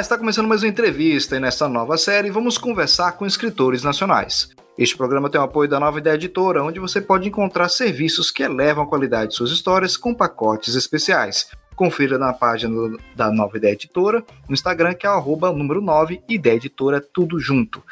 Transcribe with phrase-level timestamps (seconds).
[0.00, 4.48] Olá, está começando mais uma entrevista e nessa nova série vamos conversar com escritores nacionais.
[4.78, 8.42] Este programa tem o apoio da Nova Ideia Editora, onde você pode encontrar serviços que
[8.42, 11.50] elevam a qualidade de suas histórias com pacotes especiais.
[11.76, 16.56] Confira na página da Nova Ideia Editora, no Instagram, que é o número 9, Ideia
[16.56, 17.82] Editora, tudo junto.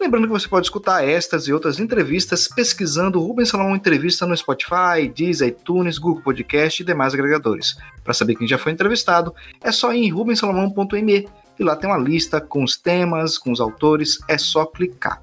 [0.00, 5.06] Lembrando que você pode escutar estas e outras entrevistas pesquisando Rubens Salomão Entrevista no Spotify,
[5.14, 7.76] Deezer, iTunes, Google Podcast e demais agregadores.
[8.02, 9.32] Para saber quem já foi entrevistado,
[9.62, 11.28] é só ir em rubensalomão.me
[11.62, 15.22] e lá tem uma lista com os temas, com os autores, é só clicar.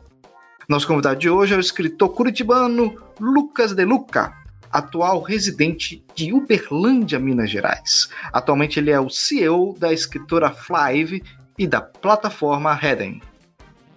[0.67, 4.33] Nosso convidado de hoje é o escritor curitibano Lucas De Luca,
[4.71, 8.09] atual residente de Uberlândia, Minas Gerais.
[8.31, 11.21] Atualmente ele é o CEO da escritora Flive
[11.57, 13.21] e da plataforma Redden.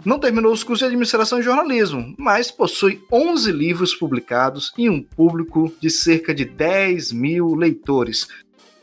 [0.04, 5.01] Não terminou os cursos de administração e jornalismo, mas possui 11 livros publicados e um
[5.01, 8.26] público de cerca de 10 mil leitores.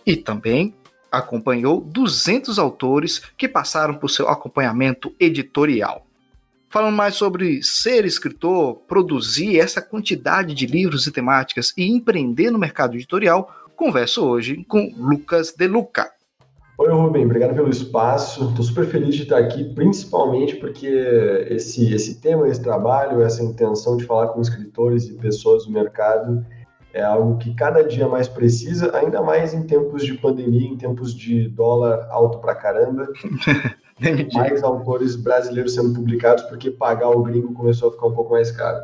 [0.06, 0.74] E também
[1.12, 6.06] acompanhou 200 autores que passaram por seu acompanhamento editorial.
[6.70, 12.60] Falando mais sobre ser escritor, produzir essa quantidade de livros e temáticas e empreender no
[12.60, 16.12] mercado editorial, converso hoje com Lucas De Luca.
[16.78, 18.50] Oi, Rubem, obrigado pelo espaço.
[18.50, 20.88] Estou super feliz de estar aqui, principalmente porque
[21.50, 26.46] esse, esse tema, esse trabalho, essa intenção de falar com escritores e pessoas do mercado
[26.94, 31.14] é algo que cada dia mais precisa, ainda mais em tempos de pandemia, em tempos
[31.14, 33.08] de dólar alto pra caramba.
[34.34, 38.50] mais autores brasileiros sendo publicados, porque pagar o gringo começou a ficar um pouco mais
[38.50, 38.82] caro.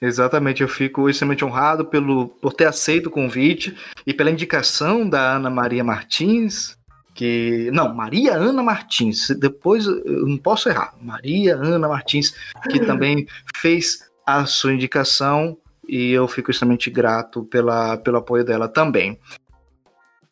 [0.00, 5.36] Exatamente, eu fico extremamente honrado pelo, por ter aceito o convite e pela indicação da
[5.36, 6.76] Ana Maria Martins,
[7.14, 12.34] que não, Maria Ana Martins, depois eu não posso errar, Maria Ana Martins,
[12.70, 15.56] que também fez a sua indicação
[15.88, 19.18] e eu fico extremamente grato pela, pelo apoio dela também.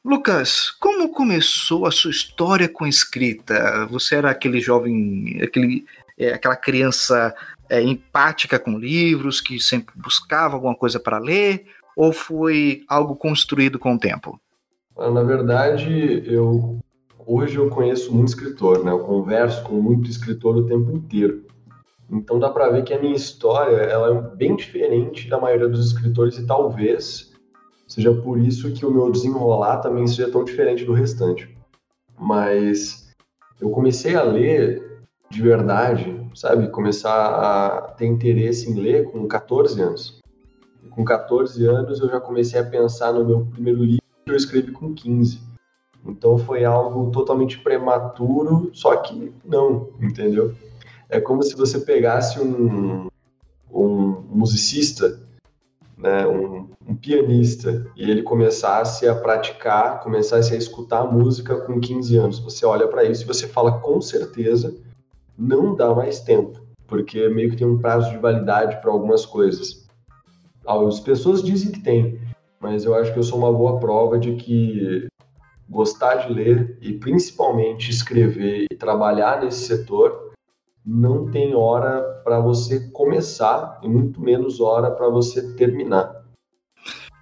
[0.04, 3.86] Lucas, como começou a sua história com escrita?
[3.86, 5.86] Você era aquele jovem, aquele,
[6.18, 7.34] é, aquela criança
[7.70, 13.78] é, empática com livros, que sempre buscava alguma coisa para ler, ou foi algo construído
[13.78, 14.38] com o tempo?
[14.96, 16.78] Na verdade, eu
[17.26, 18.90] hoje eu conheço muito escritor, né?
[18.90, 21.43] Eu converso com muito escritor o tempo inteiro.
[22.10, 25.86] Então dá para ver que a minha história ela é bem diferente da maioria dos
[25.86, 27.32] escritores e talvez
[27.88, 31.56] seja por isso que o meu desenrolar também seja tão diferente do restante.
[32.18, 33.10] Mas
[33.60, 36.68] eu comecei a ler de verdade, sabe?
[36.68, 40.20] Começar a ter interesse em ler com 14 anos.
[40.90, 44.70] Com 14 anos eu já comecei a pensar no meu primeiro livro que eu escrevi
[44.70, 45.40] com 15.
[46.06, 50.54] Então foi algo totalmente prematuro, só que não, entendeu?
[51.08, 53.08] É como se você pegasse um,
[53.70, 55.20] um musicista,
[55.96, 62.16] né, um, um, pianista, e ele começasse a praticar, começasse a escutar música com 15
[62.16, 62.38] anos.
[62.40, 64.76] Você olha para isso e você fala com certeza,
[65.36, 69.86] não dá mais tempo, porque meio que tem um prazo de validade para algumas coisas.
[70.66, 72.20] As pessoas dizem que tem,
[72.60, 75.06] mas eu acho que eu sou uma boa prova de que
[75.68, 80.33] gostar de ler e principalmente escrever e trabalhar nesse setor
[80.84, 86.24] não tem hora para você começar e muito menos hora para você terminar.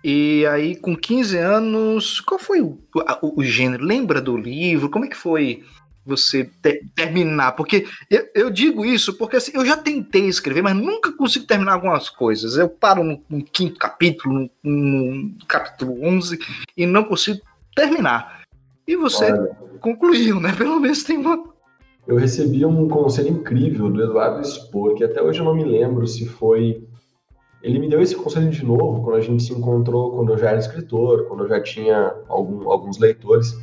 [0.05, 2.77] E aí, com 15 anos, qual foi o,
[3.23, 3.85] o, o, gênero?
[3.85, 4.91] Lembra do livro?
[4.91, 5.63] Como é que foi
[6.05, 7.53] você te, terminar?
[7.53, 11.75] Porque eu, eu, digo isso porque assim, eu já tentei escrever, mas nunca consigo terminar
[11.75, 12.57] algumas coisas.
[12.57, 16.37] Eu paro no, no quinto capítulo, no, no, capítulo 11,
[16.77, 17.41] e não consigo
[17.77, 18.43] terminar.
[18.89, 20.53] E você Olha, concluiu, né?
[20.53, 21.52] Pelo menos tem uma.
[22.07, 26.07] Eu recebi um conselho incrível do Eduardo Spor, que até hoje eu não me lembro
[26.07, 26.87] se foi.
[27.63, 30.51] Ele me deu esse conselho de novo quando a gente se encontrou, quando eu já
[30.51, 33.57] era escritor, quando eu já tinha algum, alguns leitores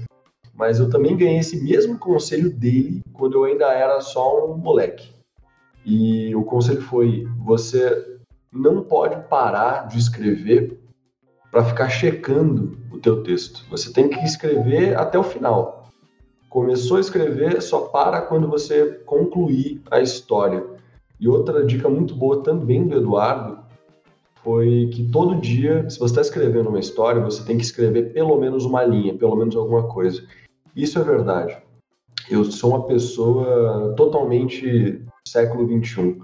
[0.60, 5.10] mas eu também ganhei esse mesmo conselho dele quando eu ainda era só um moleque.
[5.86, 8.20] E o conselho foi: você
[8.52, 10.78] não pode parar de escrever
[11.50, 13.66] para ficar checando o teu texto.
[13.70, 15.79] Você tem que escrever até o final.
[16.50, 20.66] Começou a escrever, só para quando você concluir a história.
[21.20, 23.60] E outra dica muito boa também do Eduardo
[24.44, 28.40] foi que todo dia, se você está escrevendo uma história, você tem que escrever pelo
[28.40, 30.24] menos uma linha, pelo menos alguma coisa.
[30.76, 31.56] Isso é verdade.
[32.30, 36.20] Eu sou uma pessoa totalmente século XXI.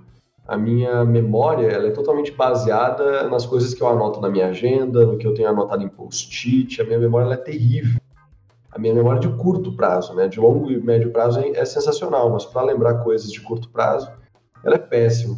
[0.47, 5.05] A minha memória ela é totalmente baseada nas coisas que eu anoto na minha agenda,
[5.05, 6.81] no que eu tenho anotado em post-it.
[6.81, 7.99] A minha memória é terrível.
[8.75, 10.27] A minha memória de curto prazo, né?
[10.27, 14.11] De longo e médio prazo é, é sensacional, mas para lembrar coisas de curto prazo,
[14.65, 15.37] ela é péssima.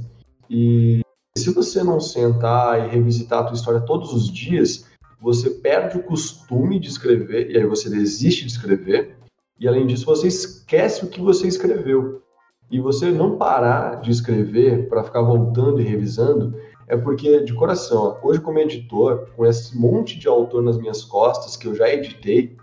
[0.50, 1.02] E
[1.38, 4.88] se você não sentar e revisitar a tua história todos os dias,
[5.22, 9.16] você perde o costume de escrever, e aí você desiste de escrever,
[9.60, 12.22] E além disso, você esquece o que você escreveu.
[12.70, 16.56] E você não parar de escrever para ficar voltando e revisando,
[16.88, 21.56] é porque, de coração, hoje como editor, com esse monte de autor nas minhas costas
[21.56, 22.56] que eu já editei,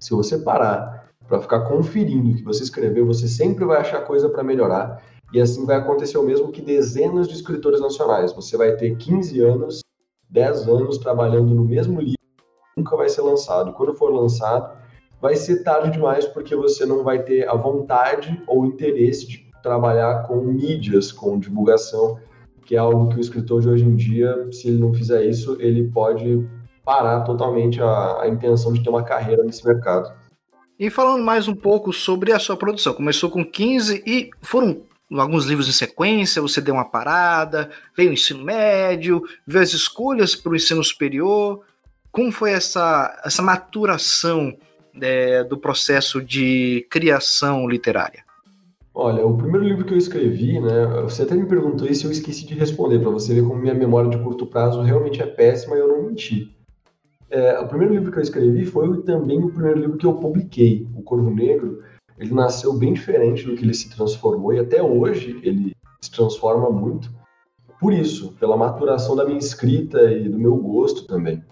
[0.00, 4.28] se você parar para ficar conferindo o que você escreveu, você sempre vai achar coisa
[4.28, 5.00] para melhorar.
[5.32, 8.32] E assim vai acontecer o mesmo que dezenas de escritores nacionais.
[8.32, 9.80] Você vai ter 15 anos,
[10.28, 12.18] 10 anos trabalhando no mesmo livro,
[12.76, 13.72] nunca vai ser lançado.
[13.74, 14.76] Quando for lançado,
[15.20, 20.26] vai ser tarde demais porque você não vai ter a vontade ou interesse de trabalhar
[20.26, 22.18] com mídias, com divulgação,
[22.64, 25.56] que é algo que o escritor de hoje em dia, se ele não fizer isso,
[25.60, 26.48] ele pode
[26.90, 30.12] parar totalmente a, a intenção de ter uma carreira nesse mercado.
[30.76, 34.82] E falando mais um pouco sobre a sua produção, começou com 15 e foram
[35.12, 40.34] alguns livros em sequência, você deu uma parada, veio o ensino médio, veio as escolhas
[40.34, 41.60] para o ensino superior.
[42.10, 44.52] Como foi essa, essa maturação
[45.00, 48.24] é, do processo de criação literária?
[48.92, 50.86] Olha, o primeiro livro que eu escrevi, né?
[51.04, 53.74] Você até me perguntou isso e eu esqueci de responder, para você ver como minha
[53.74, 56.50] memória de curto prazo realmente é péssima e eu não menti.
[57.30, 60.86] É, o primeiro livro que eu escrevi foi também o primeiro livro que eu publiquei,
[60.96, 61.82] O Corvo Negro.
[62.18, 66.68] Ele nasceu bem diferente do que ele se transformou e até hoje ele se transforma
[66.68, 67.10] muito.
[67.80, 71.42] Por isso, pela maturação da minha escrita e do meu gosto também.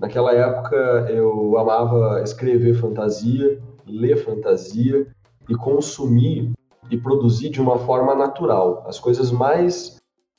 [0.00, 0.76] Naquela época
[1.10, 5.06] eu amava escrever fantasia, ler fantasia
[5.48, 6.50] e consumir
[6.90, 8.84] e produzir de uma forma natural.
[8.86, 9.96] As coisas mais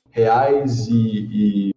[0.10, 1.72] reais e, e,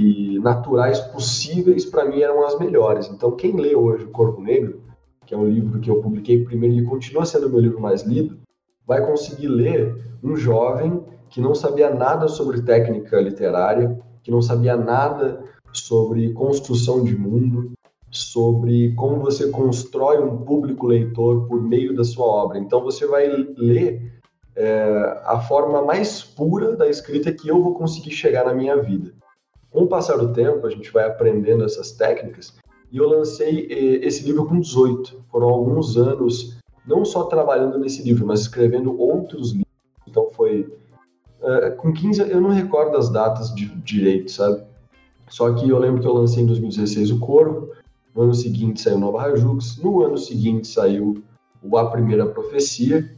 [0.00, 3.08] e naturais possíveis para mim eram as melhores.
[3.08, 4.80] Então quem lê hoje O Corpo Negro,
[5.26, 8.02] que é um livro que eu publiquei primeiro e continua sendo o meu livro mais
[8.02, 8.38] lido,
[8.86, 9.94] vai conseguir ler
[10.24, 17.04] um jovem que não sabia nada sobre técnica literária, que não sabia nada sobre construção
[17.04, 17.72] de mundo,
[18.10, 22.58] sobre como você constrói um público leitor por meio da sua obra.
[22.58, 24.18] Então você vai ler
[24.56, 29.19] é, a forma mais pura da escrita que eu vou conseguir chegar na minha vida.
[29.70, 32.54] Com o passar do tempo, a gente vai aprendendo essas técnicas
[32.90, 35.22] e eu lancei eh, esse livro com 18.
[35.30, 39.70] Foram alguns anos não só trabalhando nesse livro, mas escrevendo outros livros.
[40.08, 40.62] Então foi
[41.40, 44.62] uh, com 15, eu não recordo as datas de direito, sabe?
[45.28, 47.70] Só que eu lembro que eu lancei em 2016 o Corvo,
[48.12, 51.22] no ano seguinte saiu Nova Rajux, no ano seguinte saiu
[51.62, 53.08] o A Primeira Profecia,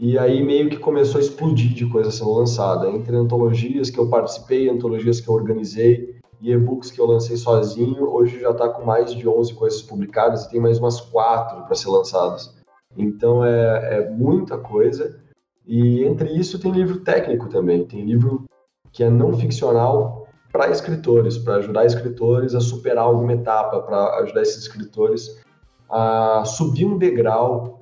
[0.00, 4.08] e aí meio que começou a explodir de coisa sendo lançada, entre antologias que eu
[4.08, 8.82] participei, antologias que eu organizei e e-books que eu lancei sozinho, hoje já está com
[8.82, 12.56] mais de 11 coisas publicadas e tem mais umas quatro para ser lançadas.
[12.96, 15.20] Então é, é muita coisa.
[15.66, 18.46] E entre isso tem livro técnico também, tem livro
[18.90, 24.40] que é não ficcional para escritores, para ajudar escritores a superar alguma etapa, para ajudar
[24.40, 25.44] esses escritores
[25.90, 27.79] a subir um degrau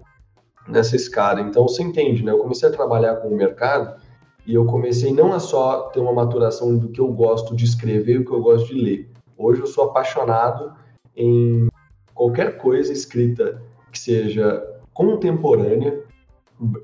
[0.68, 1.40] nessa escada.
[1.40, 2.32] Então você entende, né?
[2.32, 4.00] Eu comecei a trabalhar com o mercado
[4.46, 8.14] e eu comecei não a só ter uma maturação do que eu gosto de escrever
[8.14, 9.10] e o que eu gosto de ler.
[9.36, 10.72] Hoje eu sou apaixonado
[11.16, 11.68] em
[12.14, 13.62] qualquer coisa escrita
[13.92, 16.02] que seja contemporânea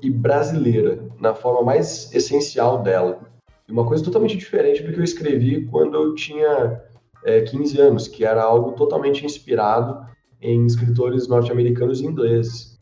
[0.01, 3.19] e brasileira, na forma mais essencial dela.
[3.69, 6.81] Uma coisa totalmente diferente do que eu escrevi quando eu tinha
[7.25, 10.05] é, 15 anos, que era algo totalmente inspirado
[10.41, 12.74] em escritores norte-americanos e ingleses.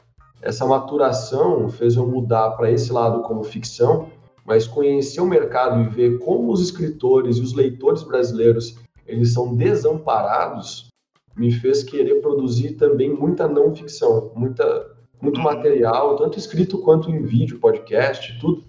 [0.43, 4.09] Essa maturação fez eu mudar para esse lado como ficção,
[4.45, 8.75] mas conhecer o mercado e ver como os escritores e os leitores brasileiros
[9.07, 10.93] eles são desamparados
[11.35, 15.43] me fez querer produzir também muita não ficção, muita muito uhum.
[15.43, 18.63] material, tanto escrito quanto em vídeo, podcast, tudo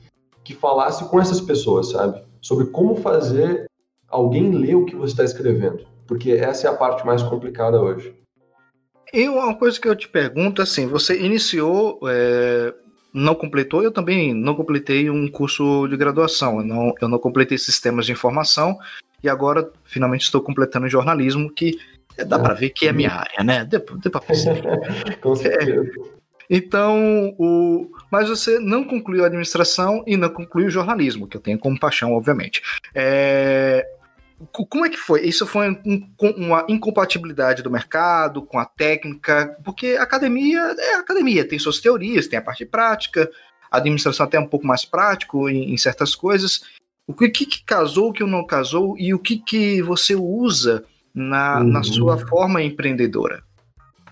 [0.44, 2.22] que falasse com essas pessoas, sabe?
[2.40, 3.66] Sobre como fazer
[4.08, 5.84] alguém ler o que você está escrevendo.
[6.06, 8.14] Porque essa é a parte mais complicada hoje.
[9.14, 12.74] E uma coisa que eu te pergunto, assim, você iniciou, é,
[13.12, 17.56] não completou, eu também não completei um curso de graduação, eu não, eu não completei
[17.56, 18.76] sistemas de informação,
[19.22, 21.78] e agora finalmente estou completando jornalismo, que
[22.26, 22.38] dá é.
[22.40, 23.64] para ver que é minha área, né?
[23.64, 24.64] Deu, deu para perceber.
[25.22, 25.70] Com certeza.
[25.70, 26.14] É,
[26.50, 27.90] então, o...
[28.10, 31.78] mas você não concluiu a administração e não concluiu o jornalismo, que eu tenho como
[31.78, 32.60] paixão, obviamente.
[32.92, 33.86] É...
[34.52, 35.26] Como é que foi?
[35.26, 39.56] Isso foi um, uma incompatibilidade do mercado com a técnica?
[39.64, 43.30] Porque a academia é academia, tem suas teorias, tem a parte prática,
[43.70, 46.62] a administração até é um pouco mais prático em, em certas coisas.
[47.06, 50.84] O que, que, casou, o que não casou e o que, que você usa
[51.14, 51.64] na, uhum.
[51.64, 53.42] na sua forma empreendedora?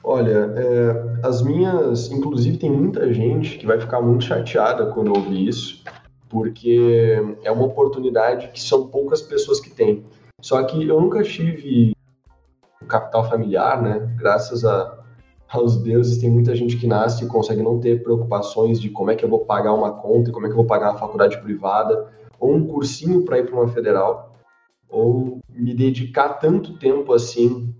[0.04, 2.10] Olha, é, as minhas.
[2.10, 5.82] Inclusive, tem muita gente que vai ficar muito chateada quando ouvir isso,
[6.28, 10.04] porque é uma oportunidade que são poucas pessoas que têm.
[10.42, 11.96] Só que eu nunca tive
[12.82, 14.12] o capital familiar, né?
[14.18, 14.98] Graças a,
[15.48, 19.14] aos deuses, tem muita gente que nasce e consegue não ter preocupações de como é
[19.14, 22.12] que eu vou pagar uma conta, como é que eu vou pagar uma faculdade privada,
[22.40, 24.34] ou um cursinho para ir para uma federal,
[24.88, 27.72] ou me dedicar tanto tempo assim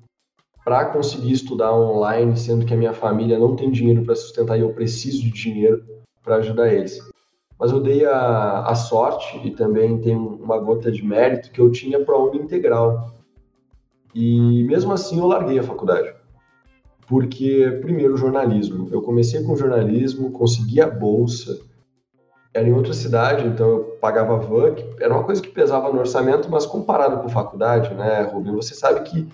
[0.65, 4.61] para conseguir estudar online, sendo que a minha família não tem dinheiro para sustentar e
[4.61, 5.85] eu preciso de dinheiro
[6.23, 7.01] para ajudar eles.
[7.63, 11.71] Mas eu dei a, a sorte e também tem uma gota de mérito que eu
[11.71, 13.13] tinha ProUni integral.
[14.13, 16.13] E mesmo assim eu larguei a faculdade.
[17.07, 18.89] Porque, primeiro, jornalismo.
[18.91, 21.61] Eu comecei com jornalismo, consegui a bolsa,
[22.53, 26.01] era em outra cidade, então eu pagava van, que era uma coisa que pesava no
[26.01, 29.29] orçamento, mas comparado com faculdade, né, Rubem, você sabe que,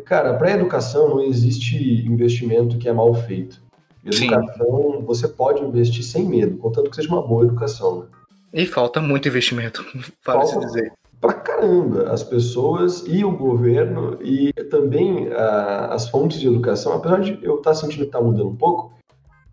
[0.00, 3.64] cara, para educação não existe investimento que é mal feito.
[4.06, 5.04] Educação, Sim.
[5.04, 8.00] você pode investir sem medo, contanto que seja uma boa educação.
[8.00, 8.06] Né?
[8.52, 9.84] E falta muito investimento,
[10.24, 10.92] para se dizer.
[11.20, 17.20] Pra caramba, as pessoas e o governo e também uh, as fontes de educação, apesar
[17.20, 18.92] de eu estar tá sentindo que está mudando um pouco,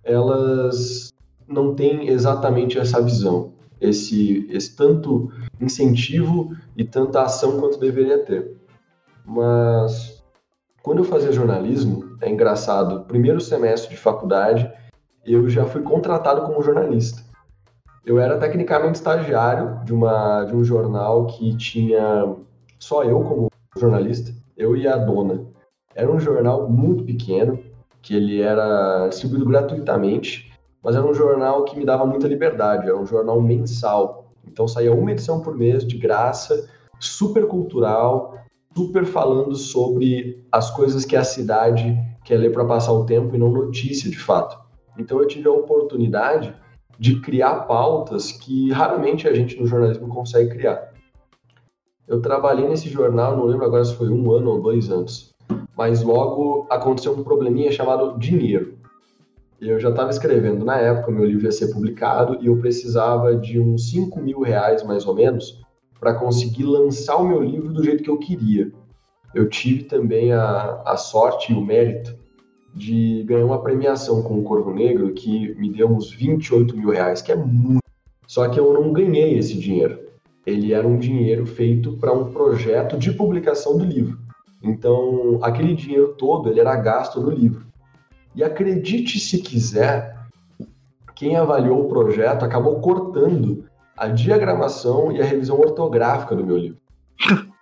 [0.04, 1.14] elas
[1.48, 8.56] não têm exatamente essa visão, esse, esse tanto incentivo e tanta ação quanto deveria ter.
[9.26, 10.22] Mas
[10.82, 14.72] quando eu fazia jornalismo, é engraçado, primeiro semestre de faculdade,
[15.25, 17.22] eu já fui contratado como jornalista.
[18.06, 22.36] Eu era tecnicamente estagiário de, uma, de um jornal que tinha
[22.80, 25.46] só eu como jornalista, eu e a dona.
[25.96, 27.60] Era um jornal muito pequeno,
[28.01, 30.51] que ele era distribuído gratuitamente,
[30.84, 34.32] mas era um jornal que me dava muita liberdade, era um jornal mensal.
[34.46, 38.38] Então saía uma edição por mês de graça, super cultural,
[38.75, 43.38] super falando sobre as coisas que a cidade quer ler para passar o tempo e
[43.38, 44.58] não notícia de fato.
[44.98, 46.53] Então eu tive a oportunidade
[47.00, 50.94] de criar pautas que raramente a gente no jornalismo consegue criar.
[52.08, 55.34] Eu trabalhei nesse jornal, não lembro agora se foi um ano ou dois anos,
[55.75, 58.77] mas logo aconteceu um probleminha chamado dinheiro.
[59.60, 63.60] Eu já estava escrevendo na época, meu livro ia ser publicado e eu precisava de
[63.60, 65.62] uns 5 mil reais mais ou menos
[66.00, 68.72] para conseguir lançar o meu livro do jeito que eu queria.
[69.34, 72.16] Eu tive também a, a sorte e o mérito
[72.74, 77.22] de ganhar uma premiação com o Corvo Negro que me deu uns 28 mil reais,
[77.22, 77.84] que é muito.
[78.28, 80.00] Só que eu não ganhei esse dinheiro.
[80.46, 84.18] Ele era um dinheiro feito para um projeto de publicação do livro.
[84.62, 87.66] Então, aquele dinheiro todo ele era gasto no livro.
[88.36, 90.18] E acredite se quiser,
[91.16, 96.80] quem avaliou o projeto acabou cortando a diagramação e a revisão ortográfica do meu livro.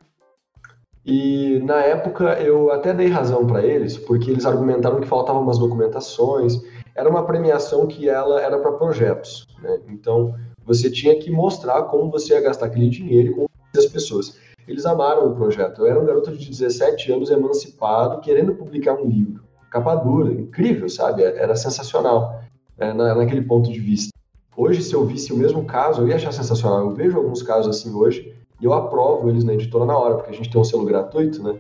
[1.05, 5.57] E na época eu até dei razão para eles, porque eles argumentaram que faltavam umas
[5.57, 6.61] documentações.
[6.95, 9.79] Era uma premiação que ela era para projetos, né?
[9.89, 14.37] Então você tinha que mostrar como você ia gastar aquele dinheiro e como as pessoas.
[14.67, 15.81] Eles amaram o projeto.
[15.81, 19.43] Eu era um garoto de 17 anos emancipado, querendo publicar um livro.
[19.71, 21.23] Capa dura, incrível, sabe?
[21.23, 22.41] Era sensacional
[22.77, 24.11] é, naquele ponto de vista.
[24.55, 26.81] Hoje, se eu visse o mesmo caso, eu ia achar sensacional.
[26.81, 30.29] Eu vejo alguns casos assim hoje e eu aprovo eles na editora na hora, porque
[30.29, 31.59] a gente tem um selo gratuito, né?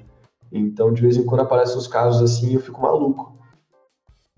[0.51, 3.33] Então, de vez em quando aparecem os casos assim e eu fico maluco.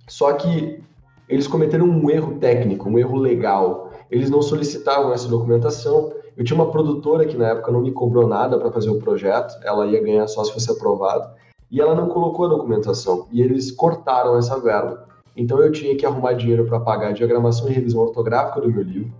[0.08, 0.82] Só que
[1.28, 3.90] eles cometeram um erro técnico, um erro legal.
[4.10, 6.14] Eles não solicitavam essa documentação.
[6.38, 9.56] Eu tinha uma produtora que na época não me cobrou nada para fazer o projeto,
[9.64, 11.30] ela ia ganhar só se fosse aprovado,
[11.70, 13.28] e ela não colocou a documentação.
[13.32, 15.08] E eles cortaram essa verba.
[15.36, 18.84] Então eu tinha que arrumar dinheiro para pagar a diagramação e revisão ortográfica do meu
[18.84, 19.12] livro.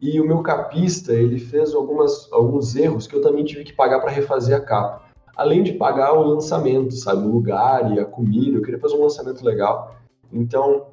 [0.00, 4.00] E o meu capista, ele fez algumas, alguns erros que eu também tive que pagar
[4.00, 5.02] para refazer a capa.
[5.36, 7.26] Além de pagar o lançamento, sabe?
[7.26, 8.58] O lugar e a comida.
[8.58, 9.96] Eu queria fazer um lançamento legal.
[10.32, 10.86] Então,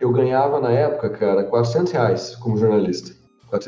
[0.00, 3.18] eu ganhava na época, cara, 400 reais como jornalista.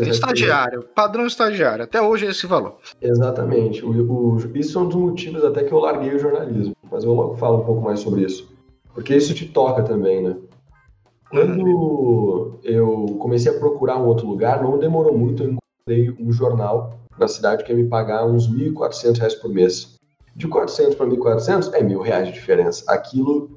[0.01, 1.85] Estagiário, padrão estagiário.
[1.85, 2.77] Até hoje é esse valor.
[3.01, 3.85] Exatamente.
[3.85, 6.77] O, o, isso é um dos motivos até que eu larguei o jornalismo.
[6.91, 8.53] Mas eu logo falo um pouco mais sobre isso.
[8.93, 10.37] Porque isso te toca também, né?
[11.31, 16.99] Quando eu comecei a procurar um outro lugar, não demorou muito, eu encontrei um jornal
[17.17, 19.97] na cidade que ia me pagar uns R$ 1.400 por mês.
[20.35, 22.85] De 400 para 1.400 é mil reais de diferença.
[22.89, 23.49] Aquilo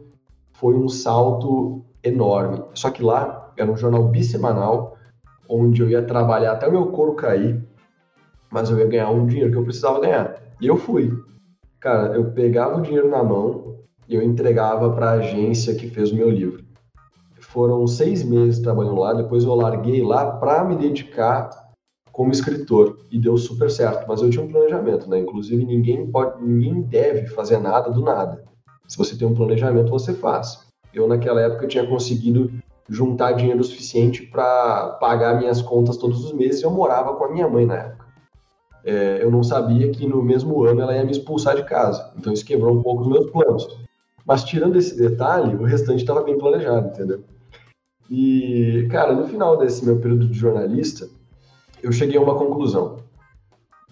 [0.51, 2.63] foi um salto enorme.
[2.75, 4.95] Só que lá era um jornal bissemanal,
[5.49, 7.59] onde eu ia trabalhar até o meu couro cair,
[8.51, 10.35] mas eu ia ganhar um dinheiro que eu precisava ganhar.
[10.61, 11.11] E eu fui.
[11.79, 16.11] Cara, eu pegava o dinheiro na mão e eu entregava para a agência que fez
[16.11, 16.62] o meu livro.
[17.53, 21.51] Foram seis meses trabalhando lá, depois eu larguei lá para me dedicar
[22.11, 24.07] como escritor e deu super certo.
[24.07, 25.19] Mas eu tinha um planejamento, né?
[25.19, 28.43] Inclusive ninguém pode, ninguém deve fazer nada do nada.
[28.87, 30.65] Se você tem um planejamento, você faz.
[30.91, 32.51] Eu naquela época tinha conseguido
[32.89, 36.63] juntar dinheiro suficiente para pagar minhas contas todos os meses.
[36.63, 38.05] Eu morava com a minha mãe na época.
[38.83, 42.13] É, eu não sabia que no mesmo ano ela ia me expulsar de casa.
[42.17, 43.67] Então isso quebrou um pouco os meus planos.
[44.25, 47.23] Mas tirando esse detalhe, o restante estava bem planejado, entendeu?
[48.09, 51.09] E, cara, no final desse meu período de jornalista,
[51.81, 52.97] eu cheguei a uma conclusão.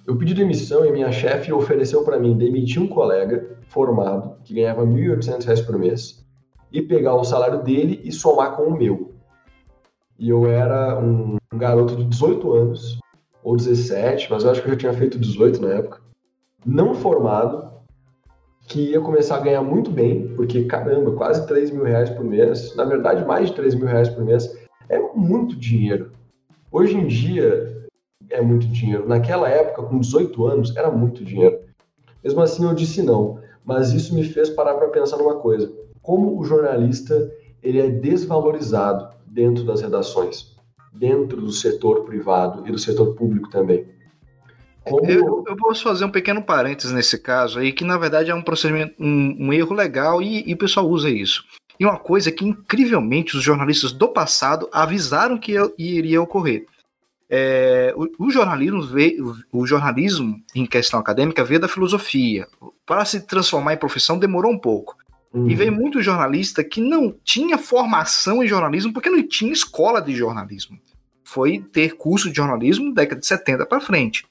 [0.05, 4.83] Eu pedi demissão e minha chefe ofereceu para mim demitir um colega formado que ganhava
[4.83, 6.25] R$ 1.800 por mês
[6.71, 9.13] e pegar o salário dele e somar com o meu.
[10.17, 12.99] E eu era um, um garoto de 18 anos,
[13.43, 16.01] ou 17, mas eu acho que eu já tinha feito 18 na época,
[16.65, 17.70] não formado,
[18.71, 22.73] que ia começar a ganhar muito bem, porque caramba, quase 3 mil reais por mês,
[22.73, 26.11] na verdade mais de 3 mil reais por mês, é muito dinheiro.
[26.71, 27.85] Hoje em dia
[28.29, 29.05] é muito dinheiro.
[29.05, 31.59] Naquela época, com 18 anos, era muito dinheiro.
[32.23, 33.39] Mesmo assim, eu disse não.
[33.65, 35.69] Mas isso me fez parar para pensar numa coisa:
[36.01, 37.29] como o jornalista
[37.61, 40.55] ele é desvalorizado dentro das redações,
[40.93, 43.85] dentro do setor privado e do setor público também.
[44.83, 45.05] Como...
[45.05, 48.41] Eu, eu posso fazer um pequeno parênteses nesse caso aí, que na verdade é um
[48.41, 51.43] procedimento, um, um erro legal e, e o pessoal usa isso.
[51.79, 56.65] E uma coisa que incrivelmente os jornalistas do passado avisaram que iria ocorrer.
[57.33, 62.47] É, o, o, jornalismo veio, o jornalismo em questão acadêmica veio da filosofia.
[62.85, 64.97] Para se transformar em profissão demorou um pouco.
[65.33, 65.49] Uhum.
[65.49, 70.13] E veio muito jornalista que não tinha formação em jornalismo porque não tinha escola de
[70.13, 70.77] jornalismo.
[71.23, 74.25] Foi ter curso de jornalismo década de 70 para frente.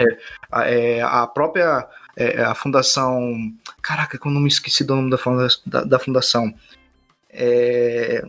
[0.00, 0.18] É,
[0.50, 3.52] a, é, a, própria é, a fundação.
[3.82, 6.52] Caraca, que eu não me esqueci do nome da, funda, da, da fundação.
[7.30, 8.22] É,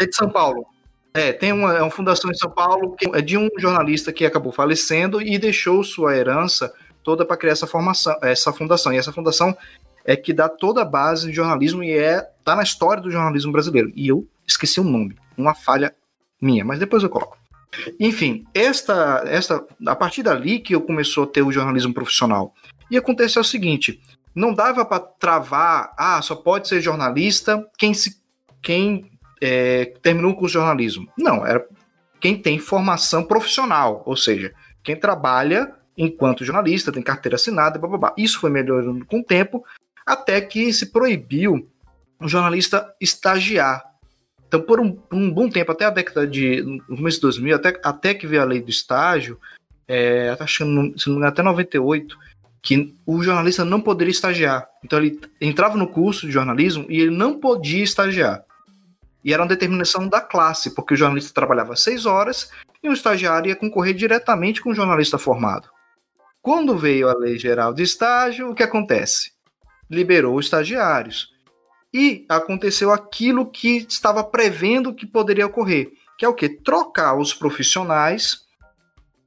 [0.00, 0.66] é de São Paulo.
[1.14, 4.26] É, tem uma, é uma fundação em São Paulo que é de um jornalista que
[4.26, 6.72] acabou falecendo e deixou sua herança
[7.02, 8.92] toda para criar essa formação, essa fundação.
[8.92, 9.56] E essa fundação
[10.04, 13.50] é que dá toda a base de jornalismo e é tá na história do jornalismo
[13.50, 13.90] brasileiro.
[13.96, 15.94] E eu esqueci o nome, uma falha
[16.40, 17.37] minha, mas depois eu coloco.
[18.00, 22.54] Enfim, esta, esta, a partir dali que eu começou a ter o jornalismo profissional.
[22.90, 24.00] E aconteceu o seguinte:
[24.34, 28.18] não dava para travar, ah, só pode ser jornalista quem se
[28.62, 31.08] quem é, terminou com o jornalismo.
[31.16, 31.66] Não, era
[32.20, 37.98] quem tem formação profissional, ou seja, quem trabalha enquanto jornalista, tem carteira assinada, blá, blá,
[37.98, 38.14] blá.
[38.16, 39.64] Isso foi melhorando com o tempo,
[40.06, 41.68] até que se proibiu
[42.20, 43.82] o jornalista estagiar.
[44.48, 46.62] Então, por um, por um bom tempo, até a década de.
[46.62, 49.38] no começo de 2000, até, até que veio a lei do estágio,
[49.86, 52.18] é, acho que, se não me engano, até 98,
[52.62, 54.66] que o jornalista não poderia estagiar.
[54.82, 58.42] Então, ele entrava no curso de jornalismo e ele não podia estagiar.
[59.22, 62.50] E era uma determinação da classe, porque o jornalista trabalhava seis horas
[62.82, 65.68] e o estagiário ia concorrer diretamente com o jornalista formado.
[66.40, 69.32] Quando veio a Lei Geral de Estágio, o que acontece?
[69.90, 71.34] Liberou os estagiários.
[71.98, 76.48] E aconteceu aquilo que estava prevendo que poderia ocorrer, que é o que?
[76.48, 78.42] Trocar os profissionais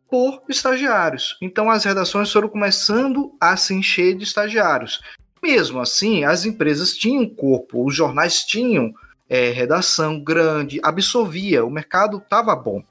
[0.10, 1.38] por estagiários.
[1.42, 5.02] Então as redações foram começando a se encher de estagiários.
[5.44, 8.94] Mesmo assim, as empresas tinham corpo, os jornais tinham
[9.28, 12.82] é, redação grande, absorvia, o mercado estava bom.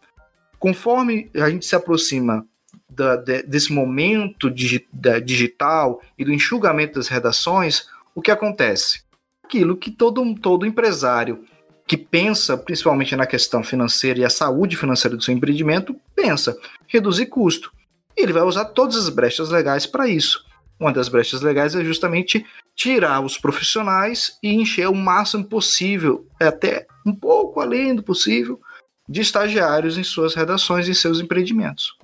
[0.58, 2.46] Conforme a gente se aproxima
[2.86, 4.86] da, de, desse momento digi,
[5.24, 9.08] digital e do enxugamento das redações, o que acontece?
[9.50, 11.44] Aquilo que todo, todo empresário
[11.84, 17.26] que pensa principalmente na questão financeira e a saúde financeira do seu empreendimento, pensa reduzir
[17.26, 17.72] custo.
[18.16, 20.46] Ele vai usar todas as brechas legais para isso.
[20.78, 26.86] Uma das brechas legais é justamente tirar os profissionais e encher o máximo possível, até
[27.04, 28.60] um pouco além do possível,
[29.08, 31.96] de estagiários em suas redações e seus empreendimentos.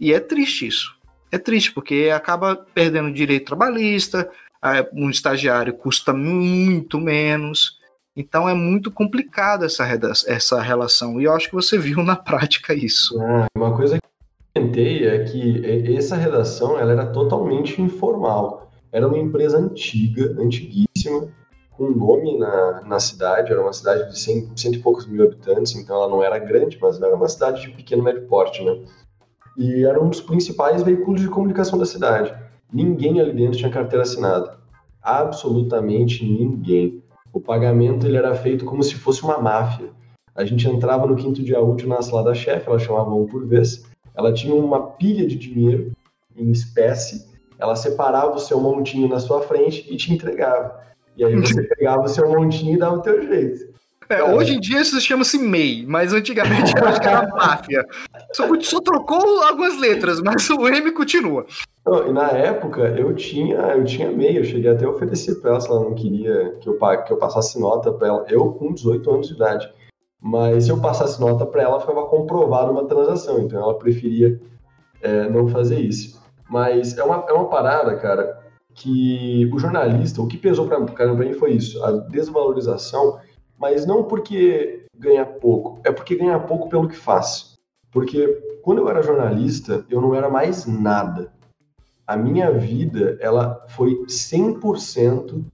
[0.00, 0.92] E é triste isso.
[1.30, 4.28] É triste, porque acaba perdendo direito trabalhista,
[4.92, 7.78] um estagiário custa muito menos.
[8.16, 9.84] Então é muito complicado essa,
[10.26, 11.20] essa relação.
[11.20, 13.20] E eu acho que você viu na prática isso.
[13.22, 18.70] É, uma coisa que eu comentei é que essa redação ela era totalmente informal.
[18.92, 21.28] Era uma empresa antiga, antiguíssima,
[21.70, 23.52] com nome na, na cidade.
[23.52, 26.76] Era uma cidade de cento, cento e poucos mil habitantes, então ela não era grande,
[26.82, 28.76] mas era uma cidade de pequeno médio porte, né?
[29.56, 32.34] E era um dos principais veículos de comunicação da cidade.
[32.72, 34.58] Ninguém ali dentro tinha carteira assinada.
[35.02, 37.02] Absolutamente ninguém.
[37.32, 39.90] O pagamento ele era feito como se fosse uma máfia.
[40.34, 43.46] A gente entrava no quinto dia útil na sala da chefe, ela chamava um por
[43.46, 43.84] vez.
[44.14, 45.92] Ela tinha uma pilha de dinheiro
[46.36, 47.30] em espécie
[47.60, 50.80] ela separava o seu montinho na sua frente e te entregava.
[51.16, 53.69] E aí você pegava o seu montinho e dava o teu jeito.
[54.10, 57.86] É, hoje em dia isso chama-se MEI, mas antigamente eu acho que era máfia.
[58.32, 61.46] Só, só, trocou algumas letras, mas o M continua.
[61.86, 65.52] Não, e na época eu tinha, eu tinha MEI, eu cheguei até a oferecer para
[65.52, 68.26] ela se ela não queria que eu, que eu passasse nota para ela.
[68.28, 69.72] Eu com 18 anos de idade.
[70.20, 73.38] Mas se eu passasse nota para ela, ficava comprovada uma transação.
[73.38, 74.40] Então ela preferia
[75.00, 76.20] é, não fazer isso.
[76.48, 78.40] Mas é uma, é uma parada, cara,
[78.74, 80.80] que o jornalista, o que pesou para
[81.14, 83.18] mim foi isso, a desvalorização,
[83.60, 87.58] mas não porque ganha pouco, é porque ganha pouco pelo que faz.
[87.92, 88.26] Porque
[88.62, 91.30] quando eu era jornalista, eu não era mais nada.
[92.06, 95.44] A minha vida, ela foi 100%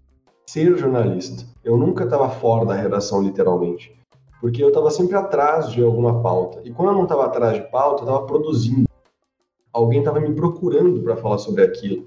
[0.46, 1.44] ser jornalista.
[1.64, 3.94] Eu nunca estava fora da redação, literalmente.
[4.40, 6.60] Porque eu estava sempre atrás de alguma pauta.
[6.64, 8.86] E quando eu não estava atrás de pauta, eu estava produzindo.
[9.72, 12.06] Alguém estava me procurando para falar sobre aquilo.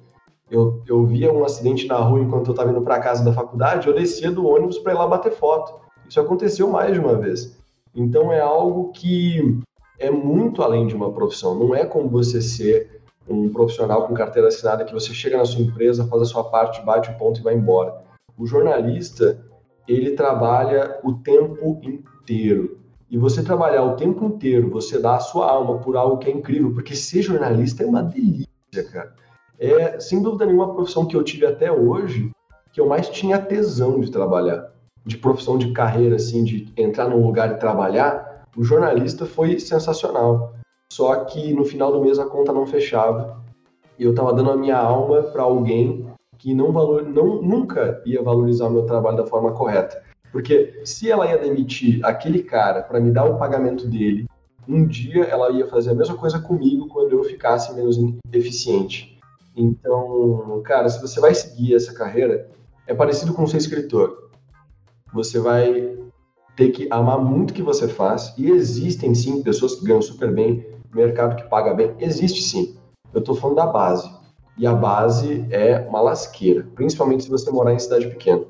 [0.50, 3.88] Eu, eu via um acidente na rua enquanto eu estava indo para casa da faculdade,
[3.88, 5.89] eu descia do ônibus para ir lá bater foto.
[6.10, 7.56] Isso aconteceu mais de uma vez.
[7.94, 9.60] Então é algo que
[10.00, 11.54] é muito além de uma profissão.
[11.54, 15.62] Não é como você ser um profissional com carteira assinada que você chega na sua
[15.62, 18.02] empresa, faz a sua parte, bate o ponto e vai embora.
[18.36, 19.40] O jornalista,
[19.88, 22.80] ele trabalha o tempo inteiro.
[23.08, 26.34] E você trabalhar o tempo inteiro, você dá a sua alma por algo que é
[26.34, 29.14] incrível, porque ser jornalista é uma delícia, cara.
[29.60, 32.32] É, sem dúvida nenhuma, a profissão que eu tive até hoje,
[32.72, 34.72] que eu mais tinha tesão de trabalhar.
[35.06, 40.54] De profissão de carreira, assim, de entrar num lugar e trabalhar, o jornalista foi sensacional.
[40.92, 43.40] Só que no final do mês a conta não fechava
[43.98, 46.08] e eu estava dando a minha alma para alguém
[46.38, 50.02] que não, valor, não nunca ia valorizar o meu trabalho da forma correta.
[50.32, 54.28] Porque se ela ia demitir aquele cara para me dar o pagamento dele,
[54.68, 57.98] um dia ela ia fazer a mesma coisa comigo quando eu ficasse menos
[58.32, 59.20] eficiente.
[59.56, 62.50] Então, cara, se você vai seguir essa carreira,
[62.88, 64.29] é parecido com ser escritor.
[65.14, 65.98] Você vai
[66.56, 70.32] ter que amar muito o que você faz, e existem sim pessoas que ganham super
[70.32, 72.78] bem, mercado que paga bem, existe sim.
[73.14, 74.10] Eu estou falando da base.
[74.58, 78.44] E a base é uma lasqueira, principalmente se você morar em cidade pequena.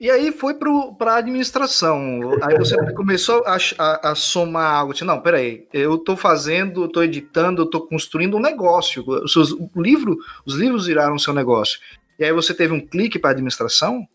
[0.00, 2.20] E aí foi para a administração.
[2.42, 4.92] Aí você começou a, a, a, somar algo.
[4.92, 9.02] Assim, não, peraí, eu estou fazendo, estou editando, estou construindo um negócio.
[9.08, 11.80] Os, o livro, os livros viraram seu negócio.
[12.18, 14.06] E aí você teve um clique para a administração?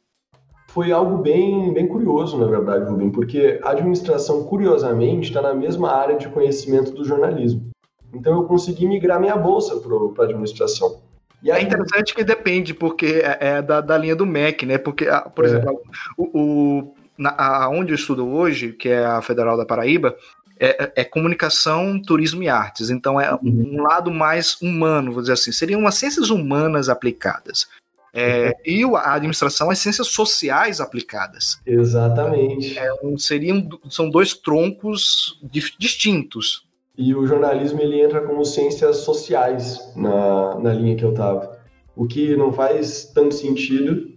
[0.74, 5.92] Foi algo bem, bem curioso, na verdade, Rubem, porque a administração, curiosamente, está na mesma
[5.92, 7.70] área de conhecimento do jornalismo.
[8.12, 11.00] Então eu consegui migrar minha bolsa para a administração.
[11.44, 11.64] E é aí...
[11.64, 14.80] É interessante que depende, porque é, é da, da linha do MEC, né?
[14.80, 15.06] Porque,
[15.36, 15.48] por é.
[15.48, 15.80] exemplo,
[16.18, 20.16] o, o, na, a, onde eu estudo hoje, que é a Federal da Paraíba,
[20.60, 22.90] é, é, comunicação, turismo e artes.
[22.90, 23.74] Então é uhum.
[23.74, 25.52] um lado mais humano, vou dizer assim.
[25.52, 27.68] Seriam umas ciências humanas aplicadas.
[28.14, 31.60] É, e a administração as ciências sociais aplicadas.
[31.66, 32.78] Exatamente.
[32.78, 35.40] É, um, seriam, são dois troncos
[35.80, 36.68] distintos.
[36.96, 41.58] E o jornalismo ele entra como ciências sociais na, na linha que eu estava.
[41.96, 44.12] O que não faz tanto sentido,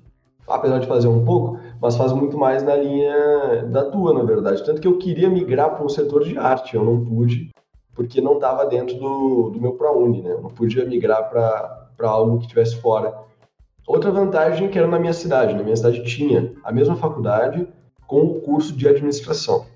[0.46, 4.64] apesar de fazer um pouco, mas faz muito mais na linha da tua, na verdade.
[4.64, 7.50] Tanto que eu queria migrar para um setor de arte, eu não pude,
[7.94, 10.32] porque não estava dentro do, do meu ProUni, né?
[10.32, 13.14] Eu não podia migrar para algo que estivesse fora.
[13.86, 15.54] Outra vantagem que era na minha cidade.
[15.54, 17.66] Na minha cidade tinha a mesma faculdade
[18.06, 19.66] com o curso de administração.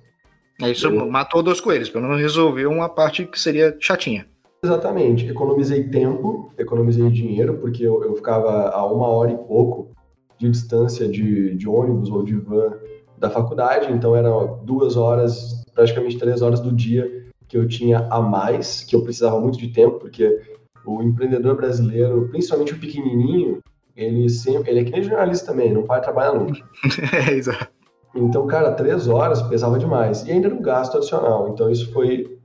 [0.61, 1.11] É isso eu...
[1.11, 4.27] matou dois coelhos, pelo menos resolveu uma parte que seria chatinha.
[4.62, 5.27] Exatamente.
[5.27, 9.90] Economizei tempo, economizei dinheiro, porque eu, eu ficava a uma hora e pouco
[10.38, 12.75] de distância de, de ônibus ou de van
[13.18, 18.20] da faculdade, então eram duas horas, praticamente três horas do dia que eu tinha a
[18.20, 20.40] mais, que eu precisava muito de tempo, porque
[20.87, 23.61] o empreendedor brasileiro, principalmente o pequenininho,
[23.96, 26.61] ele sempre, ele é que nem jornalista também, não para trabalhar nunca.
[27.29, 27.68] é, exato.
[28.14, 30.26] Então, cara, três horas pesava demais.
[30.26, 31.48] E ainda no gasto adicional.
[31.48, 32.38] Então, isso foi.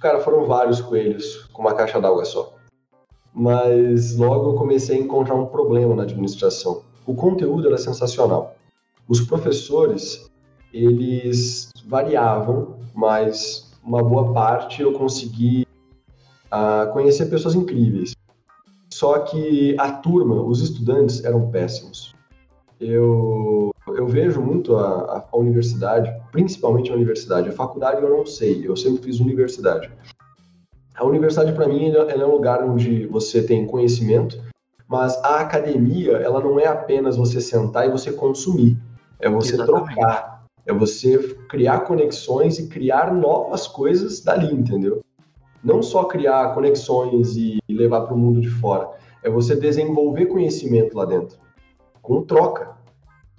[0.00, 2.54] Cara, foram vários coelhos com uma caixa d'água só.
[3.32, 6.82] Mas logo eu comecei a encontrar um problema na administração.
[7.06, 8.54] O conteúdo era sensacional.
[9.08, 10.30] Os professores,
[10.72, 15.66] eles variavam, mas uma boa parte eu consegui
[16.46, 18.14] uh, conhecer pessoas incríveis.
[18.94, 22.14] Só que a turma, os estudantes, eram péssimos.
[22.80, 27.48] Eu eu vejo muito a, a, universidade, principalmente a universidade.
[27.48, 29.90] A faculdade eu não sei, eu sempre fiz universidade.
[30.94, 34.40] A universidade para mim ela é um lugar onde você tem conhecimento,
[34.86, 38.78] mas a academia ela não é apenas você sentar e você consumir,
[39.18, 39.92] é você Exatamente.
[39.92, 45.03] trocar, é você criar conexões e criar novas coisas dali, entendeu?
[45.64, 48.90] Não só criar conexões e levar para o mundo de fora,
[49.22, 51.38] é você desenvolver conhecimento lá dentro,
[52.02, 52.76] com troca.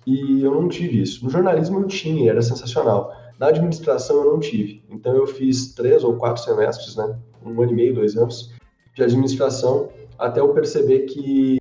[0.07, 1.23] E eu não tive isso.
[1.23, 3.13] No jornalismo eu tinha, era sensacional.
[3.39, 4.83] Na administração eu não tive.
[4.89, 7.17] Então eu fiz três ou quatro semestres, né?
[7.45, 8.51] Um ano e meio, dois anos
[8.95, 11.57] de administração, até eu perceber que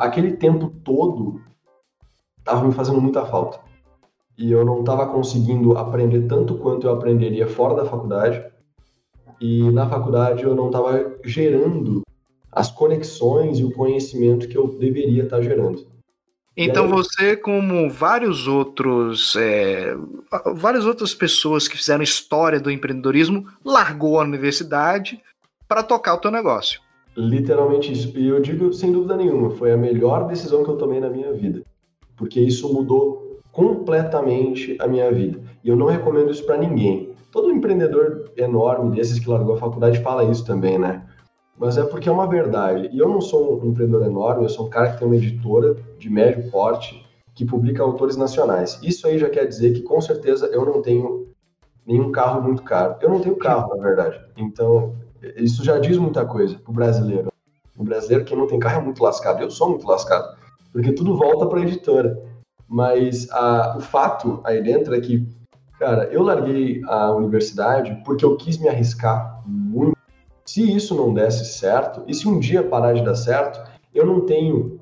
[0.00, 1.40] aquele tempo todo
[2.38, 3.60] estava me fazendo muita falta.
[4.38, 8.42] E eu não estava conseguindo aprender tanto quanto eu aprenderia fora da faculdade.
[9.40, 12.02] E na faculdade eu não estava gerando
[12.50, 15.86] as conexões e o conhecimento que eu deveria estar gerando.
[16.56, 19.94] Então você, como vários outros, é,
[20.54, 25.20] várias outras pessoas que fizeram história do empreendedorismo, largou a universidade
[25.68, 26.80] para tocar o teu negócio.
[27.14, 28.16] Literalmente isso.
[28.18, 31.32] E eu digo sem dúvida nenhuma, foi a melhor decisão que eu tomei na minha
[31.32, 31.62] vida,
[32.16, 35.38] porque isso mudou completamente a minha vida.
[35.62, 37.05] E eu não recomendo isso para ninguém.
[37.36, 41.06] Todo empreendedor enorme desses que largou a faculdade fala isso também, né?
[41.58, 42.88] mas é porque é uma verdade.
[42.90, 45.76] E eu não sou um empreendedor enorme, eu sou um cara que tem uma editora
[45.98, 48.78] de médio porte que publica autores nacionais.
[48.82, 51.28] Isso aí já quer dizer que com certeza eu não tenho
[51.86, 52.96] nenhum carro muito caro.
[53.02, 54.18] Eu não tenho carro, na verdade.
[54.34, 54.94] Então,
[55.36, 57.28] isso já diz muita coisa pro brasileiro.
[57.76, 59.42] O brasileiro que não tem carro é muito lascado.
[59.42, 60.34] Eu sou muito lascado,
[60.72, 62.18] porque tudo volta para a editora.
[62.66, 65.28] Mas a, o fato aí dentro é que,
[65.78, 69.96] cara, eu larguei a universidade porque eu quis me arriscar muito
[70.46, 73.60] se isso não desse certo, e se um dia parar de dar certo,
[73.92, 74.80] eu não tenho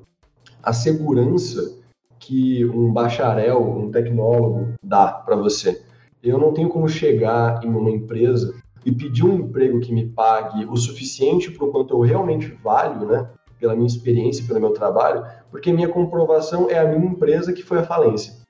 [0.61, 1.79] a segurança
[2.19, 5.83] que um bacharel, um tecnólogo dá para você.
[6.21, 8.53] Eu não tenho como chegar em uma empresa
[8.85, 13.07] e pedir um emprego que me pague o suficiente para o quanto eu realmente valho,
[13.07, 13.27] né?
[13.59, 17.79] Pela minha experiência, pelo meu trabalho, porque minha comprovação é a minha empresa que foi
[17.79, 18.44] a falência.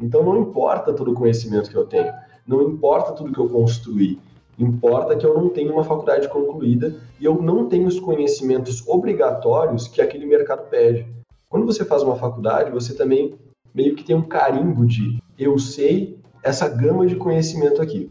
[0.00, 2.12] Então não importa todo o conhecimento que eu tenho,
[2.46, 4.18] não importa tudo que eu construí,
[4.58, 9.86] Importa que eu não tenho uma faculdade concluída e eu não tenho os conhecimentos obrigatórios
[9.86, 11.06] que aquele mercado pede.
[11.50, 13.34] Quando você faz uma faculdade, você também
[13.74, 18.10] meio que tem um carimbo de eu sei essa gama de conhecimento aqui.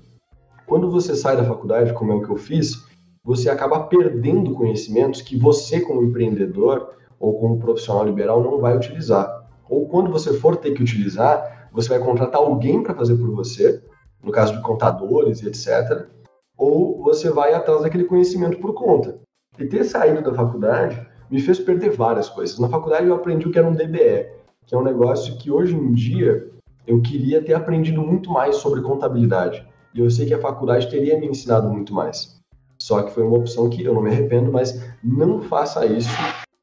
[0.68, 2.86] Quando você sai da faculdade, como é o que eu fiz,
[3.24, 9.48] você acaba perdendo conhecimentos que você, como empreendedor ou como profissional liberal, não vai utilizar.
[9.68, 13.84] Ou quando você for ter que utilizar, você vai contratar alguém para fazer por você,
[14.24, 16.16] no caso de contadores e etc
[16.58, 19.20] ou você vai atrás daquele conhecimento por conta.
[19.60, 22.60] E ter saído da faculdade me fez perder várias coisas.
[22.60, 24.28] Na faculdade eu aprendi o que era um DBE,
[24.66, 26.50] que é um negócio que hoje em dia
[26.86, 29.66] eu queria ter aprendido muito mais sobre contabilidade.
[29.94, 32.40] E eu sei que a faculdade teria me ensinado muito mais.
[32.78, 36.10] Só que foi uma opção que eu não me arrependo, mas não faça isso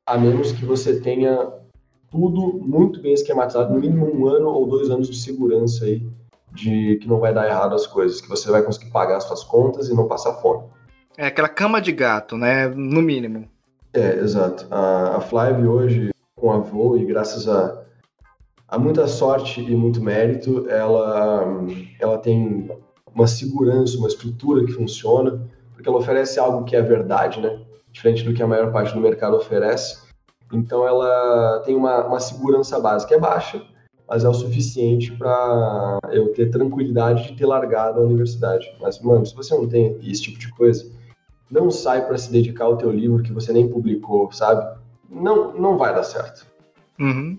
[0.07, 1.51] a menos que você tenha
[2.13, 6.07] tudo muito bem esquematizado, no mínimo um ano ou dois anos de segurança aí
[6.55, 9.43] de que não vai dar errado as coisas, que você vai conseguir pagar as suas
[9.43, 10.65] contas e não passar fome.
[11.17, 12.69] É aquela cama de gato, né?
[12.69, 13.49] No mínimo.
[13.95, 14.67] É, exato.
[14.71, 17.83] A, a Flive hoje, com a Voo e graças a,
[18.69, 21.47] a muita sorte e muito mérito, ela,
[21.99, 22.71] ela tem
[23.15, 27.61] uma segurança, uma estrutura que funciona, porque ela oferece algo que é verdade, né?
[27.91, 30.02] Diferente do que a maior parte do mercado oferece.
[30.53, 33.63] Então ela tem uma, uma segurança básica, é baixa,
[34.09, 38.71] mas é o suficiente para eu ter tranquilidade de ter largado a universidade.
[38.81, 40.87] Mas, mano, se você não tem esse tipo de coisa,
[41.51, 44.79] não sai para se dedicar ao teu livro que você nem publicou, sabe?
[45.09, 46.47] Não, não vai dar certo.
[46.99, 47.39] Uhum.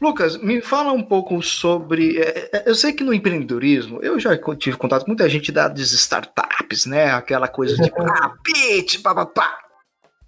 [0.00, 2.18] Lucas, me fala um pouco sobre.
[2.18, 5.78] É, é, eu sei que no empreendedorismo, eu já tive contato com muita gente das
[5.78, 7.12] startups, né?
[7.12, 9.58] Aquela coisa de ah, pitch, papapá.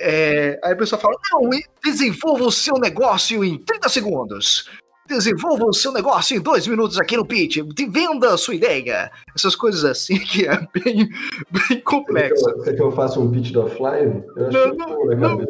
[0.00, 1.48] É, aí a pessoa fala: não,
[1.84, 4.68] desenvolva o seu negócio em 30 segundos.
[5.08, 7.58] Desenvolva o seu negócio em dois minutos aqui no pitch.
[7.88, 9.10] Venda a sua ideia.
[9.36, 11.08] Essas coisas assim que é bem,
[11.50, 12.44] bem complexo.
[12.64, 14.24] Quer que eu faça um pitch do offline?
[14.36, 15.46] Eu acho não, que não, não,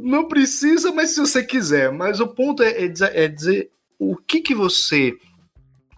[0.00, 1.90] não, precisa, mas se você quiser.
[1.90, 5.16] Mas o ponto é, é, dizer, é dizer, o que, que você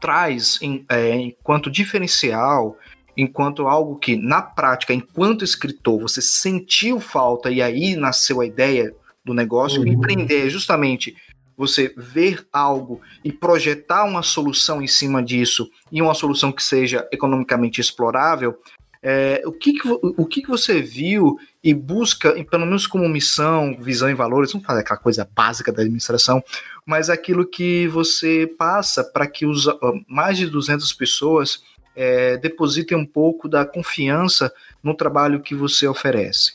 [0.01, 2.77] traz em, é, enquanto diferencial,
[3.16, 8.94] enquanto algo que, na prática, enquanto escritor, você sentiu falta e aí nasceu a ideia
[9.25, 9.81] do negócio.
[9.81, 9.88] Uhum.
[9.88, 11.16] Empreender é justamente
[11.57, 17.07] você ver algo e projetar uma solução em cima disso e uma solução que seja
[17.12, 18.59] economicamente explorável,
[19.05, 23.77] é, o, que, que, o que, que você viu e busca, pelo menos como missão,
[23.81, 26.42] visão e valores, vamos fazer aquela coisa básica da administração,
[26.87, 29.66] mas aquilo que você passa para que os
[30.07, 34.52] mais de 200 pessoas é, depositem um pouco da confiança
[34.83, 36.55] no trabalho que você oferece?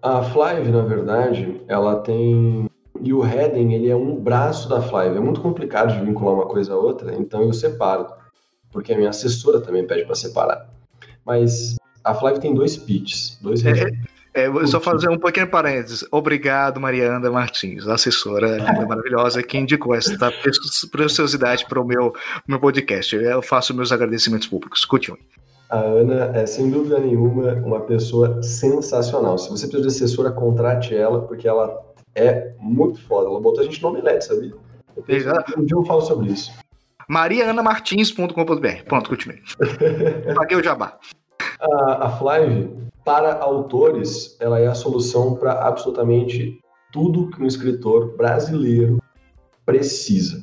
[0.00, 2.68] A Flive, na verdade, ela tem
[3.00, 5.16] e o heading ele é um braço da Flive.
[5.16, 8.06] É muito complicado de vincular uma coisa a outra, então eu separo,
[8.70, 10.68] porque a minha assessora também pede para separar.
[11.24, 13.90] Mas a Flive tem dois pitches, dois é,
[14.34, 16.06] é, vou só fazer um pequeno parênteses.
[16.10, 20.32] Obrigado, Mariana Martins, assessora linda, maravilhosa, que indicou essa
[20.90, 22.14] preciosidade para o meu,
[22.46, 23.14] meu podcast.
[23.14, 24.84] Eu faço meus agradecimentos públicos.
[24.84, 25.20] Continue.
[25.68, 29.38] A Ana é, sem dúvida nenhuma, uma pessoa sensacional.
[29.38, 31.82] Se você precisa de assessora, contrate ela, porque ela
[32.14, 33.28] é muito foda.
[33.28, 34.52] Ela botou a gente no omelete, sabia?
[34.96, 36.52] Eu penso, um dia eu falo sobre isso.
[37.08, 38.84] marianamartins.com.br.
[38.86, 39.42] Pronto, continue.
[40.36, 40.98] Paguei o jabá.
[41.62, 46.60] A, a Flive, para autores, ela é a solução para absolutamente
[46.92, 49.00] tudo que um escritor brasileiro
[49.64, 50.42] precisa.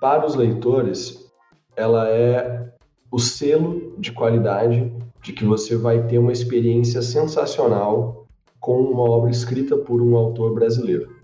[0.00, 1.30] Para os leitores,
[1.76, 2.72] ela é
[3.10, 4.90] o selo de qualidade
[5.22, 8.26] de que você vai ter uma experiência sensacional
[8.58, 11.14] com uma obra escrita por um autor brasileiro.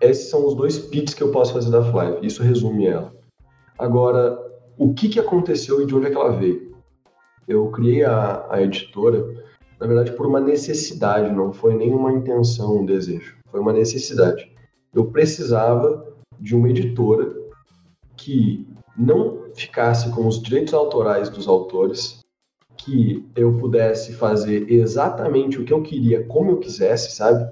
[0.00, 2.26] Esses são os dois pits que eu posso fazer da Flive.
[2.26, 3.14] Isso resume ela.
[3.78, 4.36] Agora,
[4.76, 6.65] o que, que aconteceu e de onde é que ela veio?
[7.46, 9.24] Eu criei a, a editora,
[9.78, 13.36] na verdade, por uma necessidade, não foi nenhuma intenção, um desejo.
[13.50, 14.50] Foi uma necessidade.
[14.92, 16.06] Eu precisava
[16.38, 17.34] de uma editora
[18.16, 22.20] que não ficasse com os direitos autorais dos autores,
[22.76, 27.50] que eu pudesse fazer exatamente o que eu queria, como eu quisesse, sabe?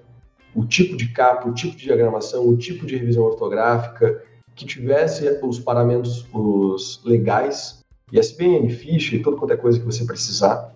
[0.55, 4.23] O tipo de capa, o tipo de diagramação, o tipo de revisão ortográfica,
[4.55, 10.75] que tivesse os parâmetros os legais, ISBN, ficha e toda qualquer coisa que você precisar,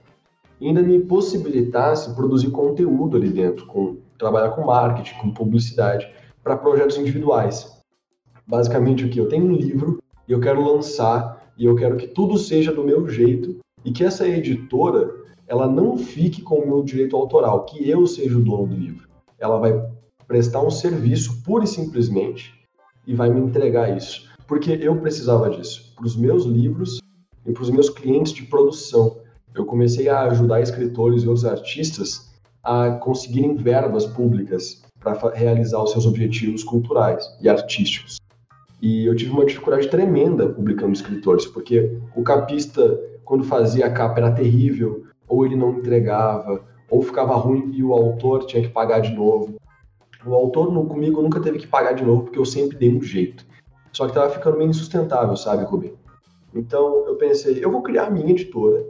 [0.60, 6.08] ainda me possibilitasse produzir conteúdo ali dentro, com trabalhar com marketing, com publicidade,
[6.42, 7.78] para projetos individuais.
[8.46, 12.08] Basicamente o que eu tenho um livro e eu quero lançar e eu quero que
[12.08, 15.14] tudo seja do meu jeito e que essa editora
[15.46, 19.08] ela não fique com o meu direito autoral, que eu seja o dono do livro.
[19.38, 19.80] Ela vai
[20.26, 22.54] prestar um serviço pura e simplesmente
[23.06, 27.00] e vai me entregar isso, porque eu precisava disso para os meus livros
[27.48, 29.16] e para os meus clientes de produção.
[29.54, 32.30] Eu comecei a ajudar escritores e outros artistas
[32.62, 38.18] a conseguirem verbas públicas para realizar os seus objetivos culturais e artísticos.
[38.80, 44.20] E eu tive uma dificuldade tremenda publicando escritores, porque o capista, quando fazia a capa,
[44.20, 49.00] era terrível, ou ele não entregava, ou ficava ruim e o autor tinha que pagar
[49.00, 49.56] de novo.
[50.24, 53.44] O autor comigo nunca teve que pagar de novo, porque eu sempre dei um jeito.
[53.92, 55.97] Só que tava ficando meio insustentável, sabe, Rubem?
[56.54, 58.84] Então eu pensei, eu vou criar minha editora.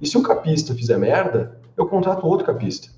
[0.00, 2.88] E se o capista fizer merda, eu contrato outro capista.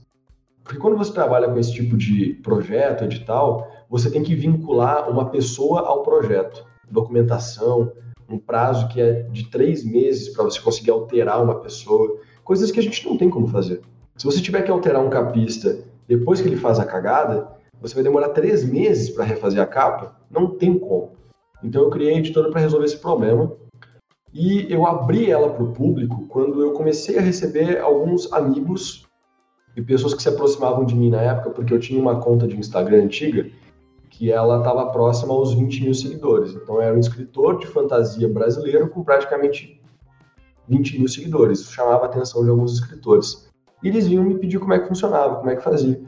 [0.62, 5.30] Porque quando você trabalha com esse tipo de projeto, edital, você tem que vincular uma
[5.30, 6.66] pessoa ao projeto.
[6.90, 7.92] Documentação,
[8.28, 12.80] um prazo que é de três meses para você conseguir alterar uma pessoa, coisas que
[12.80, 13.80] a gente não tem como fazer.
[14.16, 15.78] Se você tiver que alterar um capista
[16.08, 17.48] depois que ele faz a cagada,
[17.80, 20.16] você vai demorar três meses para refazer a capa?
[20.30, 21.12] Não tem como.
[21.62, 23.52] Então eu criei a editora para resolver esse problema
[24.38, 29.06] e eu abri ela para o público quando eu comecei a receber alguns amigos
[29.74, 32.54] e pessoas que se aproximavam de mim na época, porque eu tinha uma conta de
[32.54, 33.50] Instagram antiga
[34.10, 36.52] que ela estava próxima aos 20 mil seguidores.
[36.52, 39.80] Então, era um escritor de fantasia brasileiro com praticamente
[40.68, 41.60] 20 mil seguidores.
[41.60, 43.50] Isso chamava a atenção de alguns escritores.
[43.82, 45.98] E eles vinham me pedir como é que funcionava, como é que fazia.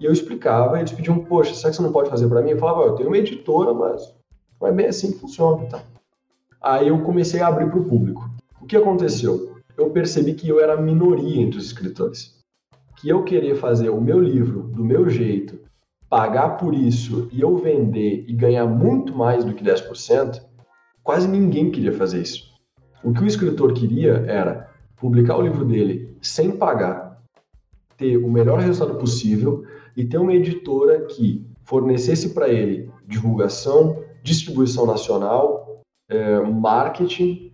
[0.00, 2.50] E eu explicava, eles pediam, poxa, será que você não pode fazer para mim?
[2.50, 4.12] Eu falava, eu tenho uma editora, mas
[4.60, 5.62] não é bem assim que funciona.
[5.62, 5.95] Então.
[6.62, 8.28] Aí eu comecei a abrir para o público.
[8.60, 9.56] O que aconteceu?
[9.76, 12.34] Eu percebi que eu era a minoria entre os escritores.
[12.96, 15.58] Que eu queria fazer o meu livro do meu jeito,
[16.08, 20.40] pagar por isso e eu vender e ganhar muito mais do que 10%,
[21.02, 22.44] quase ninguém queria fazer isso.
[23.04, 27.22] O que o escritor queria era publicar o livro dele sem pagar,
[27.96, 29.64] ter o melhor resultado possível
[29.96, 35.75] e ter uma editora que fornecesse para ele divulgação, distribuição nacional,
[36.08, 37.52] é, marketing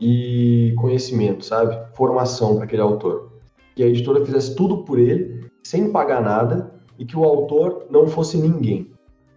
[0.00, 1.78] e conhecimento, sabe?
[1.94, 3.32] Formação para aquele autor.
[3.74, 8.06] Que a editora fizesse tudo por ele, sem pagar nada, e que o autor não
[8.06, 8.90] fosse ninguém.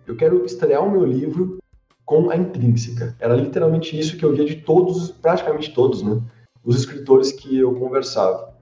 [0.08, 1.58] Eu quero estrear o meu livro
[2.06, 3.16] com a intrínseca.
[3.20, 6.22] Era literalmente isso que eu via de todos, praticamente todos, né?
[6.64, 8.54] Os escritores que eu conversava.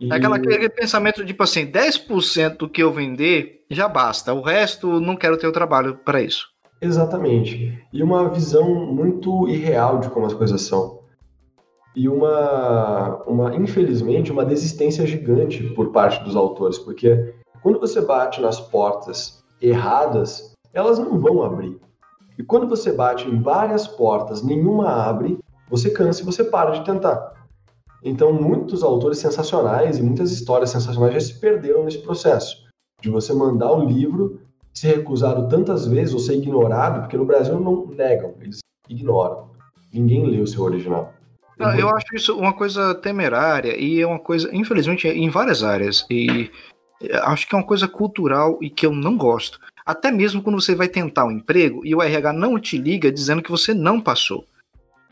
[0.00, 0.12] E...
[0.12, 5.00] É aquela, aquele pensamento tipo assim, 10% do que eu vender já basta, o resto
[5.00, 6.48] não quero ter o trabalho para isso.
[6.80, 7.82] Exatamente.
[7.92, 10.98] E uma visão muito irreal de como as coisas são.
[11.94, 18.40] E uma, uma, infelizmente, uma desistência gigante por parte dos autores, porque quando você bate
[18.40, 21.76] nas portas erradas, elas não vão abrir.
[22.38, 26.84] E quando você bate em várias portas, nenhuma abre, você cansa e você para de
[26.84, 27.34] tentar.
[28.04, 32.68] Então, muitos autores sensacionais e muitas histórias sensacionais já se perderam nesse processo
[33.00, 34.40] de você mandar o livro,
[34.74, 38.58] ser recusado tantas vezes ou ser ignorado, porque no Brasil não negam, eles
[38.88, 39.48] ignoram.
[39.92, 41.14] Ninguém lê o seu original.
[41.58, 46.06] Não, eu acho isso uma coisa temerária e é uma coisa, infelizmente, em várias áreas.
[46.08, 46.50] E
[47.24, 49.58] acho que é uma coisa cultural e que eu não gosto.
[49.84, 53.42] Até mesmo quando você vai tentar um emprego e o RH não te liga dizendo
[53.42, 54.44] que você não passou.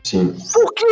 [0.04, 0.36] Sim.
[0.52, 0.86] Por quê,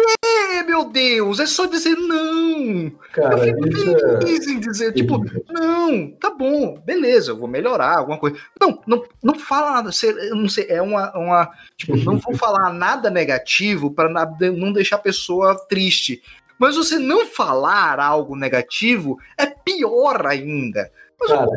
[0.75, 1.39] meu Deus?
[1.39, 2.91] É só dizer não.
[3.13, 4.51] Cara, eu fico é feliz é...
[4.51, 8.37] em dizer, tipo, não, tá bom, beleza, eu vou melhorar alguma coisa.
[8.61, 12.73] Não, não, não fala nada, eu não sei, é uma, uma tipo, não vou falar
[12.73, 14.09] nada negativo para
[14.53, 16.21] não deixar a pessoa triste.
[16.59, 20.91] Mas você não falar algo negativo é pior ainda.
[21.21, 21.51] Mas Cara,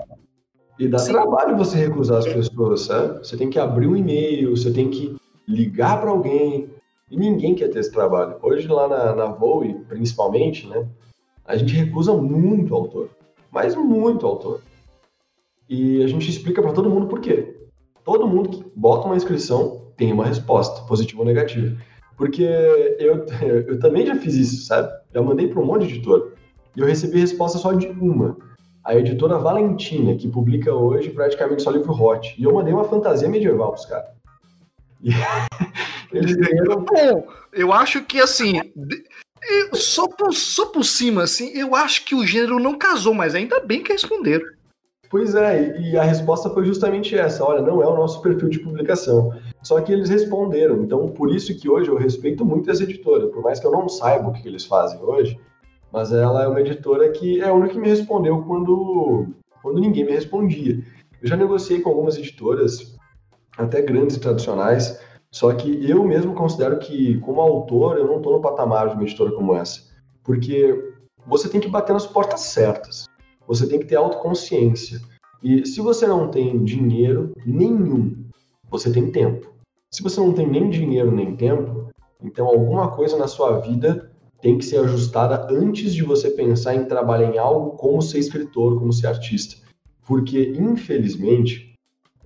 [0.78, 1.14] e dá Sim.
[1.14, 3.20] trabalho você recusar as pessoas, sabe?
[3.20, 5.16] Você tem que abrir um e-mail, você tem que
[5.48, 6.70] ligar para alguém.
[7.10, 8.38] E ninguém quer ter esse trabalho.
[8.42, 10.86] Hoje lá na, na Voe, principalmente, né?
[11.46, 13.10] A gente recusa muito autor.
[13.50, 14.62] Mas muito autor.
[15.70, 17.56] E a gente explica para todo mundo por quê.
[18.04, 21.78] Todo mundo que bota uma inscrição tem uma resposta, positiva ou negativa.
[22.18, 23.26] Porque eu,
[23.68, 24.92] eu também já fiz isso, sabe?
[25.14, 26.34] Já mandei para um monte de editor.
[26.76, 28.38] E eu recebi resposta só de uma.
[28.84, 32.36] A editora Valentina, que publica hoje praticamente só livro hot.
[32.38, 34.17] E eu mandei uma fantasia medieval pros caras.
[36.12, 36.84] Eles ganharam.
[36.84, 38.62] Bom, eu acho que assim.
[39.74, 43.60] Só por, só por cima, assim, eu acho que o gênero não casou, mas ainda
[43.60, 44.46] bem que responderam.
[45.10, 48.60] Pois é, e a resposta foi justamente essa: olha, não é o nosso perfil de
[48.60, 49.34] publicação.
[49.64, 53.42] Só que eles responderam, então por isso que hoje eu respeito muito essa editora, por
[53.42, 55.40] mais que eu não saiba o que eles fazem hoje,
[55.92, 59.28] mas ela é uma editora que é a única que me respondeu quando,
[59.62, 60.84] quando ninguém me respondia.
[61.22, 62.97] Eu já negociei com algumas editoras,
[63.58, 65.00] até grandes e tradicionais,
[65.32, 69.04] só que eu mesmo considero que, como autor, eu não estou no patamar de uma
[69.04, 69.82] editora como essa.
[70.24, 70.94] Porque
[71.26, 73.06] você tem que bater nas portas certas.
[73.48, 75.02] Você tem que ter autoconsciência.
[75.44, 78.26] E se você não tem dinheiro nenhum,
[78.70, 79.54] você tem tempo.
[79.92, 81.90] Se você não tem nem dinheiro nem tempo,
[82.22, 86.86] então alguma coisa na sua vida tem que ser ajustada antes de você pensar em
[86.86, 89.58] trabalhar em algo como ser escritor, como ser artista.
[90.06, 91.67] Porque, infelizmente,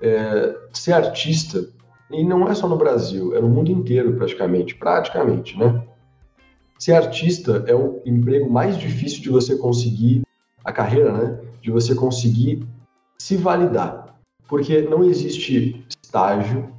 [0.01, 1.67] é, ser artista,
[2.09, 5.83] e não é só no Brasil, é no mundo inteiro praticamente, praticamente, né?
[6.77, 10.23] Ser artista é o emprego mais difícil de você conseguir,
[10.63, 11.39] a carreira, né?
[11.61, 12.67] De você conseguir
[13.19, 14.19] se validar.
[14.47, 16.73] Porque não existe estágio,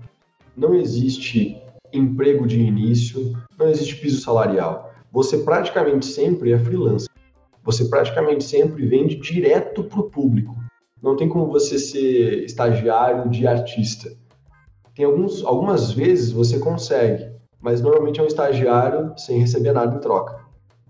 [0.57, 1.63] não existe
[1.93, 4.93] emprego de início, não existe piso salarial.
[5.13, 7.09] Você praticamente sempre é freelancer.
[7.65, 10.57] Você praticamente sempre vende direto para o público.
[11.03, 14.11] Não tem como você ser estagiário de artista.
[14.95, 20.01] Tem alguns, algumas vezes você consegue, mas normalmente é um estagiário sem receber nada em
[20.01, 20.41] troca.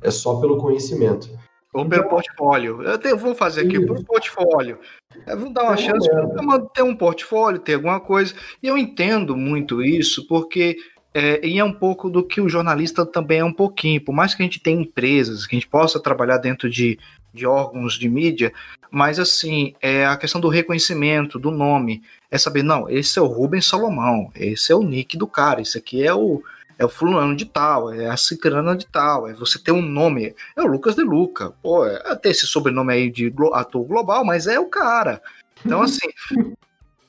[0.02, 1.30] É só pelo conhecimento.
[1.72, 2.82] Ou pelo portfólio.
[2.82, 4.78] Eu te, vou fazer aqui pelo portfólio.
[5.26, 8.34] Vamos dar uma é chance para ter um portfólio, ter alguma coisa.
[8.62, 10.76] E eu entendo muito isso, porque
[11.14, 14.04] é, e é um pouco do que o jornalista também é um pouquinho.
[14.04, 16.98] Por mais que a gente tenha empresas, que a gente possa trabalhar dentro de,
[17.32, 18.52] de órgãos de mídia,
[18.92, 22.02] mas assim, é a questão do reconhecimento, do nome.
[22.30, 25.78] É saber, não, esse é o Rubens Salomão, esse é o nick do cara, esse
[25.78, 26.42] aqui é o
[26.78, 30.34] é o fulano de tal, é a cicrana de tal, é você ter um nome,
[30.56, 34.46] é o Lucas de Luca, pô, é até esse sobrenome aí de ator global, mas
[34.46, 35.22] é o cara.
[35.64, 36.08] Então, assim,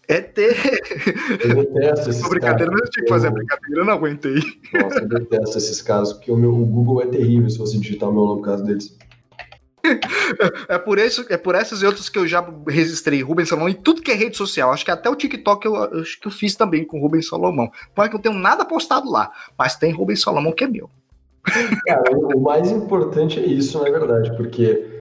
[0.07, 0.55] é ter.
[1.43, 4.41] Eu detesto esses brincadeira, mas eu tinha que fazer a brincadeira, eu não aguentei.
[4.73, 8.09] Nossa, eu detesto esses casos, porque o, meu, o Google é terrível se você digitar
[8.09, 8.95] o meu nome no caso deles.
[10.69, 13.73] É por, isso, é por essas e outras que eu já registrei Rubens Salomão em
[13.73, 14.71] tudo que é rede social.
[14.71, 17.69] Acho que até o TikTok eu, acho que eu fiz também com Rubens Salomão.
[17.95, 20.89] Não é que eu tenho nada postado lá, mas tem Rubens Salomão que é meu.
[21.85, 24.99] Cara, o mais importante é isso, na verdade, porque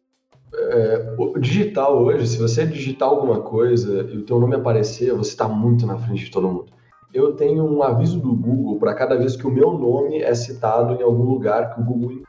[0.54, 5.30] é, o digital hoje, se você digitar alguma coisa e o teu nome aparecer, você
[5.30, 6.72] está muito na frente de todo mundo.
[7.14, 10.94] Eu tenho um aviso do Google para cada vez que o meu nome é citado
[10.94, 12.22] em algum lugar que o Google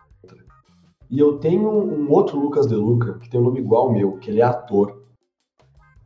[1.14, 4.14] e eu tenho um outro Lucas De Luca, que tem um nome igual ao meu,
[4.14, 5.04] que ele é ator.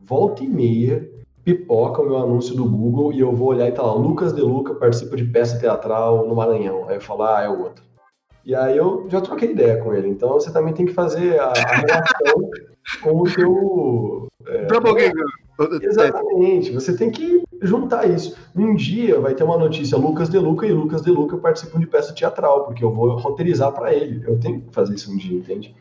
[0.02, 1.10] Volta e meia,
[1.46, 4.42] pipoca o meu anúncio do Google e eu vou olhar e tá lá, Lucas De
[4.42, 6.90] Luca participa de peça teatral no Maranhão.
[6.90, 7.86] Aí eu falo, ah, é o outro.
[8.44, 10.10] E aí eu já troquei ideia com ele.
[10.10, 12.50] Então você também tem que fazer a, a relação
[13.02, 14.28] com o teu...
[14.46, 14.68] É,
[15.84, 18.36] Exatamente, você tem que juntar isso.
[18.56, 21.88] Um dia vai ter uma notícia, Lucas De Luca e Lucas De Luca participam de
[21.88, 24.24] peça teatral, porque eu vou roteirizar para ele.
[24.28, 25.76] Eu tenho que fazer isso um dia, entende?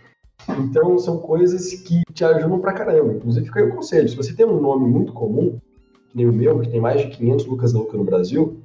[0.58, 3.12] Então são coisas que te ajudam pra caramba.
[3.12, 5.58] Inclusive fica aí o conselho, se você tem um nome muito comum,
[6.08, 8.60] que nem o meu, que tem mais de 500 Lucas De Luca no Brasil,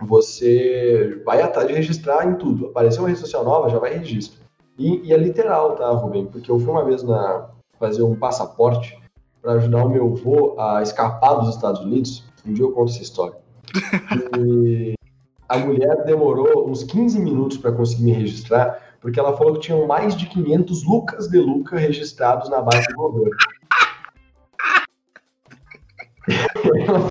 [0.00, 2.66] você vai atrás de registrar em tudo.
[2.66, 4.44] Apareceu uma rede social nova, já vai registro.
[4.78, 6.26] E, e é literal, tá, Rubem?
[6.26, 7.48] Porque eu fui uma vez na
[7.78, 8.98] fazer um passaporte
[9.40, 12.23] para ajudar o meu avô a escapar dos Estados Unidos.
[12.46, 13.36] Um dia eu conto essa história.
[14.38, 14.94] E
[15.48, 19.86] a mulher demorou uns 15 minutos para conseguir me registrar, porque ela falou que tinham
[19.86, 23.36] mais de 500 Lucas de Luca registrados na base do governo.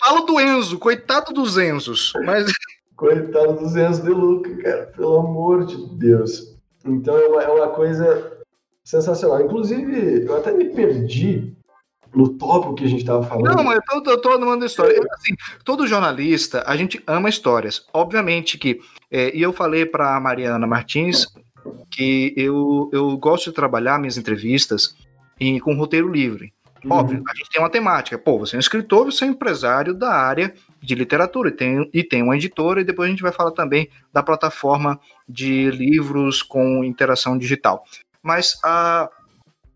[0.00, 2.12] Fala do Enzo, coitado dos Enzos.
[2.24, 2.50] Mas...
[2.96, 6.56] Coitado dos Enzo de Luca, cara, pelo amor de Deus.
[6.84, 8.38] Então é uma, é uma coisa
[8.82, 9.40] sensacional.
[9.40, 11.56] Inclusive, eu até me perdi
[12.14, 13.54] no tópico que a gente estava falando.
[13.54, 14.92] Não, mas eu tô, eu tô amando história.
[14.92, 15.14] É.
[15.14, 15.34] Assim,
[15.64, 17.86] todo jornalista, a gente ama histórias.
[17.92, 18.80] Obviamente que.
[19.10, 21.26] É, e eu falei para a Mariana Martins
[21.90, 24.96] que eu, eu gosto de trabalhar minhas entrevistas
[25.40, 26.52] em, com roteiro livre.
[26.84, 26.92] Uhum.
[26.92, 28.18] Óbvio, a gente tem uma temática.
[28.18, 31.90] Pô, você é um escritor, você é um empresário da área de literatura e tem,
[31.92, 34.98] e tem uma editora, e depois a gente vai falar também da plataforma
[35.28, 37.84] de livros com interação digital.
[38.22, 39.08] Mas a,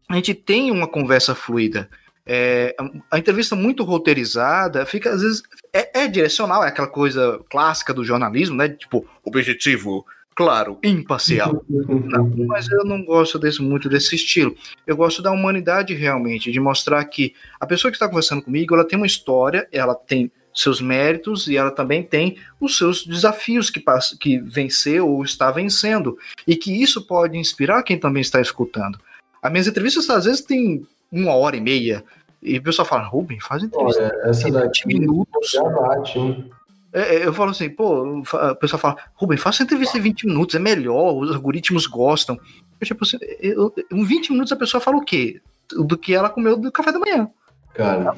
[0.09, 1.89] a gente tem uma conversa fluida.
[2.25, 2.75] É,
[3.11, 5.43] a entrevista muito roteirizada fica, às vezes,
[5.73, 8.69] é, é, direcional, é aquela coisa clássica do jornalismo, né?
[8.69, 11.65] Tipo, objetivo, claro, imparcial.
[11.69, 14.55] não, mas eu não gosto desse, muito desse estilo.
[14.87, 18.87] Eu gosto da humanidade realmente, de mostrar que a pessoa que está conversando comigo, ela
[18.87, 23.83] tem uma história, ela tem seus méritos e ela também tem os seus desafios que,
[24.21, 26.17] que venceu ou está vencendo.
[26.47, 28.99] E que isso pode inspirar quem também está escutando.
[29.43, 32.03] As minhas entrevistas às vezes têm uma hora e meia.
[32.43, 34.03] E o pessoal fala, Rubem, faz entrevista.
[34.03, 35.51] Olha, essa daqui minutos.
[35.51, 36.51] Já bate, hein?
[36.93, 40.55] É, é, eu falo assim, pô, o pessoal fala, Rubem, faça entrevista em 20 minutos,
[40.55, 42.39] é melhor, os algoritmos gostam.
[42.81, 45.41] Eu, tipo assim, eu, em 20 minutos a pessoa fala o quê?
[45.71, 47.31] Do que ela comeu do café da manhã.
[47.75, 48.15] Cara,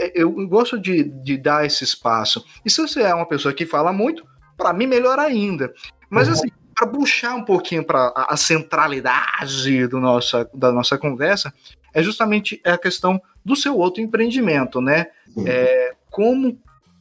[0.00, 2.44] é eu gosto de, de dar esse espaço.
[2.64, 4.24] E se você é uma pessoa que fala muito,
[4.56, 5.72] para mim melhor ainda.
[6.10, 6.34] Mas uhum.
[6.34, 11.52] assim, para puxar um pouquinho para a, centralidade do nossa, da nossa conversa,
[11.92, 15.06] é justamente a questão do seu outro empreendimento, né?
[15.46, 16.58] É, como,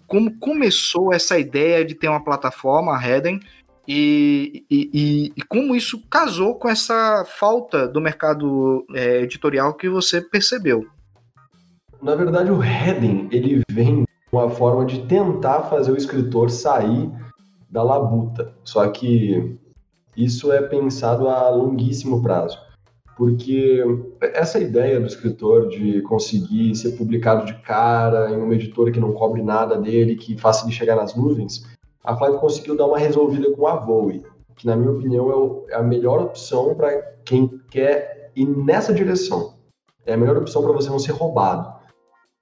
[0.07, 3.39] como começou essa ideia de ter uma plataforma, a Heden,
[3.91, 10.21] e, e, e, como isso casou com essa falta do mercado é, editorial que você
[10.21, 10.85] percebeu?
[11.99, 17.09] Na verdade, o heading ele vem uma forma de tentar fazer o escritor sair
[17.67, 18.53] da labuta.
[18.63, 19.57] Só que
[20.15, 22.59] isso é pensado a longuíssimo prazo,
[23.19, 23.83] porque
[24.21, 29.11] essa ideia do escritor de conseguir ser publicado de cara em uma editora que não
[29.11, 31.67] cobre nada dele, que faça ele chegar nas nuvens,
[32.01, 34.23] a Flávia conseguiu dar uma resolvida com a Voe,
[34.55, 39.55] que na minha opinião é, é a melhor opção para quem quer ir nessa direção.
[40.05, 41.77] É a melhor opção para você não ser roubado.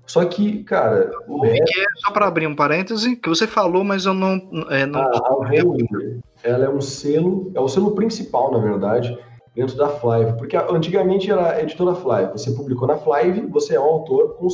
[0.06, 1.10] Só que, cara.
[1.28, 1.66] O resto...
[2.06, 4.40] Só para abrir um parêntese, que você falou, mas eu não.
[4.70, 5.02] É, não...
[5.02, 9.18] Ah, a Railway, ela é um selo, é o selo principal, na verdade,
[9.58, 10.38] dentro da Flive.
[10.38, 12.32] Porque antigamente era editora Flive.
[12.32, 14.47] Você publicou na Flive, você é um autor com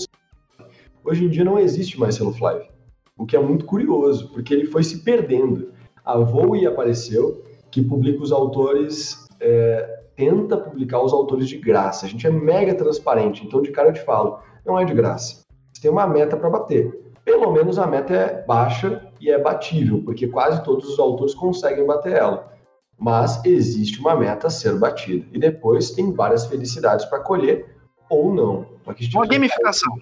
[1.05, 2.71] Hoje em dia não existe mais selo Flive.
[3.17, 5.71] O que é muito curioso, porque ele foi se perdendo.
[6.03, 9.27] A Voe apareceu, que publica os autores.
[9.39, 12.05] É, tenta publicar os autores de graça.
[12.05, 15.43] A gente é mega transparente, então de cara eu te falo, não é de graça
[15.83, 17.11] tem uma meta para bater.
[17.25, 21.85] Pelo menos a meta é baixa e é batível, porque quase todos os autores conseguem
[21.85, 22.52] bater ela.
[23.03, 25.27] Mas existe uma meta a ser batida.
[25.33, 27.75] E depois tem várias felicidades para colher
[28.09, 28.65] ou não.
[29.13, 29.93] Uma gamificação.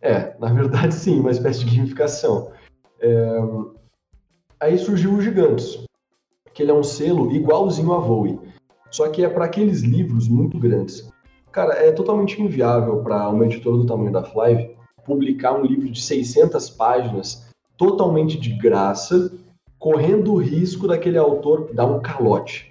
[0.00, 2.50] É, na verdade sim, uma espécie de gamificação.
[2.98, 3.38] É...
[4.58, 5.84] Aí surgiu o Gigantes,
[6.54, 8.40] que ele é um selo igualzinho a Voe,
[8.90, 11.12] só que é para aqueles livros muito grandes.
[11.52, 16.00] Cara, é totalmente inviável para uma editora do tamanho da Flive publicar um livro de
[16.00, 19.30] 600 páginas totalmente de graça,
[19.78, 22.68] correndo o risco daquele autor dar um calote.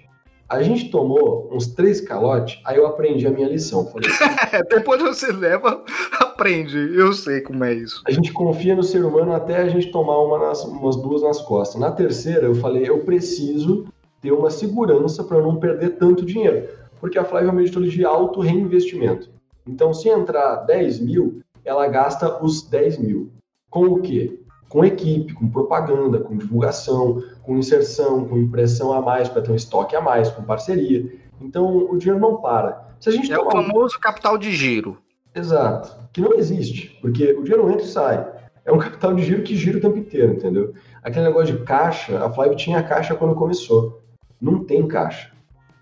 [0.48, 3.84] A gente tomou uns três calotes, aí eu aprendi a minha lição.
[3.86, 4.08] Falei,
[4.70, 5.84] Depois você leva,
[6.18, 6.78] aprende.
[6.96, 8.02] Eu sei como é isso.
[8.06, 11.42] A gente confia no ser humano até a gente tomar uma nas, umas duas nas
[11.42, 11.78] costas.
[11.78, 13.86] Na terceira, eu falei, eu preciso
[14.22, 16.66] ter uma segurança para não perder tanto dinheiro.
[16.98, 19.28] Porque a Flávia é uma editora de alto reinvestimento.
[19.66, 23.30] Então, se entrar 10 mil, ela gasta os 10 mil.
[23.68, 24.40] Com o quê?
[24.68, 29.54] Com equipe, com propaganda, com divulgação, com inserção, com impressão a mais para ter um
[29.54, 31.10] estoque a mais, com parceria.
[31.40, 32.88] Então o dinheiro não para.
[33.00, 34.98] Se a gente é o famoso capital de giro.
[35.34, 35.96] Exato.
[36.12, 38.26] Que não existe, porque o dinheiro entra e sai.
[38.64, 40.74] É um capital de giro que gira o tempo inteiro, entendeu?
[41.02, 44.02] Aquele negócio de caixa, a Flive tinha caixa quando começou.
[44.40, 45.30] Não tem caixa.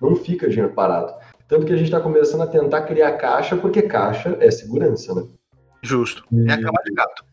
[0.01, 1.13] Não fica dinheiro parado.
[1.49, 5.25] Tanto que a gente está começando a tentar criar caixa, porque caixa é segurança, né?
[5.83, 6.25] Justo.
[6.33, 6.49] E...
[6.49, 7.25] É a cama de gato.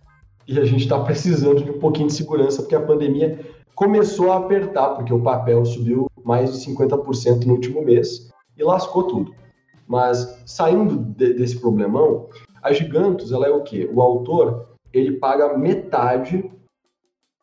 [0.48, 3.40] E a gente está precisando de um pouquinho de segurança, porque a pandemia
[3.76, 9.04] começou a apertar, porque o papel subiu mais de 50% no último mês e lascou
[9.04, 9.34] tudo.
[9.88, 12.30] Mas saindo de, desse problemão,
[12.62, 13.90] a Gigantos, ela é o quê?
[13.94, 16.50] O autor, ele paga metade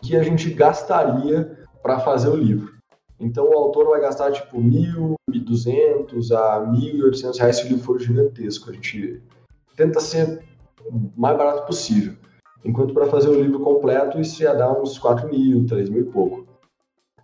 [0.02, 2.74] que a gente gastaria para fazer o livro.
[3.18, 7.68] Então o autor vai gastar tipo mil, duzentos a mil e oitocentos reais se o
[7.68, 8.70] livro for gigantesco.
[8.70, 9.22] A gente
[9.76, 10.42] tenta ser
[11.16, 12.14] mais barato possível.
[12.64, 16.04] Enquanto para fazer o livro completo, isso ia dar uns 4 mil, 3 mil e
[16.04, 16.46] pouco.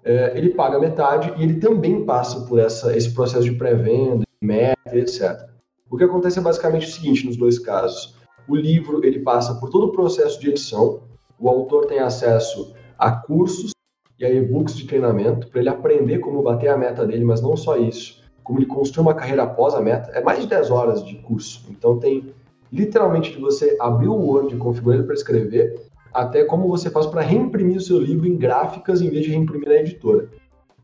[0.03, 4.97] É, ele paga metade e ele também passa por essa, esse processo de pré-venda, meta,
[4.97, 5.49] etc.
[5.91, 8.15] O que acontece é basicamente o seguinte nos dois casos.
[8.49, 11.03] O livro ele passa por todo o processo de edição,
[11.39, 13.73] o autor tem acesso a cursos
[14.19, 17.57] e a e-books de treinamento para ele aprender como bater a meta dele, mas não
[17.57, 20.11] só isso, como ele construir uma carreira após a meta.
[20.13, 21.67] É mais de 10 horas de curso.
[21.69, 22.33] Então tem
[22.73, 25.81] literalmente de você abrir o Word configurar ele para escrever,
[26.13, 29.69] até como você faz para reimprimir o seu livro em gráficas em vez de reimprimir
[29.69, 30.29] na editora.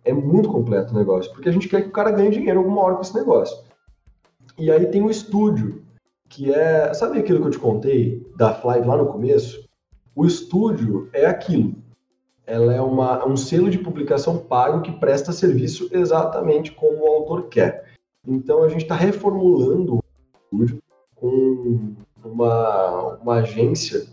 [0.05, 2.83] É muito completo o negócio, porque a gente quer que o cara ganhe dinheiro alguma
[2.83, 3.57] hora com esse negócio.
[4.59, 5.83] E aí tem o estúdio,
[6.29, 6.93] que é.
[6.93, 9.67] Sabe aquilo que eu te contei da Fly lá no começo?
[10.15, 11.75] O estúdio é aquilo.
[12.45, 17.49] Ela é uma, um selo de publicação pago que presta serviço exatamente como o autor
[17.49, 17.93] quer.
[18.27, 19.99] Então a gente está reformulando
[20.51, 20.83] o estúdio
[21.23, 24.07] uma, uma agência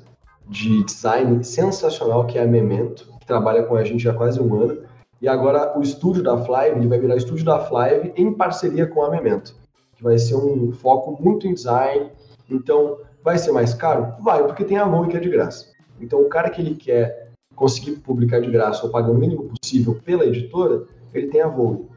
[0.48, 4.54] de design sensacional que é a Memento, que trabalha com a gente há quase um
[4.56, 4.82] ano.
[5.22, 9.04] E agora o estúdio da Fly, ele vai virar estúdio da Fly em parceria com
[9.04, 9.56] a Memento,
[9.96, 12.10] que vai ser um foco muito em design.
[12.50, 14.14] Então, vai ser mais caro?
[14.22, 15.68] Vai, porque tem a mão que é de graça.
[16.00, 20.00] Então, o cara que ele quer conseguir publicar de graça ou pagar o mínimo possível
[20.06, 20.84] pela editora,
[21.14, 21.90] ele tem a Vogue,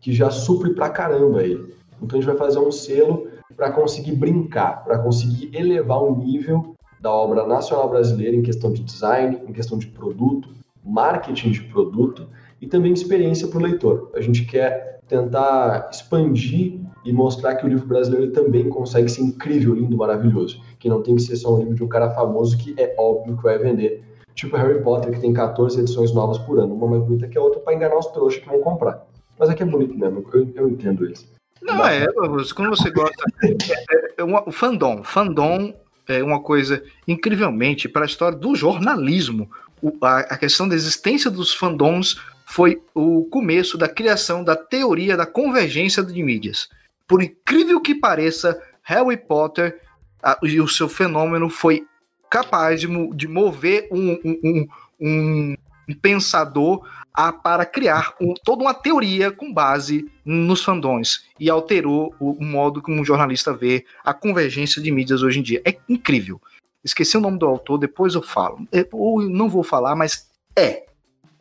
[0.00, 1.72] que já supre pra caramba ele.
[2.02, 3.29] Então, a gente vai fazer um selo
[3.60, 8.82] para conseguir brincar, para conseguir elevar o nível da obra nacional brasileira em questão de
[8.82, 10.48] design, em questão de produto,
[10.82, 12.26] marketing de produto
[12.58, 14.12] e também experiência para o leitor.
[14.14, 19.74] A gente quer tentar expandir e mostrar que o livro brasileiro também consegue ser incrível,
[19.74, 20.62] lindo, maravilhoso.
[20.78, 23.36] Que não tem que ser só um livro de um cara famoso que é óbvio
[23.36, 24.02] que vai vender.
[24.34, 27.42] Tipo Harry Potter, que tem 14 edições novas por ano, uma mais bonita que a
[27.42, 29.06] outra, para enganar os trouxas que vão comprar.
[29.38, 31.28] Mas aqui é bonito mesmo, eu, eu entendo isso.
[31.62, 32.06] Não, é,
[32.54, 33.24] quando você gosta.
[33.42, 35.02] É, é uma, o fandom.
[35.02, 35.74] Fandom
[36.08, 39.50] é uma coisa incrivelmente para a história do jornalismo.
[39.82, 45.16] O, a, a questão da existência dos fandoms foi o começo da criação da teoria
[45.16, 46.68] da convergência de mídias.
[47.06, 49.80] Por incrível que pareça, Harry Potter
[50.22, 51.86] a, e o seu fenômeno foi
[52.28, 54.68] capaz de, de mover um, um, um,
[55.00, 55.56] um
[55.94, 62.32] pensador a, para criar um, toda uma teoria com base nos fandons e alterou o,
[62.32, 65.60] o, modo como um jornalista vê a convergência de mídias hoje em dia.
[65.64, 66.40] É incrível.
[66.84, 68.66] Esqueci o nome do autor, depois eu falo.
[68.72, 70.84] É, ou não vou falar, mas é.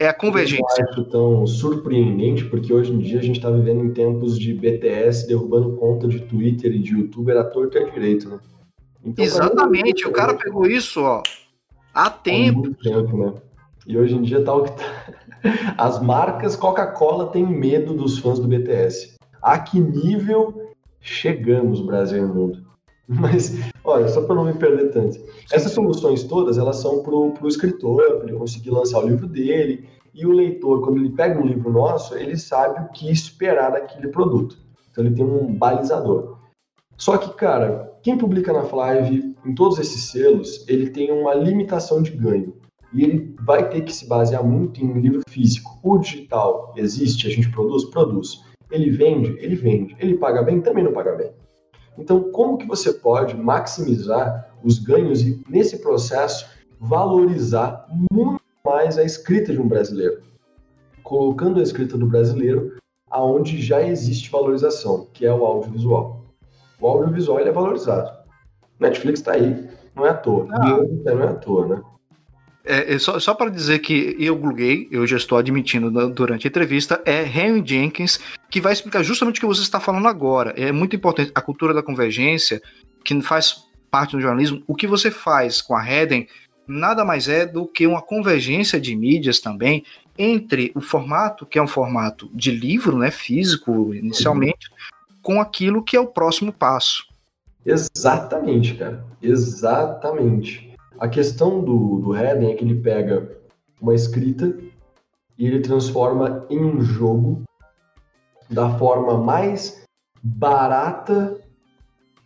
[0.02, 0.64] É a convergência.
[0.80, 4.54] Eu acho tão surpreendente, porque hoje em dia a gente está vivendo em tempos de
[4.54, 8.40] BTS derrubando conta de Twitter e de youtuber à torta e à direito, né?
[9.04, 11.22] Então, Exatamente, o cara pegou isso, ó,
[11.94, 12.60] há tempo.
[12.60, 13.34] Há muito tempo, né?
[13.90, 14.86] E hoje em dia tá o que tá.
[15.76, 19.16] As marcas Coca-Cola têm medo dos fãs do BTS.
[19.42, 22.64] A que nível chegamos, Brasil e mundo?
[23.10, 23.52] Mas,
[23.84, 25.20] olha, só para não me perder tanto.
[25.52, 29.90] Essas soluções todas, elas são para o escritor, para ele conseguir lançar o livro dele.
[30.14, 34.10] E o leitor, quando ele pega um livro nosso, ele sabe o que esperar daquele
[34.10, 34.56] produto.
[34.92, 36.38] Então ele tem um balizador.
[36.96, 42.04] Só que, cara, quem publica na Flive, em todos esses selos, ele tem uma limitação
[42.04, 42.59] de ganho
[42.94, 45.80] e ele vai ter que se basear muito em livro físico.
[45.84, 47.86] O digital existe, a gente produz?
[47.86, 48.42] Produz.
[48.72, 49.38] Ele vende?
[49.40, 49.96] Ele vende.
[50.00, 50.62] Ele paga bem?
[50.62, 51.32] Também não paga bem.
[51.98, 56.48] Então, como que você pode maximizar os ganhos e, nesse processo,
[56.80, 60.22] valorizar muito mais a escrita de um brasileiro?
[61.04, 62.78] Colocando a escrita do brasileiro
[63.10, 66.24] aonde já existe valorização, que é o audiovisual.
[66.80, 68.18] O audiovisual ele é valorizado.
[68.80, 70.46] Netflix está aí, não é à toa.
[70.46, 71.82] Não, não é à toa, né?
[72.64, 76.50] É, é só, só para dizer que eu gluguei, eu já estou admitindo durante a
[76.50, 80.54] entrevista, é Henry Jenkins, que vai explicar justamente o que você está falando agora.
[80.58, 82.62] É muito importante a cultura da convergência,
[83.04, 84.62] que faz parte do jornalismo.
[84.68, 86.28] O que você faz com a Heden
[86.68, 89.84] nada mais é do que uma convergência de mídias também
[90.18, 95.16] entre o formato, que é um formato de livro, né, físico inicialmente, uhum.
[95.22, 97.08] com aquilo que é o próximo passo.
[97.66, 99.04] Exatamente, cara.
[99.22, 100.69] Exatamente.
[101.00, 103.40] A questão do, do Headen é que ele pega
[103.82, 104.54] uma escrita
[105.38, 107.44] e ele transforma em um jogo
[108.50, 109.82] da forma mais
[110.22, 111.40] barata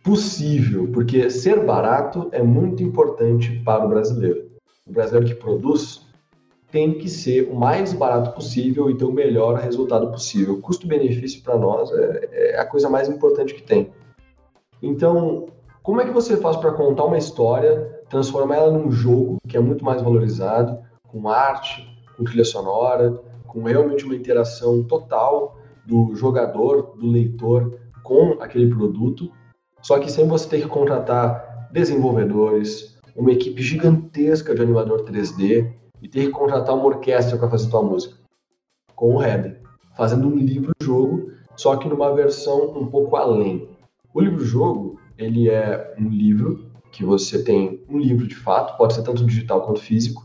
[0.02, 4.50] possível, porque ser barato é muito importante para o brasileiro.
[4.84, 6.04] O brasileiro que produz
[6.72, 10.60] tem que ser o mais barato possível e ter o melhor resultado possível.
[10.60, 13.92] Custo-benefício para nós é, é, a coisa mais importante que tem.
[14.82, 15.46] Então,
[15.80, 19.60] como é que você faz para contar uma história transformar ela num jogo que é
[19.60, 20.78] muito mais valorizado,
[21.08, 21.86] com arte,
[22.16, 29.30] com trilha sonora, com realmente uma interação total do jogador, do leitor com aquele produto,
[29.82, 36.08] só que sem você ter que contratar desenvolvedores, uma equipe gigantesca de animador 3D e
[36.08, 38.16] ter que contratar uma orquestra para fazer tua música.
[38.94, 39.60] Com o Header,
[39.96, 43.68] fazendo um livro-jogo, só que numa versão um pouco além.
[44.12, 46.63] O livro-jogo, ele é um livro
[46.94, 50.24] que você tem um livro de fato, pode ser tanto digital quanto físico,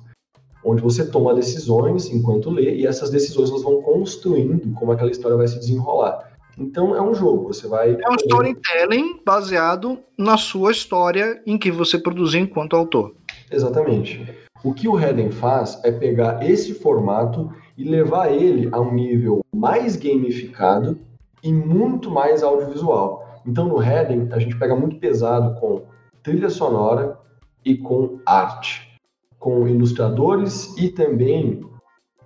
[0.64, 5.36] onde você toma decisões enquanto lê e essas decisões elas vão construindo como aquela história
[5.36, 6.30] vai se desenrolar.
[6.60, 7.98] Então é um jogo, você vai.
[8.00, 13.16] É um storytelling baseado na sua história em que você produziu enquanto autor.
[13.50, 14.24] Exatamente.
[14.64, 19.40] O que o Redden faz é pegar esse formato e levar ele a um nível
[19.52, 21.00] mais gamificado
[21.42, 23.42] e muito mais audiovisual.
[23.44, 25.82] Então no Redden a gente pega muito pesado com
[26.24, 27.18] trilha sonora
[27.64, 29.00] e com arte,
[29.38, 31.68] com ilustradores e também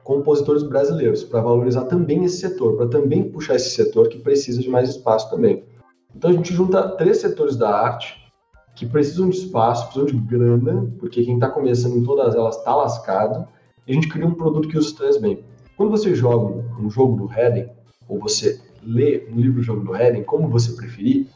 [0.04, 4.70] compositores brasileiros, para valorizar também esse setor, para também puxar esse setor que precisa de
[4.70, 5.64] mais espaço também.
[6.14, 8.22] Então a gente junta três setores da arte
[8.76, 12.76] que precisam de espaço, precisam de grana, porque quem está começando em todas elas está
[12.76, 13.48] lascado,
[13.88, 15.44] e a gente cria um produto que os bem.
[15.78, 17.70] Quando você joga um jogo do Redden,
[18.08, 21.28] ou você lê um livro-jogo do Redden, como você preferir,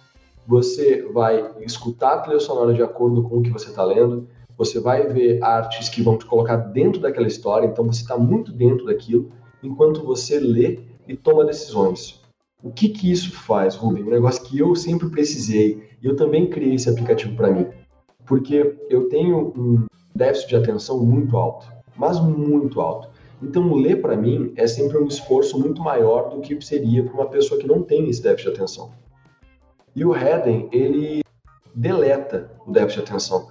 [0.47, 4.79] você vai escutar a trilha sonora de acordo com o que você está lendo, você
[4.79, 8.85] vai ver artes que vão te colocar dentro daquela história, então você está muito dentro
[8.85, 9.29] daquilo,
[9.61, 12.21] enquanto você lê e toma decisões.
[12.63, 14.03] O que que isso faz, Rubem?
[14.03, 17.67] Um negócio que eu sempre precisei, e eu também criei esse aplicativo para mim,
[18.25, 19.85] porque eu tenho um
[20.15, 23.09] déficit de atenção muito alto, mas muito alto.
[23.43, 27.27] Então, ler para mim é sempre um esforço muito maior do que seria para uma
[27.29, 28.91] pessoa que não tem esse déficit de atenção.
[29.97, 31.23] E o Redden, ele
[31.73, 33.47] deleta o déficit de atenção.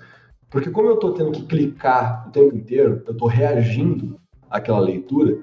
[0.48, 4.16] Porque como eu estou tendo que clicar o tempo inteiro, eu estou reagindo
[4.48, 5.40] àquela leitura,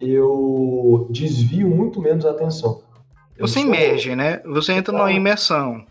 [0.00, 2.82] eu desvio muito menos a atenção.
[3.38, 3.68] Eu Você sou...
[3.68, 4.42] imerge, né?
[4.44, 5.86] Você entra numa imersão.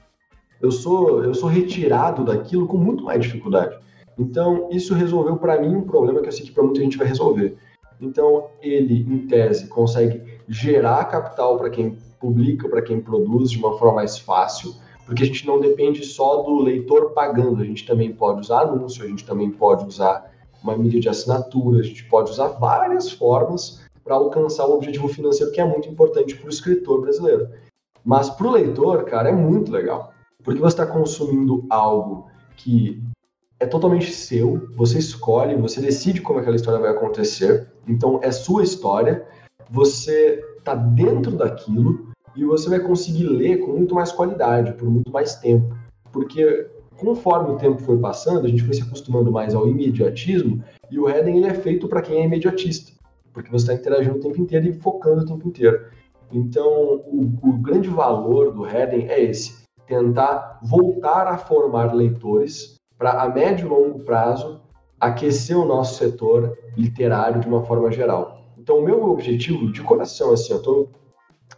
[0.62, 3.78] Eu sou, eu sou retirado daquilo com muito mais dificuldade.
[4.18, 7.08] Então, isso resolveu para mim um problema que eu sei que para muita gente vai
[7.08, 7.56] resolver.
[8.02, 13.78] Então, ele, em tese, consegue gerar capital para quem publica, para quem produz de uma
[13.78, 14.74] forma mais fácil,
[15.06, 19.04] porque a gente não depende só do leitor pagando, a gente também pode usar anúncio,
[19.04, 20.32] a gente também pode usar
[20.62, 25.52] uma mídia de assinatura, a gente pode usar várias formas para alcançar o objetivo financeiro
[25.52, 27.48] que é muito importante para o escritor brasileiro.
[28.04, 30.12] Mas para o leitor, cara, é muito legal,
[30.44, 32.28] porque você está consumindo algo
[32.58, 33.02] que
[33.60, 38.64] é totalmente seu, você escolhe, você decide como aquela história vai acontecer, então é sua
[38.64, 39.28] história,
[39.70, 45.12] você está dentro daquilo e você vai conseguir ler com muito mais qualidade, por muito
[45.12, 45.76] mais tempo.
[46.12, 51.00] Porque conforme o tempo foi passando, a gente foi se acostumando mais ao imediatismo e
[51.00, 52.92] o Redden ele é feito para quem é imediatista,
[53.34, 55.86] porque você está interagindo o tempo inteiro e focando o tempo inteiro.
[56.32, 63.22] Então, o, o grande valor do Redden é esse: tentar voltar a formar leitores para,
[63.24, 64.62] a médio e longo prazo,
[65.00, 68.39] aquecer o nosso setor literário de uma forma geral.
[68.60, 70.90] Então, o meu objetivo, de coração, assim, eu estou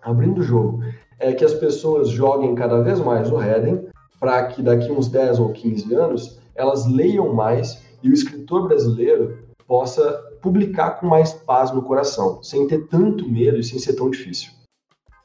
[0.04, 0.84] abrindo o jogo,
[1.20, 3.88] é que as pessoas joguem cada vez mais o Redden,
[4.20, 9.40] para que daqui uns 10 ou 15 anos elas leiam mais e o escritor brasileiro
[9.68, 14.10] possa publicar com mais paz no coração, sem ter tanto medo e sem ser tão
[14.10, 14.52] difícil.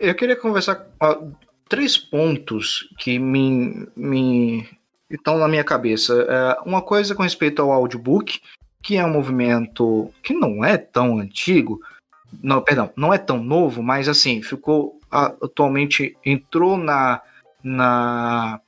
[0.01, 1.33] Eu queria conversar uh,
[1.69, 4.67] três pontos que me, me
[5.11, 6.15] estão na minha cabeça.
[6.15, 8.41] Uh, uma coisa com respeito ao audiobook,
[8.87, 11.81] que é um movimento que não é tão antigo,
[12.41, 17.21] não, perdão, não é tão novo, mas assim, ficou atualmente entrou na
[17.65, 18.61] na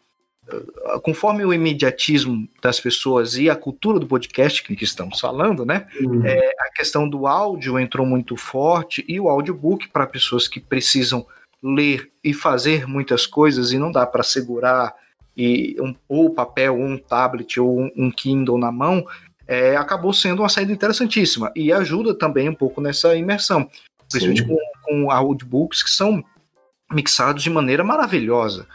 [1.05, 5.87] conforme o imediatismo das pessoas e a cultura do podcast que estamos falando, né?
[6.01, 6.27] Uhum.
[6.27, 11.25] É, a questão do áudio entrou muito forte e o audiobook para pessoas que precisam
[11.63, 14.97] ler e fazer muitas coisas e não dá para segurar
[15.37, 19.07] e um, ou papel, ou um tablet ou um, um Kindle na mão,
[19.49, 23.69] é, acabou sendo uma saída interessantíssima e ajuda também um pouco nessa imersão,
[24.11, 26.23] principalmente com, com audiobooks que são
[26.93, 28.67] mixados de maneira maravilhosa.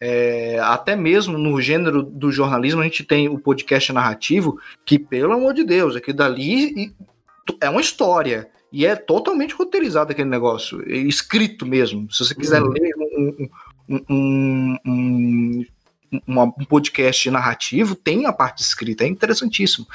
[0.00, 5.34] É, até mesmo no gênero do jornalismo, a gente tem o podcast narrativo, que, pelo
[5.34, 6.92] amor de Deus, aqui dali
[7.60, 8.48] é uma história.
[8.72, 12.10] E é totalmente roteirizado aquele negócio, é escrito mesmo.
[12.10, 12.70] Se você quiser uhum.
[12.70, 13.48] ler um,
[13.86, 19.86] um, um, um, um podcast narrativo, tem a parte escrita, é interessantíssimo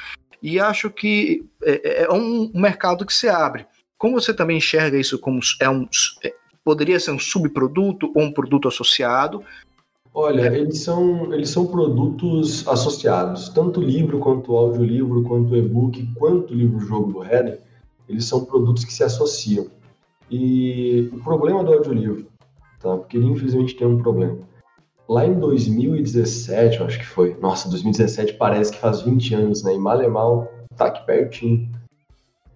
[0.42, 3.66] e acho que é, é, é um mercado que se abre.
[3.96, 5.86] Como você também enxerga isso como é um
[6.22, 6.32] é,
[6.64, 9.42] poderia ser um subproduto ou um produto associado?
[10.14, 17.12] Olha, eles são eles são produtos associados, tanto livro quanto audiolivro, quanto e-book, quanto livro-jogo
[17.12, 17.60] do Header,
[18.08, 19.66] eles são produtos que se associam.
[20.30, 22.26] E o problema do audiolivro,
[22.80, 22.96] tá?
[22.96, 24.38] Porque ele infelizmente tem um problema
[25.08, 27.36] lá em 2017, eu acho que foi.
[27.40, 29.74] Nossa, 2017 parece que faz 20 anos, né?
[29.74, 31.68] E mal é mal, tá aqui pertinho.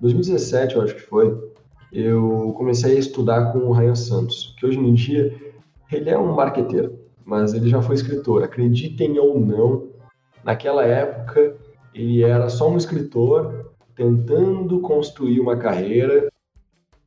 [0.00, 1.52] 2017, eu acho que foi.
[1.92, 5.34] Eu comecei a estudar com o Ryan Santos, que hoje em dia
[5.90, 7.00] ele é um marqueteiro.
[7.24, 8.42] mas ele já foi escritor.
[8.42, 9.88] Acreditem ou não,
[10.44, 11.56] naquela época
[11.94, 16.28] ele era só um escritor tentando construir uma carreira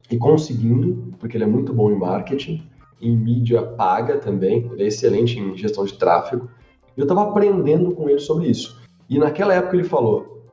[0.10, 2.64] e conseguindo, porque ele é muito bom em marketing,
[3.02, 6.50] em mídia paga também, ele é excelente em gestão de tráfego.
[6.96, 8.82] E eu estava aprendendo com ele sobre isso.
[9.10, 10.46] E naquela época ele falou: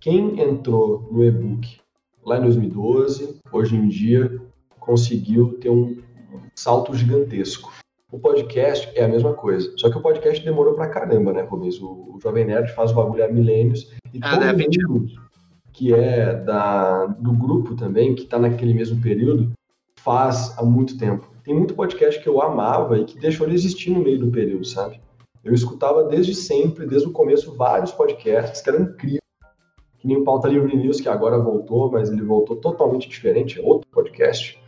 [0.00, 1.80] quem entrou no e-book
[2.24, 4.40] lá em 2012, hoje em dia,
[4.78, 5.98] conseguiu ter um
[6.54, 7.72] salto gigantesco.
[8.12, 11.80] O podcast é a mesma coisa, só que o podcast demorou pra caramba, né, Rubens?
[11.80, 15.10] O, o Jovem Nerd faz o bagulho há milênios e ah, todo mundo
[15.72, 19.52] que é da, do grupo também, que tá naquele mesmo período,
[19.96, 21.29] faz há muito tempo.
[21.44, 24.64] Tem muito podcast que eu amava e que deixou de existir no meio do período,
[24.66, 25.00] sabe?
[25.42, 29.20] Eu escutava desde sempre, desde o começo, vários podcasts que eram incríveis.
[29.98, 33.62] Que nem o Pauta Livre News, que agora voltou, mas ele voltou totalmente diferente, é
[33.62, 34.58] outro podcast.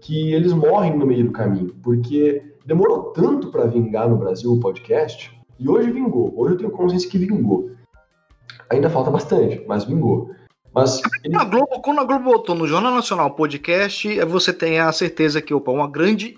[0.00, 4.60] Que eles morrem no meio do caminho, porque demorou tanto para vingar no Brasil o
[4.60, 6.32] podcast, e hoje vingou.
[6.36, 7.70] Hoje eu tenho consciência que vingou.
[8.70, 10.30] Ainda falta bastante, mas vingou.
[10.80, 11.36] Mas ele...
[11.36, 15.52] a Globo, quando a Globo botou no Jornal Nacional podcast, você tem a certeza que
[15.52, 16.36] opa, uma grande,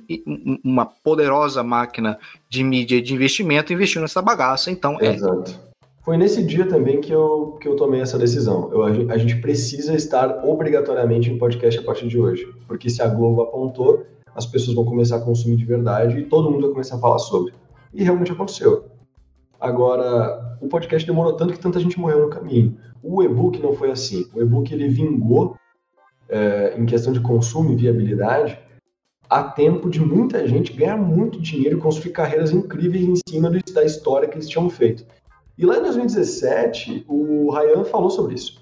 [0.65, 2.19] uma poderosa máquina
[2.49, 5.15] de mídia de investimento investiu nessa bagaça, então é.
[5.15, 5.71] Exato.
[6.03, 8.71] Foi nesse dia também que eu, que eu tomei essa decisão.
[8.73, 12.49] Eu, a gente precisa estar obrigatoriamente em podcast a partir de hoje.
[12.67, 16.51] Porque se a Globo apontou, as pessoas vão começar a consumir de verdade e todo
[16.51, 17.53] mundo vai começar a falar sobre.
[17.93, 18.87] E realmente aconteceu.
[19.61, 22.79] Agora, o podcast demorou tanto que tanta gente morreu no caminho.
[23.03, 24.27] O e-book não foi assim.
[24.35, 25.57] O e-book ele vingou
[26.29, 28.59] é, em questão de consumo e viabilidade
[29.31, 33.85] a tempo de muita gente ganhar muito dinheiro e construir carreiras incríveis em cima da
[33.85, 35.07] história que eles tinham feito.
[35.57, 38.61] E lá em 2017, o Ryan falou sobre isso.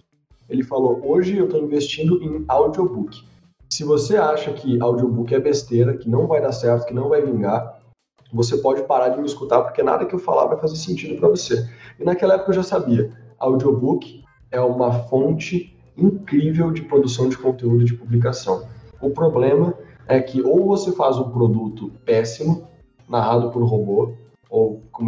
[0.49, 3.25] Ele falou: hoje eu estou investindo em audiobook.
[3.71, 7.23] Se você acha que audiobook é besteira, que não vai dar certo, que não vai
[7.23, 7.81] vingar,
[8.33, 11.29] você pode parar de me escutar, porque nada que eu falar vai fazer sentido para
[11.29, 11.67] você.
[11.99, 13.11] E naquela época eu já sabia.
[13.39, 18.67] Audiobook é uma fonte incrível de produção de conteúdo de publicação.
[19.01, 19.75] O problema
[20.07, 22.67] é que ou você faz um produto péssimo,
[23.09, 24.15] narrado por robô,
[24.49, 25.05] ou com,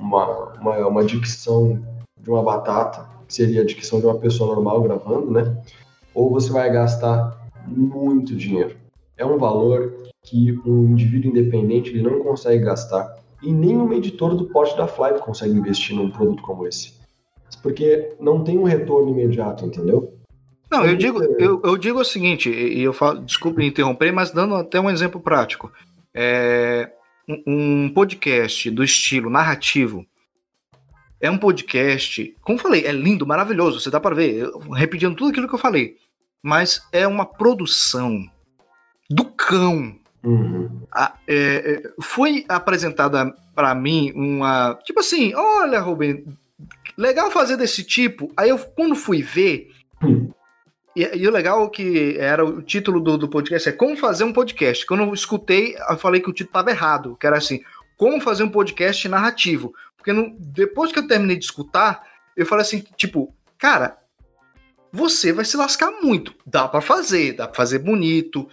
[0.00, 1.82] uma, uma, uma dicção
[2.18, 5.62] de uma batata, que seria a dicção de uma pessoa normal gravando, né?
[6.14, 8.76] Ou você vai gastar muito dinheiro.
[9.16, 9.92] É um valor
[10.22, 14.86] que um indivíduo independente ele não consegue gastar e nem um editor do porte da
[14.86, 16.95] Flight consegue investir num produto como esse
[17.62, 20.14] porque não tem um retorno imediato, entendeu?
[20.70, 24.56] Não, eu digo, eu, eu digo o seguinte, e eu falo, desculpe interromper, mas dando
[24.56, 25.72] até um exemplo prático.
[26.12, 26.90] É,
[27.46, 30.04] um podcast do estilo narrativo
[31.20, 35.48] é um podcast, como falei, é lindo, maravilhoso, você dá para ver, repetindo tudo aquilo
[35.48, 35.96] que eu falei,
[36.42, 38.24] mas é uma produção
[39.08, 39.96] do cão.
[40.22, 40.82] Uhum.
[40.92, 44.78] A, é, é foi apresentada para mim uma.
[44.84, 46.24] Tipo assim, olha, Rubem,
[46.96, 48.32] Legal fazer desse tipo.
[48.36, 49.70] Aí eu, quando fui ver.
[50.02, 50.30] Hum.
[50.94, 54.32] E, e, o legal que era o título do, do podcast é Como Fazer um
[54.32, 54.86] Podcast.
[54.86, 57.62] Quando eu escutei, eu falei que o título estava errado, que era assim,
[57.98, 59.74] Como Fazer um Podcast Narrativo.
[59.96, 62.02] Porque no, depois que eu terminei de escutar,
[62.34, 63.98] eu falei assim, tipo, cara,
[64.90, 66.34] você vai se lascar muito.
[66.46, 68.48] Dá para fazer, dá para fazer bonito,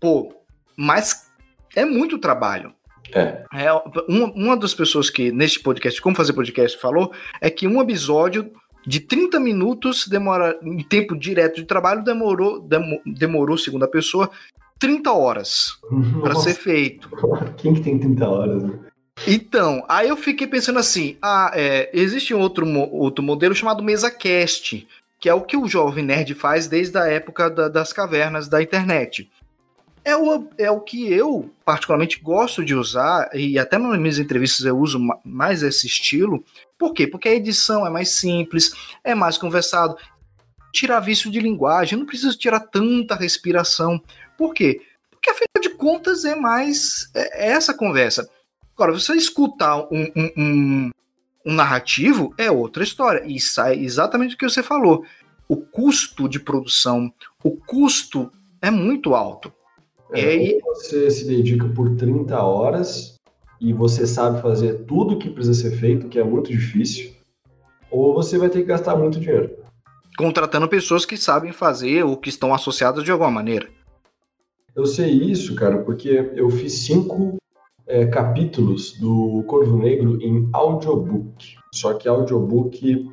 [0.00, 0.34] pô,
[0.76, 1.30] mas
[1.76, 2.74] é muito trabalho.
[3.12, 3.44] É.
[3.54, 3.72] é
[4.08, 8.50] uma, uma das pessoas que neste podcast, como fazer podcast, falou é que um episódio
[8.86, 14.30] de 30 minutos demora em tempo direto de trabalho demorou dem, demorou segundo a pessoa
[14.78, 15.78] 30 horas
[16.20, 17.08] para ser feito.
[17.56, 18.62] Quem que tem 30 horas?
[18.62, 18.78] Né?
[19.26, 24.86] Então, aí eu fiquei pensando assim, ah, é, existe um outro, outro modelo chamado MesaCast,
[25.20, 28.60] que é o que o Jovem Nerd faz desde a época da, das cavernas da
[28.60, 29.30] internet
[30.04, 34.66] é o, é o que eu particularmente gosto de usar, e até nas minhas entrevistas
[34.66, 36.44] eu uso mais esse estilo.
[36.78, 37.06] Por quê?
[37.06, 39.96] Porque a edição é mais simples, é mais conversado.
[40.72, 44.02] Tirar vício de linguagem, não preciso tirar tanta respiração.
[44.36, 44.82] Por quê?
[45.10, 48.28] Porque afinal de contas é mais é, é essa conversa.
[48.74, 50.90] Agora, você escutar um, um, um,
[51.46, 53.22] um narrativo é outra história.
[53.24, 55.04] E sai exatamente o que você falou.
[55.48, 59.52] O custo de produção, o custo é muito alto.
[60.14, 60.60] É, aí...
[60.64, 63.14] Você se dedica por 30 horas
[63.60, 67.12] e você sabe fazer tudo que precisa ser feito, que é muito difícil,
[67.90, 69.56] ou você vai ter que gastar muito dinheiro.
[70.16, 73.68] Contratando pessoas que sabem fazer ou que estão associadas de alguma maneira.
[74.74, 77.36] Eu sei isso, cara, porque eu fiz cinco
[77.86, 81.56] é, capítulos do Corvo Negro em audiobook.
[81.72, 83.08] Só que audiobook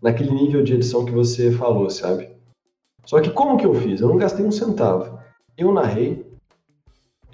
[0.00, 2.30] naquele nível de edição que você falou, sabe?
[3.04, 4.00] Só que como que eu fiz?
[4.00, 5.18] Eu não gastei um centavo.
[5.56, 6.19] Eu narrei,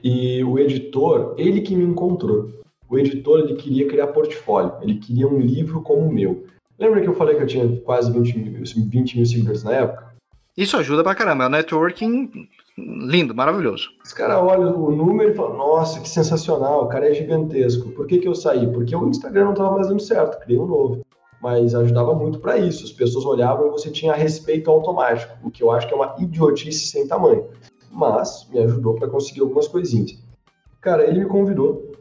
[0.06, 2.48] e o editor, ele que me encontrou.
[2.88, 6.46] o editor ele queria criar portfólio, ele queria um livro como o meu.
[6.78, 10.14] Lembra que eu falei que eu tinha quase 20 mil, 20 mil seguidores na época?
[10.56, 12.30] Isso ajuda pra caramba, é um networking
[12.78, 13.88] lindo, maravilhoso.
[14.04, 17.90] Os caras olham o número e falam, nossa, que sensacional, o cara é gigantesco.
[17.90, 18.64] Por que, que eu saí?
[18.72, 21.04] Porque o Instagram não estava mais dando certo, criei um novo.
[21.42, 22.84] Mas ajudava muito para isso.
[22.84, 26.14] As pessoas olhavam e você tinha respeito automático, o que eu acho que é uma
[26.20, 27.48] idiotice sem tamanho.
[27.96, 30.22] Mas me ajudou para conseguir algumas coisinhas.
[30.82, 31.92] Cara, ele me convidou.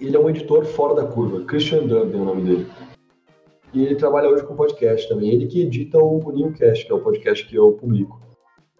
[0.00, 2.66] Ele é um editor fora da curva, Christian Dublin é o nome dele.
[3.72, 5.30] E ele trabalha hoje com podcast também.
[5.30, 8.20] Ele que edita o Newcast, que é o podcast que eu publico.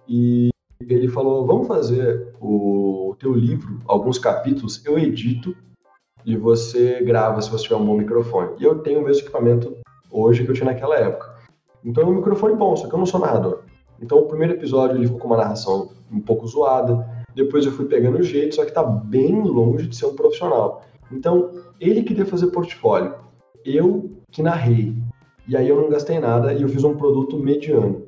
[0.08, 0.50] E
[0.80, 5.56] ele falou: vamos fazer o teu livro, alguns capítulos, eu edito
[6.24, 8.56] e você grava se você tiver um bom microfone.
[8.58, 9.76] E eu tenho o mesmo equipamento
[10.10, 11.32] hoje que eu tinha naquela época.
[11.84, 13.62] Então é um microfone bom, só que eu não sou narrador.
[14.00, 17.86] Então o primeiro episódio ele ficou com uma narração um pouco zoada, depois eu fui
[17.86, 20.82] pegando o jeito, só que tá bem longe de ser um profissional.
[21.12, 23.14] Então ele queria fazer portfólio,
[23.64, 24.94] eu que narrei.
[25.48, 28.06] E aí eu não gastei nada e eu fiz um produto mediano.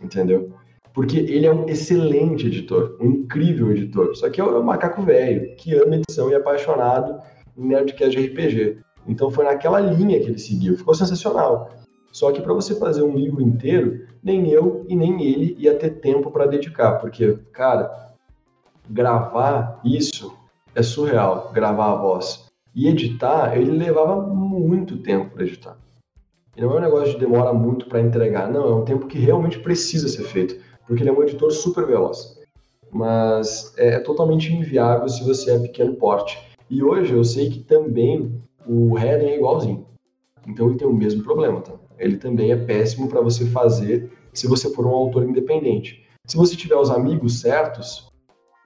[0.00, 0.52] Entendeu?
[0.92, 4.14] Porque ele é um excelente editor, um incrível editor.
[4.16, 7.20] Só que é um macaco velho, que ama edição e é apaixonado
[7.56, 8.78] em Nerdcast RPG.
[9.06, 10.76] Então foi naquela linha que ele seguiu.
[10.76, 11.70] Ficou sensacional.
[12.12, 16.00] Só que para você fazer um livro inteiro, nem eu e nem ele ia ter
[16.00, 16.98] tempo para dedicar.
[16.98, 18.14] Porque, cara,
[18.88, 20.36] gravar isso
[20.74, 22.46] é surreal, gravar a voz.
[22.74, 25.76] E editar, ele levava muito tempo para editar.
[26.56, 29.18] E não é um negócio de demora muito para entregar, não, é um tempo que
[29.18, 32.36] realmente precisa ser feito porque ele é um editor super veloz.
[32.90, 36.36] Mas é, é totalmente inviável se você é pequeno porte.
[36.68, 39.86] E hoje eu sei que também o Heading é igualzinho.
[40.48, 41.74] Então ele tem o mesmo problema, tá?
[42.00, 46.04] Ele também é péssimo para você fazer se você for um autor independente.
[46.26, 48.10] Se você tiver os amigos certos,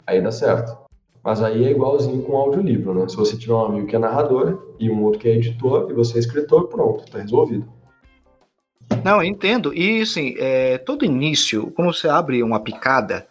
[0.07, 0.85] aí dá certo.
[1.22, 3.09] Mas aí é igualzinho com audiolivro, né?
[3.09, 5.95] Se você tiver um amigo que é narrador e um outro que é editor e
[5.95, 7.66] você é escritor, pronto, tá resolvido.
[9.03, 9.74] Não, eu entendo.
[9.74, 13.26] E assim, é, todo início, quando você abre uma picada,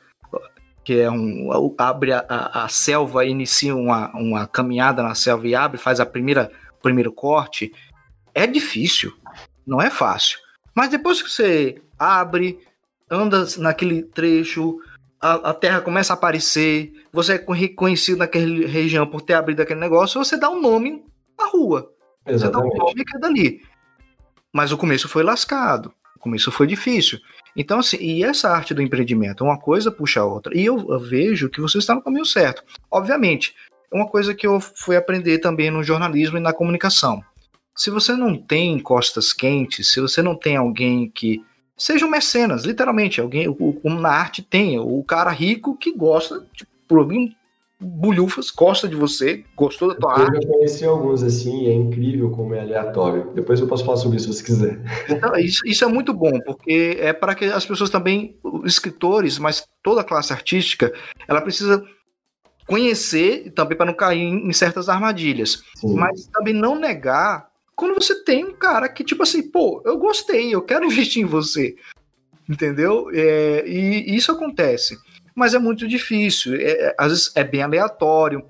[0.83, 1.49] que é um.
[1.77, 6.05] abre a, a, a, selva, inicia uma, uma caminhada na selva e abre, faz a
[6.05, 6.51] primeira
[6.81, 7.71] primeiro corte,
[8.35, 9.13] é difícil,
[9.65, 10.39] não é fácil.
[10.75, 12.59] Mas depois que você abre,
[13.09, 14.79] anda naquele trecho,
[15.21, 19.79] a, a terra começa a aparecer, você é reconhecido naquela região por ter abrido aquele
[19.79, 21.03] negócio, você dá um nome
[21.37, 21.91] à rua.
[22.25, 22.71] Exatamente.
[22.71, 23.61] Você dá um nome a dali.
[24.51, 27.19] Mas o começo foi lascado, o começo foi difícil.
[27.55, 30.55] Então, assim, e essa arte do empreendimento, uma coisa puxa a outra.
[30.57, 32.63] E eu, eu vejo que você está no caminho certo.
[32.91, 33.55] Obviamente,
[33.91, 37.23] é uma coisa que eu fui aprender também no jornalismo e na comunicação.
[37.75, 41.43] Se você não tem costas quentes, se você não tem alguém que.
[41.75, 46.99] Sejam mecenas, literalmente, alguém, como na arte tem, o cara rico que gosta de, por
[46.99, 47.27] algum
[47.83, 50.35] bulhufas, gosta de você, gostou da tua eu arte.
[50.35, 53.31] Eu já conheci alguns assim, é incrível como é aleatório.
[53.33, 54.79] Depois eu posso falar sobre isso se você quiser.
[55.09, 59.67] Então, isso, isso é muito bom, porque é para que as pessoas também, escritores, mas
[59.81, 60.93] toda a classe artística,
[61.27, 61.83] ela precisa
[62.65, 65.95] conhecer também para não cair em certas armadilhas, Sim.
[65.95, 70.53] mas também não negar quando você tem um cara que tipo assim, pô, eu gostei,
[70.53, 71.75] eu quero investir em você,
[72.49, 73.09] entendeu?
[73.13, 74.97] É, e isso acontece
[75.35, 76.55] mas é muito difícil.
[76.55, 78.43] É, é, às vezes é bem aleatório.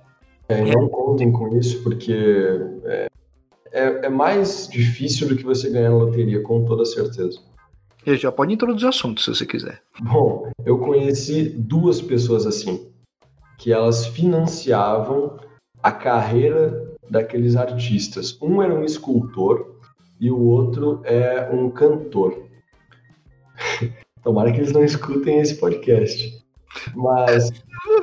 [0.48, 2.14] É, não contem com isso, porque
[2.86, 3.08] é,
[3.72, 7.40] é, é, mais difícil do que você ganhar na loteria, com toda certeza.
[8.06, 9.82] Eu já pode introduzir o assunto, se você quiser.
[10.02, 12.92] Bom, eu conheci duas pessoas assim,
[13.58, 15.40] que elas financiavam
[15.82, 18.38] a carreira daqueles artistas.
[18.42, 19.78] Um era um escultor
[20.20, 22.44] e o outro é um cantor.
[24.24, 26.44] Tomara que eles não escutem esse podcast.
[26.96, 27.52] Mas.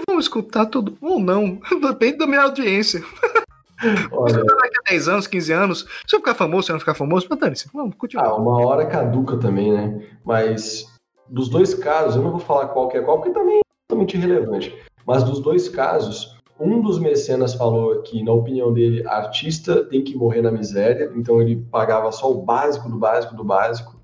[0.06, 1.58] Vamos escutar tudo ou não.
[1.82, 3.02] Depende da minha audiência.
[4.12, 6.94] Olha, daqui a 10 anos, 15 anos, se eu ficar famoso, se eu não ficar
[6.94, 8.26] famoso, mas dane-se, vamos continuar.
[8.26, 10.06] Ah, uma hora caduca também, né?
[10.22, 10.86] Mas
[11.26, 14.18] dos dois casos, eu não vou falar qual que é qual, porque também é totalmente
[14.18, 14.76] irrelevante.
[15.06, 20.14] Mas dos dois casos, um dos mecenas falou que, na opinião dele, artista tem que
[20.14, 23.98] morrer na miséria, então ele pagava só o básico do básico do básico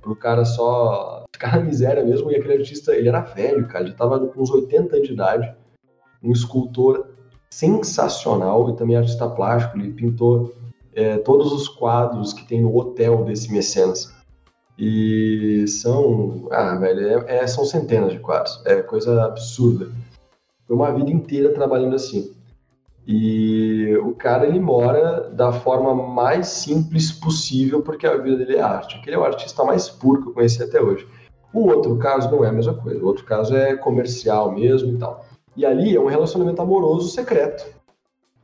[0.00, 2.30] pro cara só ficar na miséria mesmo.
[2.30, 5.54] E aquele artista, ele era velho, cara, ele tava com uns 80 anos de idade,
[6.22, 7.10] um escultor
[7.50, 9.76] sensacional e também artista plástico.
[9.76, 10.54] Ele pintou
[10.94, 14.14] é, todos os quadros que tem no hotel desse mecenas.
[14.78, 19.90] E são, ah, velho, é, é, são centenas de quadros, é coisa absurda.
[20.68, 22.30] Foi uma vida inteira trabalhando assim.
[23.06, 28.60] E o cara ele mora da forma mais simples possível porque a vida dele é
[28.60, 28.98] arte.
[28.98, 31.08] Aquele é o artista mais puro que eu conheci até hoje.
[31.54, 33.02] O outro caso não é a mesma coisa.
[33.02, 35.24] O outro caso é comercial mesmo e tal.
[35.56, 37.66] E ali é um relacionamento amoroso secreto.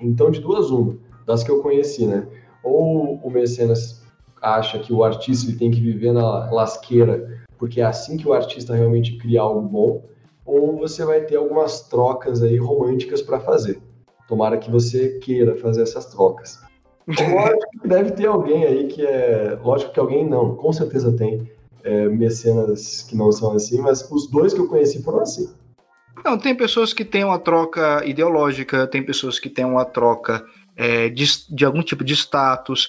[0.00, 0.96] Então, de duas uma.
[1.26, 2.26] das que eu conheci, né?
[2.62, 4.02] Ou o mecenas
[4.40, 8.32] acha que o artista ele tem que viver na lasqueira, porque é assim que o
[8.32, 10.02] artista realmente cria algo bom,
[10.44, 13.80] ou você vai ter algumas trocas aí românticas para fazer.
[14.28, 16.60] Tomara que você queira fazer essas trocas.
[17.06, 19.58] Lógico que deve ter alguém aí que é.
[19.62, 21.50] Lógico que alguém não, com certeza tem
[21.82, 25.52] é, mecenas que não são assim, mas os dois que eu conheci foram assim.
[26.24, 30.44] Não, tem pessoas que têm uma troca ideológica, tem pessoas que têm uma troca
[30.76, 31.24] é, de,
[31.54, 32.88] de algum tipo de status,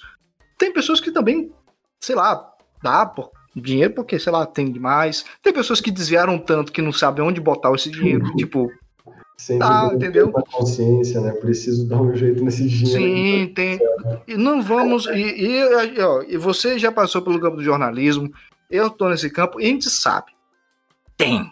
[0.57, 1.51] tem pessoas que também,
[1.99, 2.49] sei lá,
[2.81, 5.25] dá por dinheiro porque, sei lá, tem demais.
[5.41, 8.71] Tem pessoas que desviaram tanto que não sabem onde botar esse dinheiro, tipo,
[9.37, 10.31] Sempre tá, entendeu?
[10.31, 11.31] consciência, né?
[11.33, 13.01] Preciso dar um jeito nesse dinheiro.
[13.03, 13.79] Sim, tem.
[14.27, 15.07] E não vamos.
[15.07, 18.31] E, e, ó, e você já passou pelo campo do jornalismo,
[18.69, 20.31] eu tô nesse campo, e a gente sabe.
[21.17, 21.51] Tem.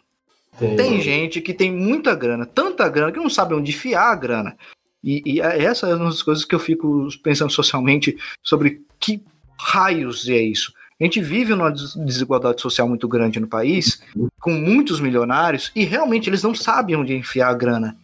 [0.58, 4.16] Tem, tem gente que tem muita grana, tanta grana, que não sabe onde fiar a
[4.16, 4.56] grana.
[5.04, 9.22] E, e é, essa é uma das coisas que eu fico pensando socialmente sobre que
[9.60, 10.72] raios é isso.
[11.00, 14.02] A gente vive numa desigualdade social muito grande no país,
[14.40, 17.98] com muitos milionários, e realmente eles não sabem onde enfiar a grana.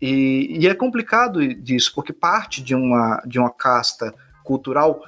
[0.00, 4.14] E, e é complicado disso, porque parte de uma, de uma casta
[4.44, 5.02] cultural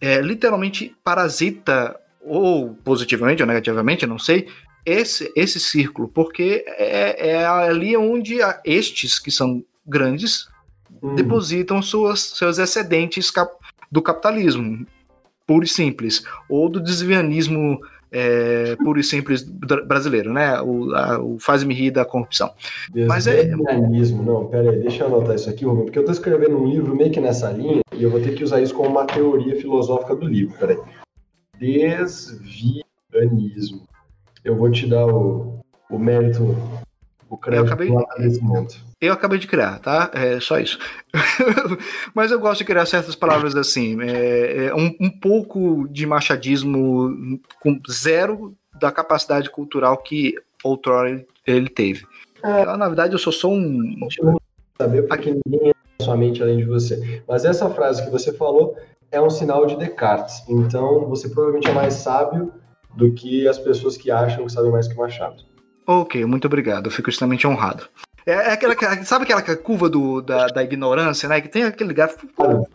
[0.00, 4.48] é, literalmente parasita, ou positivamente ou negativamente, não sei,
[4.84, 10.48] esse, esse círculo, porque é, é ali onde estes que são grandes
[11.02, 11.14] hum.
[11.14, 13.50] depositam suas, seus excedentes cap,
[13.90, 14.86] do capitalismo
[15.46, 17.78] puro e simples, ou do desvianismo
[18.14, 20.60] é, puro e simples brasileiro, né?
[20.60, 22.52] O, o faz-me rir da corrupção.
[23.08, 23.42] Mas é.
[23.44, 26.68] Desvianismo, não, pera aí, deixa eu anotar isso aqui, Rubem, porque eu estou escrevendo um
[26.68, 29.56] livro meio que nessa linha e eu vou ter que usar isso como uma teoria
[29.56, 30.78] filosófica do livro, peraí.
[31.58, 32.62] Desvianismo.
[34.44, 35.58] Eu vou te dar o,
[35.90, 36.56] o mérito
[37.28, 37.90] o crédito eu acabei,
[39.00, 40.10] eu acabei de criar, tá?
[40.14, 40.78] É só isso.
[42.14, 44.00] Mas eu gosto de criar certas palavras assim.
[44.02, 51.26] É, é um, um, pouco de machadismo com zero da capacidade cultural que outrora ele,
[51.46, 52.06] ele teve.
[52.42, 52.62] É.
[52.62, 54.08] Então, na verdade, eu sou só um.
[54.76, 57.22] Saber porque ninguém é somente além de você.
[57.28, 58.76] Mas essa frase que você falou
[59.10, 60.42] é um sinal de Descartes.
[60.48, 62.52] Então, você provavelmente é mais sábio
[62.96, 65.53] do que as pessoas que acham que sabem mais que Machado.
[65.86, 66.86] Ok, muito obrigado.
[66.86, 67.84] Eu fico extremamente honrado.
[68.26, 68.74] É, é aquela,
[69.04, 71.40] sabe aquela curva do, da, da ignorância, né?
[71.40, 72.26] Que tem aquele gráfico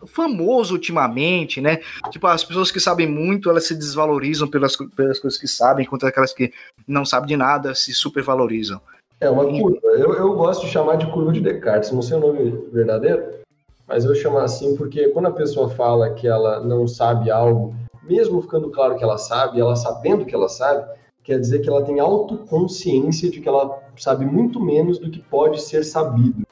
[0.06, 1.80] famoso ultimamente, né?
[2.10, 6.06] Tipo, as pessoas que sabem muito, elas se desvalorizam pelas, pelas coisas que sabem, enquanto
[6.06, 6.52] aquelas que
[6.86, 8.80] não sabem de nada se supervalorizam.
[9.20, 9.80] É uma curva.
[9.88, 13.40] Eu, eu gosto de chamar de curva de Descartes, não sei o nome verdadeiro,
[13.88, 18.40] mas eu chamo assim porque quando a pessoa fala que ela não sabe algo, mesmo
[18.40, 20.86] ficando claro que ela sabe, ela sabendo que ela sabe,
[21.22, 25.60] quer dizer que ela tem autoconsciência de que ela sabe muito menos do que pode
[25.62, 26.46] ser sabido.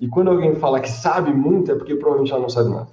[0.00, 2.88] E quando alguém fala que sabe muito, é porque provavelmente ela não sabe nada.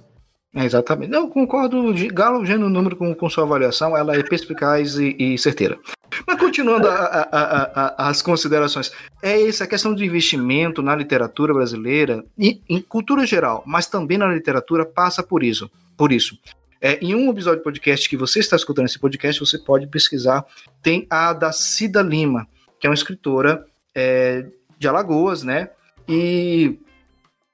[0.54, 1.12] É, exatamente.
[1.12, 5.76] Eu concordo, Galo, gênero número com, com sua avaliação, ela é perspicaz e, e certeira.
[6.26, 12.24] Mas continuando a, a, a, as considerações, é essa questão de investimento na literatura brasileira
[12.38, 15.68] e em cultura geral, mas também na literatura passa por isso.
[15.96, 16.38] Por isso,
[16.84, 20.44] é, em um episódio de podcast que você está escutando esse podcast, você pode pesquisar.
[20.82, 22.46] Tem a da Cida Lima,
[22.78, 23.64] que é uma escritora
[23.94, 24.44] é,
[24.78, 25.70] de Alagoas, né?
[26.06, 26.78] E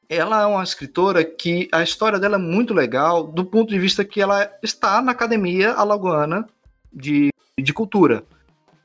[0.08, 4.04] ela é uma escritora que a história dela é muito legal do ponto de vista
[4.04, 6.44] que ela está na Academia Alagoana
[6.92, 8.24] de, de Cultura.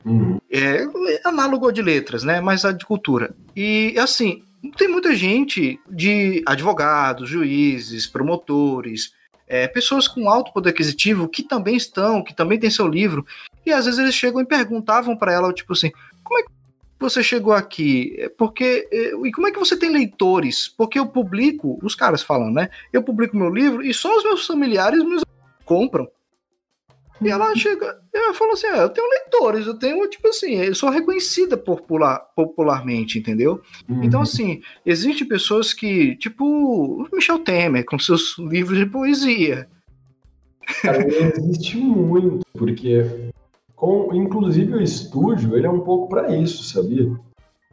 [0.05, 0.39] Uhum.
[0.51, 2.39] É, é análogo de letras, né?
[2.39, 3.33] Mas a de cultura.
[3.55, 4.43] E assim,
[4.77, 9.14] tem muita gente de advogados, juízes, promotores,
[9.47, 13.25] é, pessoas com alto poder aquisitivo que também estão, que também têm seu livro,
[13.65, 15.91] e às vezes eles chegam e perguntavam para ela, tipo assim,
[16.23, 16.49] como é que
[16.99, 18.15] você chegou aqui?
[18.17, 20.67] É porque é, e como é que você tem leitores?
[20.67, 22.69] Porque eu publico, os caras falam, né?
[22.91, 25.21] Eu publico meu livro e só os meus familiares me
[25.65, 26.07] compram.
[27.25, 30.75] E ela chega, ela falou assim: ah, eu tenho leitores, eu tenho, tipo assim, eu
[30.75, 33.61] sou reconhecida popular, popularmente, entendeu?
[33.89, 34.03] Uhum.
[34.03, 39.67] Então, assim, existem pessoas que, tipo, Michel Temer, com seus livros de poesia.
[40.81, 43.05] Cara, existe muito, porque,
[43.75, 47.11] com, inclusive, o estúdio, ele é um pouco para isso, sabia?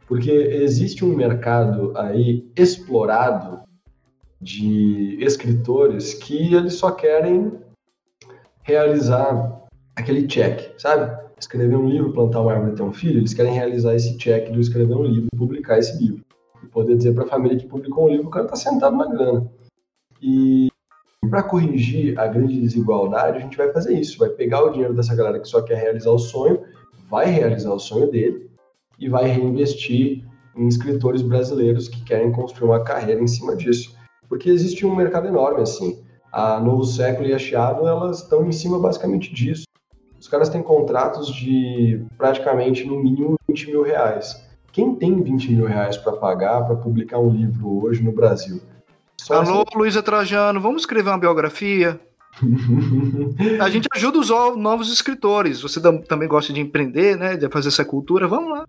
[0.07, 3.61] Porque existe um mercado aí explorado
[4.41, 7.51] de escritores que eles só querem
[8.63, 9.61] realizar
[9.95, 11.23] aquele check, sabe?
[11.37, 14.51] Escrever um livro, plantar uma árvore e ter um filho, eles querem realizar esse check
[14.51, 16.23] do escrever um livro, publicar esse livro.
[16.63, 19.05] E poder dizer para a família que publicou um livro, o cara está sentado na
[19.05, 19.51] grana.
[20.21, 20.69] E
[21.29, 25.15] para corrigir a grande desigualdade, a gente vai fazer isso, vai pegar o dinheiro dessa
[25.15, 26.61] galera que só quer realizar o sonho,
[27.09, 28.49] vai realizar o sonho dele
[28.99, 30.23] e vai reinvestir
[30.55, 33.95] em escritores brasileiros que querem construir uma carreira em cima disso.
[34.29, 36.02] porque existe um mercado enorme assim.
[36.33, 39.65] A Novo Século e a Chiado, elas estão em cima basicamente disso.
[40.19, 44.43] Os caras têm contratos de praticamente no mínimo 20 mil reais.
[44.71, 48.59] Quem tem 20 mil reais para pagar para publicar um livro hoje no Brasil?
[49.21, 49.77] Só Alô, assim...
[49.77, 51.99] Luísa Trajano, vamos escrever uma biografia?
[53.61, 55.61] a gente ajuda os novos escritores.
[55.61, 57.37] Você também gosta de empreender, né?
[57.37, 58.27] De fazer essa cultura.
[58.27, 58.65] Vamos lá.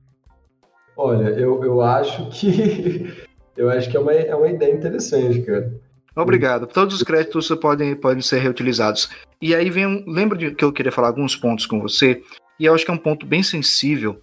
[0.95, 3.11] Olha, eu, eu acho que
[3.57, 5.73] eu acho que é uma, é uma ideia interessante, cara.
[6.17, 6.67] Obrigado.
[6.67, 9.09] Todos os créditos podem, podem ser reutilizados.
[9.41, 10.05] E aí vem um.
[10.07, 12.23] Lembra de que eu queria falar alguns pontos com você?
[12.59, 14.21] E eu acho que é um ponto bem sensível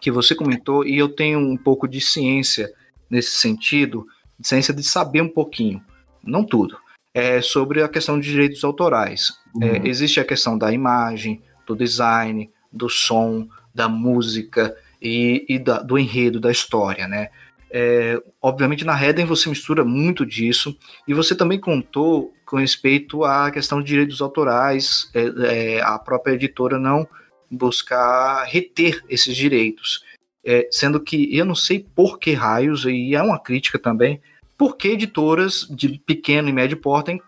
[0.00, 2.72] que você comentou, e eu tenho um pouco de ciência
[3.10, 4.06] nesse sentido,
[4.40, 5.82] ciência de saber um pouquinho,
[6.22, 6.76] não tudo,
[7.12, 9.32] é sobre a questão de direitos autorais.
[9.60, 9.74] É, uhum.
[9.74, 15.80] É, existe a questão da imagem, do design, do som, da música e, e da,
[15.80, 17.28] do enredo, da história, né?
[17.70, 20.76] É, obviamente na Redden você mistura muito disso
[21.06, 26.32] e você também contou com respeito à questão de direitos autorais, é, é, a própria
[26.32, 27.06] editora não
[27.50, 30.02] buscar reter esses direitos.
[30.44, 34.20] É, sendo que eu não sei por que raios, e é uma crítica também,
[34.56, 37.20] por que editoras de pequeno e médio porte,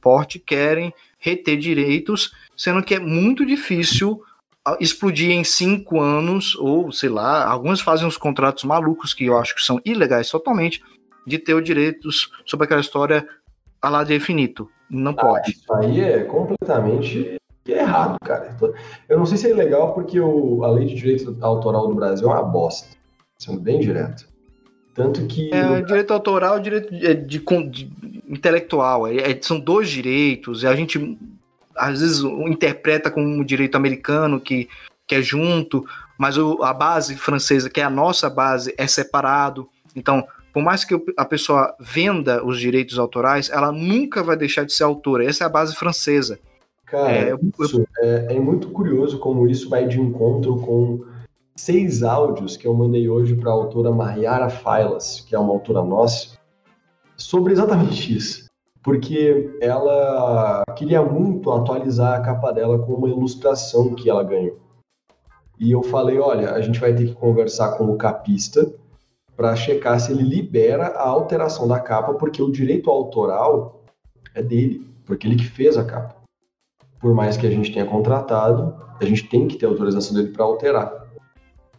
[0.00, 4.22] porte querem reter direitos, sendo que é muito difícil
[4.78, 9.54] explodir em cinco anos, ou sei lá, algumas fazem uns contratos malucos que eu acho
[9.54, 10.82] que são ilegais totalmente,
[11.26, 13.26] de ter os direitos sobre aquela história
[13.80, 14.68] a lá de infinito.
[14.90, 15.52] Não ah, pode.
[15.52, 18.56] Isso aí é completamente errado, cara.
[19.08, 22.28] Eu não sei se é legal porque o, a lei de direito autoral do Brasil
[22.28, 22.88] é uma bosta,
[23.38, 24.28] sendo bem direto.
[24.94, 25.52] Tanto que.
[25.52, 25.82] É, no...
[25.82, 27.92] direito autoral e direito de, de, de
[28.28, 29.06] intelectual.
[29.06, 31.18] É, é, são dois direitos, e a gente
[31.80, 34.68] às vezes interpreta como um direito americano que,
[35.06, 35.84] que é junto,
[36.18, 39.68] mas o, a base francesa, que é a nossa base, é separado.
[39.96, 44.72] Então, por mais que a pessoa venda os direitos autorais, ela nunca vai deixar de
[44.72, 45.24] ser autora.
[45.24, 46.38] Essa é a base francesa.
[46.86, 51.04] Cara, é, isso, é, é, muito curioso como isso vai de encontro com
[51.54, 55.84] seis áudios que eu mandei hoje para a autora Mariara Failas, que é uma autora
[55.84, 56.36] nossa,
[57.16, 58.49] sobre exatamente isso.
[58.82, 64.58] Porque ela queria muito atualizar a capa dela com uma ilustração que ela ganhou.
[65.58, 68.72] E eu falei: olha, a gente vai ter que conversar com o capista
[69.36, 73.84] para checar se ele libera a alteração da capa, porque o direito autoral
[74.34, 76.20] é dele, porque ele que fez a capa
[77.00, 80.44] por mais que a gente tenha contratado, a gente tem que ter autorização dele para
[80.44, 81.08] alterar.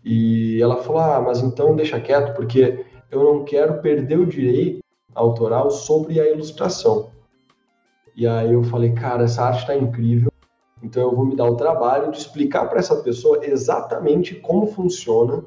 [0.03, 4.80] E ela falou: ah, mas então deixa quieto, porque eu não quero perder o direito
[5.13, 7.09] autoral sobre a ilustração.
[8.15, 10.31] E aí eu falei: cara, essa arte está incrível,
[10.83, 15.43] então eu vou me dar o trabalho de explicar para essa pessoa exatamente como funciona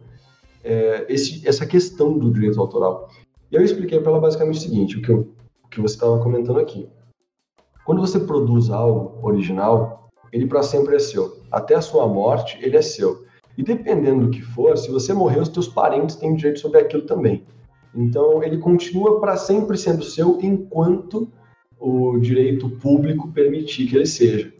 [0.63, 3.09] é, esse, essa questão do direito autoral.
[3.51, 5.29] E eu expliquei para ela basicamente o seguinte: o que, eu,
[5.63, 6.89] o que você estava comentando aqui.
[7.85, 11.39] Quando você produz algo original, ele para sempre é seu.
[11.53, 13.25] Até a sua morte, ele é seu.
[13.57, 17.03] E dependendo do que for, se você morrer, os teus parentes têm direito sobre aquilo
[17.03, 17.45] também.
[17.95, 21.31] Então, ele continua para sempre sendo seu enquanto
[21.79, 24.53] o direito público permitir que ele seja.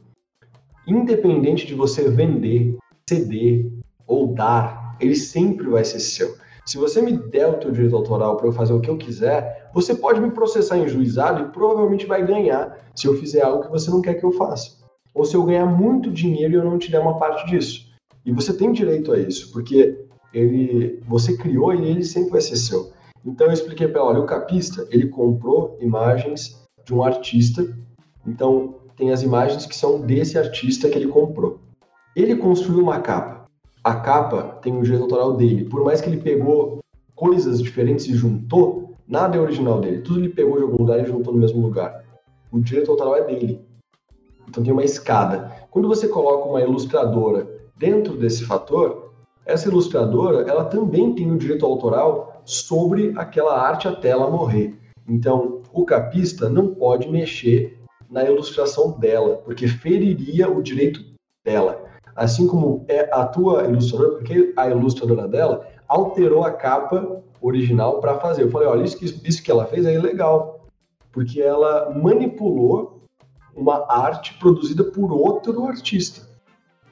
[0.87, 2.77] Independente de você vender,
[3.09, 3.71] ceder
[4.07, 6.37] ou dar, ele sempre vai ser seu.
[6.67, 9.71] Se você me der o teu direito autoral para eu fazer o que eu quiser,
[9.75, 13.71] você pode me processar em juizado e provavelmente vai ganhar se eu fizer algo que
[13.71, 14.79] você não quer que eu faça.
[15.15, 17.93] Ou se eu ganhar muito dinheiro e eu não te der uma parte disso.
[18.25, 22.57] E você tem direito a isso, porque ele, você criou e ele sempre vai ser
[22.57, 22.94] seu.
[23.25, 27.67] Então eu expliquei para olha, o capista, ele comprou imagens de um artista,
[28.27, 31.61] então tem as imagens que são desse artista que ele comprou.
[32.15, 33.45] Ele construiu uma capa
[33.85, 35.67] a capa tem o direito autoral dele.
[35.67, 36.79] Por mais que ele pegou
[37.15, 40.01] coisas diferentes e juntou, nada é original dele.
[40.01, 42.03] Tudo ele pegou de algum lugar e juntou no mesmo lugar.
[42.51, 43.61] O direito autoral é dele.
[44.49, 45.53] Então tem uma escada.
[45.71, 47.47] Quando você coloca uma ilustradora
[47.77, 49.13] dentro desse fator,
[49.45, 54.79] essa ilustradora ela também tem o direito autoral sobre aquela arte até ela morrer.
[55.09, 57.79] Então o capista não pode mexer
[58.11, 61.05] na ilustração dela, porque feriria o direito
[61.45, 61.85] dela
[62.15, 68.19] assim como é a tua ilustradora, porque a ilustradora dela alterou a capa original para
[68.19, 68.43] fazer.
[68.43, 70.67] Eu falei, olha, isso que, isso que ela fez é ilegal,
[71.13, 73.03] porque ela manipulou
[73.55, 76.23] uma arte produzida por outro artista.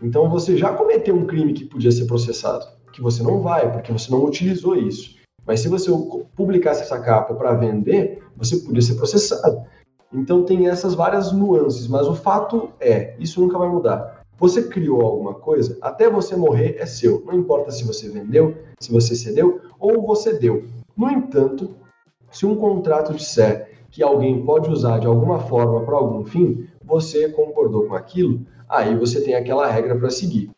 [0.00, 3.92] Então você já cometeu um crime que podia ser processado, que você não vai, porque
[3.92, 5.21] você não utilizou isso.
[5.46, 5.90] Mas se você
[6.36, 9.64] publicasse essa capa para vender, você podia ser processado.
[10.12, 14.22] Então tem essas várias nuances, mas o fato é, isso nunca vai mudar.
[14.38, 17.22] Você criou alguma coisa, até você morrer é seu.
[17.24, 20.64] Não importa se você vendeu, se você cedeu ou você deu.
[20.96, 21.76] No entanto,
[22.30, 27.28] se um contrato disser que alguém pode usar de alguma forma para algum fim, você
[27.28, 30.50] concordou com aquilo, aí você tem aquela regra para seguir.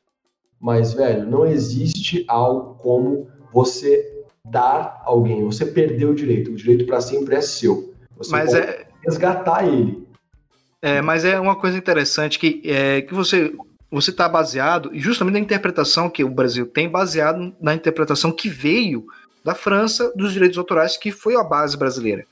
[0.59, 4.14] Mas, velho, não existe algo como você
[4.45, 7.95] dar alguém, você perdeu o direito, o direito para sempre é seu.
[8.17, 8.87] Você Mas pode é...
[9.05, 10.07] resgatar ele.
[10.83, 13.55] É, mas é uma coisa interessante que, é, que você
[13.95, 19.07] você está baseado justamente na interpretação que o Brasil tem, baseado na interpretação que veio
[19.45, 22.25] da França dos direitos autorais, que foi a base brasileira.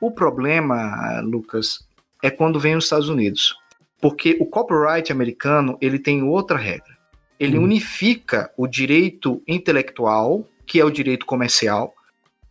[0.00, 1.86] O problema, Lucas,
[2.20, 3.54] é quando vem os Estados Unidos,
[4.00, 6.98] porque o copyright americano ele tem outra regra.
[7.38, 7.62] Ele hum.
[7.62, 11.94] unifica o direito intelectual, que é o direito comercial,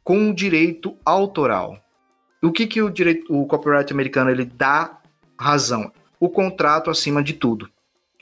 [0.04, 1.78] com o direito autoral.
[2.42, 5.00] O que, que o direito, o copyright americano ele dá
[5.40, 5.92] razão?
[6.20, 7.70] O contrato acima de tudo.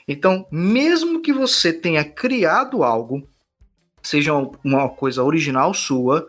[0.06, 3.26] Então, mesmo que você tenha criado algo,
[4.02, 4.32] seja
[4.64, 6.28] uma coisa original sua,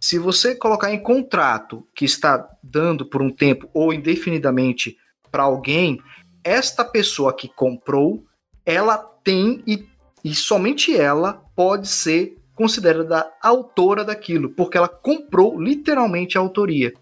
[0.00, 4.98] se você colocar em contrato que está dando por um tempo ou indefinidamente
[5.30, 5.98] para alguém,
[6.42, 8.22] esta pessoa que comprou,
[8.66, 9.86] ela tem e,
[10.22, 16.92] e somente ela pode ser considerada autora daquilo, porque ela comprou literalmente a autoria.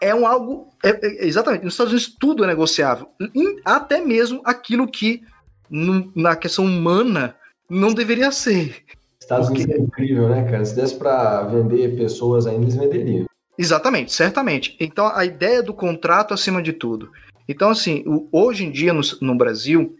[0.00, 0.68] É um algo.
[0.82, 3.08] É, é, exatamente, nos Estados Unidos tudo é negociável.
[3.64, 5.22] Até mesmo aquilo que
[6.14, 7.36] na questão humana
[7.68, 8.84] não deveria ser.
[9.18, 10.64] Estados Unidos é incrível, né, cara?
[10.64, 13.24] Se desse para vender pessoas ainda, eles venderiam.
[13.56, 14.76] Exatamente, certamente.
[14.78, 17.10] Então, a ideia do contrato acima de tudo.
[17.48, 19.96] Então, assim, hoje em dia no, no Brasil,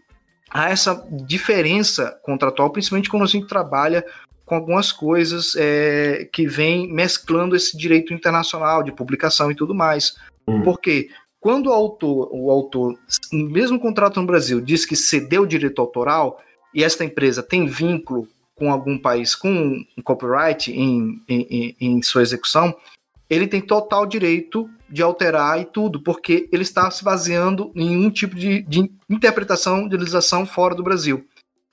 [0.49, 4.05] há essa diferença contratual, principalmente quando a gente trabalha
[4.45, 10.15] com algumas coisas é, que vem mesclando esse direito internacional de publicação e tudo mais.
[10.47, 10.61] Hum.
[10.61, 11.09] Porque
[11.39, 12.97] quando o autor, o autor,
[13.31, 16.39] mesmo contrato no Brasil, diz que cedeu o direito autoral
[16.73, 19.49] e esta empresa tem vínculo com algum país com
[19.97, 22.73] um copyright em, em, em sua execução,
[23.29, 28.09] ele tem total direito de alterar e tudo, porque ele está se baseando em um
[28.09, 31.25] tipo de, de interpretação de legislação fora do Brasil.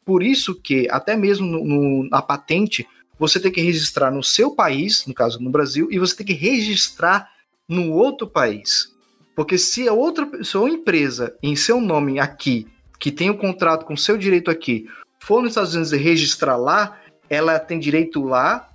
[0.04, 2.86] Por isso que, até mesmo no, no, na patente,
[3.18, 6.32] você tem que registrar no seu país, no caso no Brasil, e você tem que
[6.32, 7.30] registrar
[7.68, 8.92] no outro país.
[9.34, 12.66] Porque se a outra se a empresa em seu nome aqui,
[12.98, 14.86] que tem o um contrato com seu direito aqui,
[15.18, 17.00] for nos Estados Unidos e registrar lá,
[17.30, 18.68] ela tem direito lá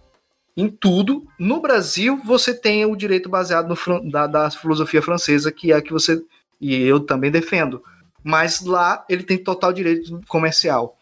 [0.55, 1.27] em tudo.
[1.37, 5.81] No Brasil, você tem o direito baseado no, da, da filosofia francesa, que é a
[5.81, 6.21] que você
[6.59, 7.83] e eu também defendo.
[8.23, 10.96] Mas lá ele tem total direito comercial.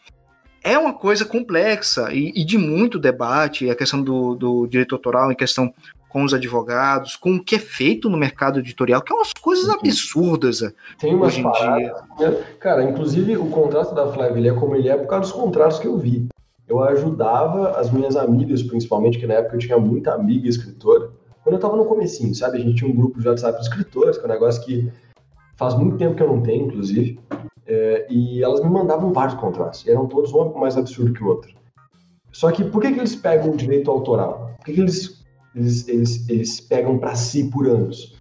[0.66, 5.32] É uma coisa complexa e, e de muito debate, a questão do, do direito autoral,
[5.32, 5.72] em questão
[6.10, 9.70] com os advogados, com o que é feito no mercado editorial, que é umas coisas
[9.70, 12.32] absurdas eh, Tem umas hoje em paradas, dia.
[12.32, 12.44] Né?
[12.60, 15.78] Cara, inclusive o contrato da Flávia ele é como ele é por causa dos contratos
[15.78, 16.28] que eu vi.
[16.68, 21.12] Eu ajudava as minhas amigas, principalmente, que na época eu tinha muita amiga escritora,
[21.44, 22.58] quando eu tava no comecinho, sabe?
[22.58, 24.92] A gente tinha um grupo de WhatsApp de escritores, que é um negócio que
[25.56, 27.20] faz muito tempo que eu não tenho, inclusive,
[27.68, 31.28] é, e elas me mandavam vários contratos, e eram todos um mais absurdo que o
[31.28, 31.54] outro.
[32.32, 34.52] Só que por que, que eles pegam o direito autoral?
[34.58, 35.26] Por que, que eles
[35.56, 38.16] eles, eles, eles pegam para si por anos.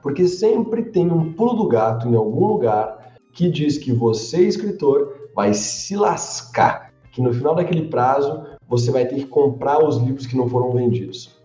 [0.00, 5.28] Porque sempre tem um pulo do gato em algum lugar que diz que você, escritor,
[5.34, 10.26] vai se lascar, que no final daquele prazo você vai ter que comprar os livros
[10.26, 11.36] que não foram vendidos,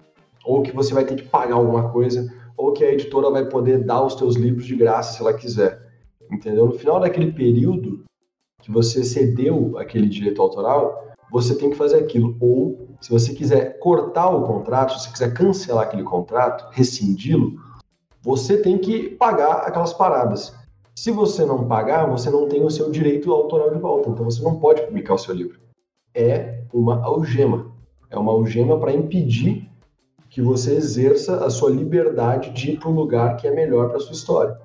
[0.46, 3.84] ou que você vai ter que pagar alguma coisa, ou que a editora vai poder
[3.84, 5.89] dar os teus livros de graça se ela quiser.
[6.32, 6.68] Entendeu?
[6.68, 8.04] No final daquele período
[8.62, 12.36] que você cedeu aquele direito autoral, você tem que fazer aquilo.
[12.40, 17.54] Ou, se você quiser cortar o contrato, se você quiser cancelar aquele contrato, rescindi-lo,
[18.22, 20.54] você tem que pagar aquelas paradas.
[20.96, 24.44] Se você não pagar, você não tem o seu direito autoral de volta, então você
[24.44, 25.58] não pode publicar o seu livro.
[26.14, 27.72] É uma algema.
[28.10, 29.70] É uma algema para impedir
[30.30, 34.00] que você exerça a sua liberdade de ir para um lugar que é melhor para
[34.00, 34.60] sua história.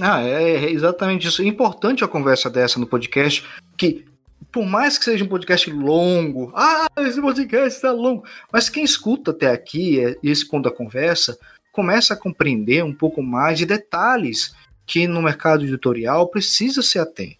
[0.00, 1.42] Ah, é, é exatamente isso.
[1.42, 3.44] É importante a conversa dessa no podcast,
[3.76, 4.04] que
[4.52, 9.30] por mais que seja um podcast longo, ah, esse podcast está longo, mas quem escuta
[9.30, 11.38] até aqui, é, esse ponto da conversa,
[11.72, 14.54] começa a compreender um pouco mais de detalhes
[14.86, 17.36] que no mercado editorial precisa se ater.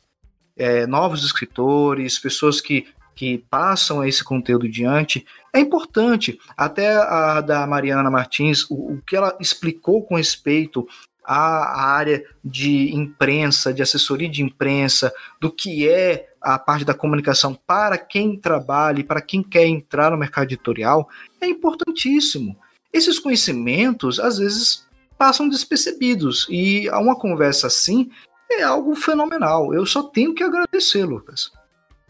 [0.56, 5.24] É, novos escritores, pessoas que, que passam esse conteúdo diante,
[5.54, 6.38] é importante.
[6.56, 10.86] Até a da Mariana Martins, o, o que ela explicou com respeito
[11.26, 17.58] à área de imprensa, de assessoria de imprensa, do que é a parte da comunicação
[17.66, 21.08] para quem trabalha e para quem quer entrar no mercado editorial
[21.40, 22.56] é importantíssimo.
[22.92, 24.86] Esses conhecimentos, às vezes,
[25.18, 28.08] passam despercebidos e uma conversa assim
[28.50, 29.74] é algo fenomenal.
[29.74, 31.50] Eu só tenho que agradecer, Lucas.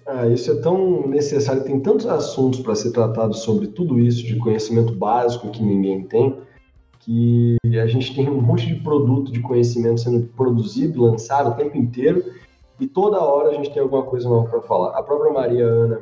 [0.06, 4.36] Ah, isso é tão necessário, tem tantos assuntos para ser tratado sobre tudo isso de
[4.36, 6.36] conhecimento básico que ninguém tem,
[7.06, 11.76] que a gente tem um monte de produto de conhecimento sendo produzido, lançado o tempo
[11.76, 12.24] inteiro,
[12.80, 14.98] e toda hora a gente tem alguma coisa nova para falar.
[14.98, 16.00] A própria Maria Ana,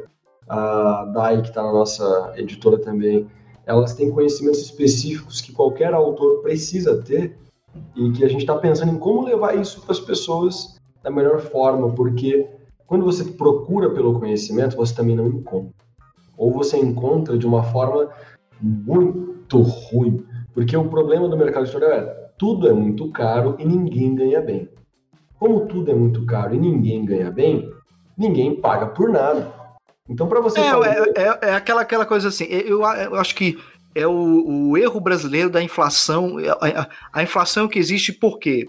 [0.49, 3.27] a Dai, que está na nossa editora também,
[3.67, 7.37] elas têm conhecimentos específicos que qualquer autor precisa ter
[7.95, 11.39] e que a gente está pensando em como levar isso para as pessoas da melhor
[11.39, 12.49] forma, porque
[12.87, 15.85] quando você procura pelo conhecimento, você também não encontra.
[16.37, 18.09] Ou você encontra de uma forma
[18.61, 20.25] muito ruim.
[20.55, 24.69] Porque o problema do mercado editorial é tudo é muito caro e ninguém ganha bem.
[25.39, 27.71] Como tudo é muito caro e ninguém ganha bem,
[28.17, 29.53] ninguém paga por nada.
[30.09, 30.61] Então, para você.
[30.61, 31.13] É, fazer...
[31.17, 32.45] é, é, é, aquela, aquela coisa assim.
[32.45, 33.59] Eu, eu acho que
[33.95, 36.37] é o, o erro brasileiro da inflação.
[36.61, 38.69] A, a, inflação que existe por quê?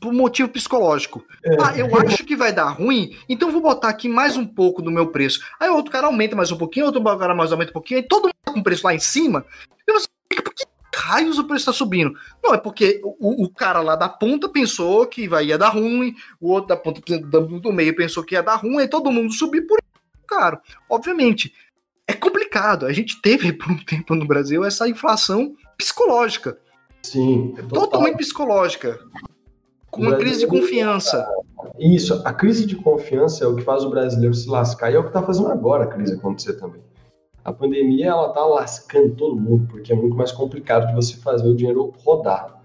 [0.00, 1.24] Por motivo psicológico.
[1.44, 1.56] É.
[1.60, 4.90] Ah, eu acho que vai dar ruim, então vou botar aqui mais um pouco do
[4.90, 5.40] meu preço.
[5.58, 8.24] Aí outro cara aumenta mais um pouquinho, outro cara mais aumenta um pouquinho, aí todo
[8.24, 9.44] mundo tá com o preço lá em cima.
[9.86, 12.12] E você fica, por que raios o preço está subindo?
[12.42, 16.14] Não, é porque o, o, cara lá da ponta pensou que vai, ia dar ruim,
[16.40, 19.66] o outro da ponta do meio pensou que ia dar ruim, aí todo mundo subiu
[19.66, 19.78] por
[20.26, 20.58] caro.
[20.88, 21.52] Obviamente,
[22.06, 22.86] é complicado.
[22.86, 26.58] A gente teve por um tempo no Brasil essa inflação psicológica.
[27.02, 27.54] Sim.
[27.56, 28.98] É totalmente psicológica.
[29.90, 31.26] Com uma crise de confiança.
[31.78, 34.98] Isso, a crise de confiança é o que faz o brasileiro se lascar e é
[34.98, 36.80] o que está fazendo agora a crise acontecer também.
[37.44, 41.48] A pandemia ela está lascando todo mundo porque é muito mais complicado de você fazer
[41.48, 42.62] o dinheiro rodar.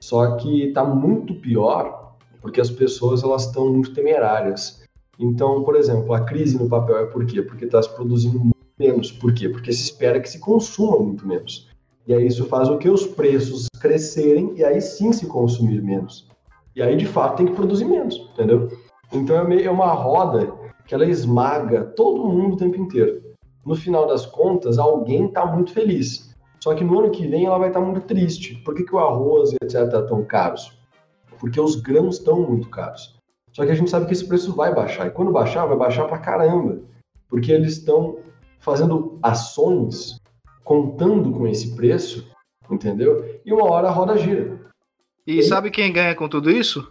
[0.00, 4.82] Só que está muito pior porque as pessoas elas estão muito temerárias.
[5.18, 7.42] Então, por exemplo, a crise no papel é por quê?
[7.42, 9.12] Porque está se produzindo menos.
[9.12, 9.48] Por quê?
[9.48, 11.68] Porque se espera que se consuma muito menos.
[12.06, 16.28] E aí isso faz o que os preços crescerem e aí sim se consumir menos.
[16.74, 18.68] E aí de fato tem que produzir menos, entendeu?
[19.12, 20.52] Então é, meio, é uma roda
[20.86, 23.29] que ela esmaga todo mundo o tempo inteiro.
[23.64, 26.34] No final das contas, alguém está muito feliz.
[26.62, 28.56] Só que no ano que vem ela vai estar tá muito triste.
[28.64, 29.82] Por que, que o arroz e etc.
[29.94, 30.78] estão caros?
[31.38, 33.18] Porque os grãos estão muito caros.
[33.52, 35.06] Só que a gente sabe que esse preço vai baixar.
[35.06, 36.80] E quando baixar, vai baixar pra caramba.
[37.28, 38.18] Porque eles estão
[38.58, 40.20] fazendo ações
[40.62, 42.30] contando com esse preço,
[42.70, 43.40] entendeu?
[43.44, 44.60] E uma hora a roda gira.
[45.26, 46.86] E, e sabe quem ganha com tudo isso?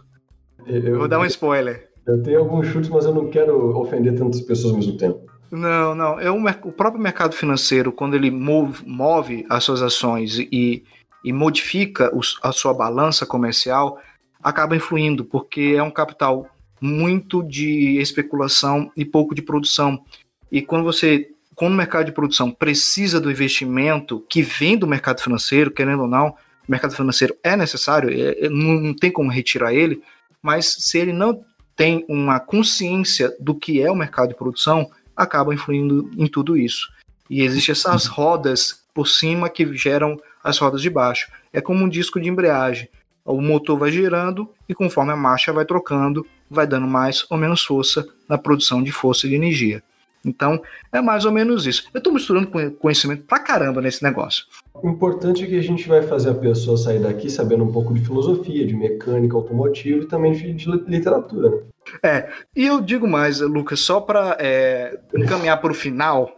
[0.66, 1.88] Eu, Vou dar um spoiler.
[2.06, 5.29] Eu tenho alguns chutes, mas eu não quero ofender tantas pessoas ao mesmo tempo.
[5.50, 6.20] Não, não.
[6.20, 10.84] É um, o próprio mercado financeiro, quando ele move, move as suas ações e,
[11.24, 14.00] e modifica os, a sua balança comercial,
[14.42, 16.48] acaba influindo, porque é um capital
[16.80, 20.02] muito de especulação e pouco de produção.
[20.50, 25.20] E quando você, quando o mercado de produção precisa do investimento que vem do mercado
[25.20, 29.30] financeiro, querendo ou não, o mercado financeiro é necessário, é, é, não, não tem como
[29.30, 30.00] retirar ele,
[30.40, 31.44] mas se ele não
[31.76, 34.90] tem uma consciência do que é o mercado de produção,
[35.22, 36.92] acaba influindo em tudo isso.
[37.28, 41.30] E existem essas rodas por cima que geram as rodas de baixo.
[41.52, 42.88] É como um disco de embreagem
[43.24, 47.62] o motor vai girando e conforme a marcha vai trocando, vai dando mais ou menos
[47.62, 49.82] força na produção de força e de energia.
[50.24, 50.60] Então,
[50.92, 51.88] é mais ou menos isso.
[51.94, 54.44] Eu estou misturando conhecimento pra caramba nesse negócio.
[54.74, 57.94] O importante é que a gente vai fazer a pessoa sair daqui sabendo um pouco
[57.94, 61.50] de filosofia, de mecânica automotiva e também de, de literatura.
[61.50, 61.58] Né?
[62.02, 66.34] É, e eu digo mais, Lucas, só para é, encaminhar para o final,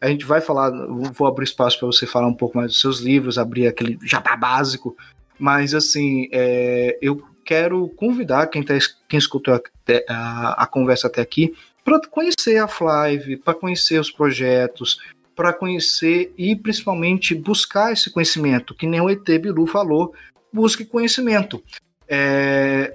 [0.00, 0.70] a gente vai falar,
[1.12, 4.36] vou abrir espaço para você falar um pouco mais dos seus livros, abrir aquele jabá
[4.36, 4.96] básico
[5.42, 8.74] mas, assim, é, eu quero convidar quem, tá,
[9.08, 9.60] quem escutou a,
[10.08, 11.52] a, a conversa até aqui
[11.84, 14.98] para conhecer a Flive, para conhecer os projetos,
[15.34, 20.14] para conhecer e principalmente buscar esse conhecimento, que nem o ET Bilu falou,
[20.52, 21.62] busque conhecimento.
[22.08, 22.94] É,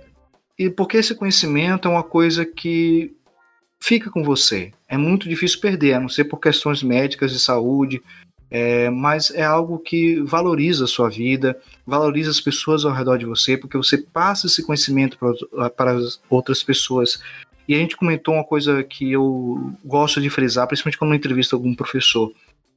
[0.58, 3.14] e porque esse conhecimento é uma coisa que
[3.80, 4.72] fica com você.
[4.88, 8.02] É muito difícil perder, a não ser por questões médicas de saúde,
[8.50, 13.26] é, mas é algo que valoriza a sua vida, valoriza as pessoas ao redor de
[13.26, 17.22] você, porque você passa esse conhecimento para, para as outras pessoas.
[17.68, 21.56] E a gente comentou uma coisa que eu gosto de frisar, principalmente quando eu entrevisto
[21.56, 22.32] algum professor: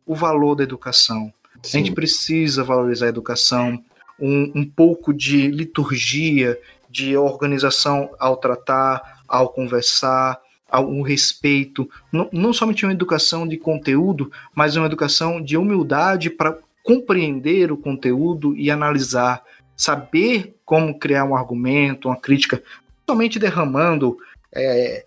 [0.04, 1.32] o valor da educação.
[1.62, 1.78] Sim.
[1.78, 3.82] A gente precisa valorizar a educação,
[4.18, 6.58] um, um pouco de liturgia,
[6.88, 10.40] de organização ao tratar, ao conversar,
[10.78, 16.56] um respeito, não, não somente uma educação de conteúdo, mas uma educação de humildade para
[16.82, 19.42] compreender o conteúdo e analisar,
[19.76, 22.62] saber como criar um argumento, uma crítica,
[23.08, 24.16] somente derramando
[24.54, 25.04] é,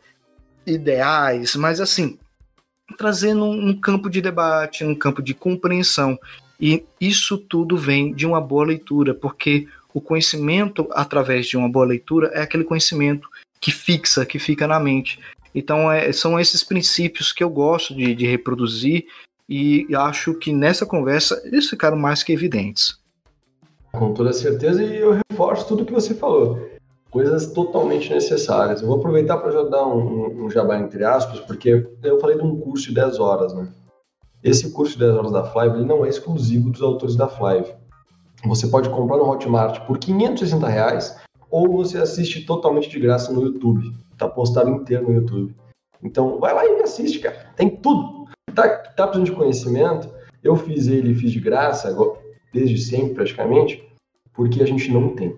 [0.66, 2.18] ideais, mas assim,
[2.98, 6.18] trazendo um campo de debate, um campo de compreensão.
[6.60, 11.86] E isso tudo vem de uma boa leitura, porque o conhecimento através de uma boa
[11.86, 13.28] leitura é aquele conhecimento
[13.60, 15.20] que fixa, que fica na mente.
[15.54, 19.06] Então, é, são esses princípios que eu gosto de, de reproduzir
[19.48, 22.98] e acho que nessa conversa eles ficaram mais que evidentes.
[23.92, 26.73] Com toda certeza, e eu reforço tudo que você falou.
[27.14, 28.82] Coisas totalmente necessárias.
[28.82, 32.44] Eu vou aproveitar para já dar um, um, jabá entre aspas, porque eu falei de
[32.44, 33.72] um curso de 10 horas, né?
[34.44, 37.72] Esse curso de 10 horas da Flive ele não é exclusivo dos autores da Flive.
[38.46, 41.16] Você pode comprar no Hotmart por 560 reais
[41.52, 43.94] ou você assiste totalmente de graça no YouTube.
[44.18, 45.56] Tá postado inteiro no YouTube.
[46.02, 47.46] Então, vai lá e assiste, cara.
[47.56, 48.26] Tem tudo.
[48.56, 50.10] Tá, tá precisando de conhecimento?
[50.44, 51.96] Eu fiz ele, fiz de graça,
[52.52, 53.88] desde sempre praticamente,
[54.34, 55.38] porque a gente não tem.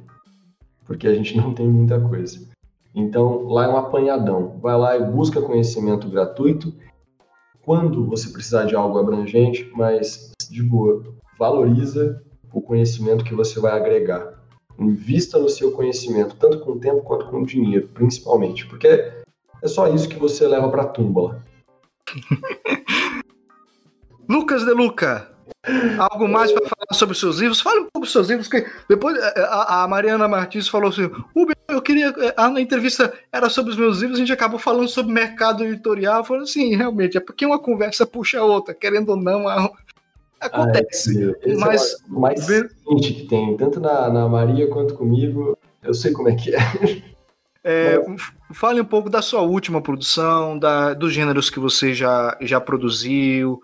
[0.85, 2.47] Porque a gente não tem muita coisa.
[2.93, 4.57] Então, lá é um apanhadão.
[4.61, 6.73] Vai lá e busca conhecimento gratuito.
[7.61, 11.03] Quando você precisar de algo abrangente, mas de boa,
[11.37, 14.33] valoriza o conhecimento que você vai agregar.
[14.79, 18.87] Invista no seu conhecimento, tanto com tempo quanto com dinheiro, principalmente, porque
[19.61, 21.43] é só isso que você leva para a túmula.
[24.29, 25.34] Lucas de Luca,
[25.97, 27.61] algo mais para falar sobre os seus livros?
[27.61, 30.89] Fale um pouco dos seus livros, que depois é, é, a, a Mariana Martins falou
[30.89, 31.09] assim:
[31.67, 32.13] eu queria.
[32.17, 36.23] É, a entrevista era sobre os meus livros, a gente acabou falando sobre mercado editorial.
[36.23, 39.47] Falou assim, realmente, é porque uma conversa puxa a outra, querendo ou não,
[40.39, 41.35] acontece.
[41.45, 42.71] Ai, mas é mais ver...
[43.01, 46.59] que tem, tanto na, na Maria quanto comigo, eu sei como é que é.
[47.67, 47.99] É,
[48.53, 53.59] fale um pouco da sua última produção, da, dos gêneros que você já, já produziu.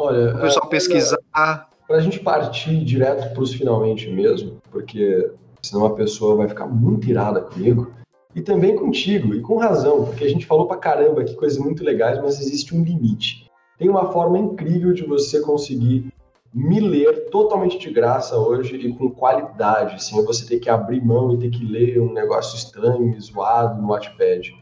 [0.00, 1.18] Olha, o pessoal é, pesquisar.
[1.32, 5.30] Para a gente partir direto para os finalmente mesmo, porque
[5.62, 7.92] senão a pessoa vai ficar muito irada comigo.
[8.34, 11.82] E também contigo, e com razão, porque a gente falou para caramba aqui coisas muito
[11.82, 13.50] legais, mas existe um limite.
[13.76, 16.12] Tem uma forma incrível de você conseguir
[16.54, 21.32] me ler totalmente de graça hoje e com qualidade, sem você ter que abrir mão
[21.32, 24.52] e ter que ler um negócio estranho zoado no Wattpad.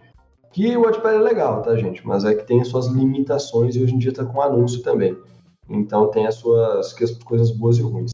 [0.52, 2.06] Que o Wattpad é legal, tá, gente?
[2.06, 5.16] Mas é que tem suas limitações e hoje em dia tá com anúncio também.
[5.68, 6.94] Então tem as suas
[7.24, 8.12] coisas boas e ruins.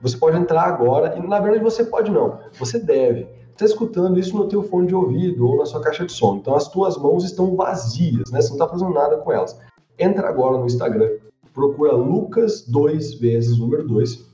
[0.00, 3.24] Você pode entrar agora e na verdade você pode não, você deve.
[3.24, 6.36] Você está escutando isso no teu fone de ouvido ou na sua caixa de som.
[6.36, 8.40] Então as tuas mãos estão vazias, né?
[8.40, 9.58] Você não está fazendo nada com elas.
[9.98, 11.08] Entra agora no Instagram
[11.52, 14.26] procura Lucas dois vezes número 2,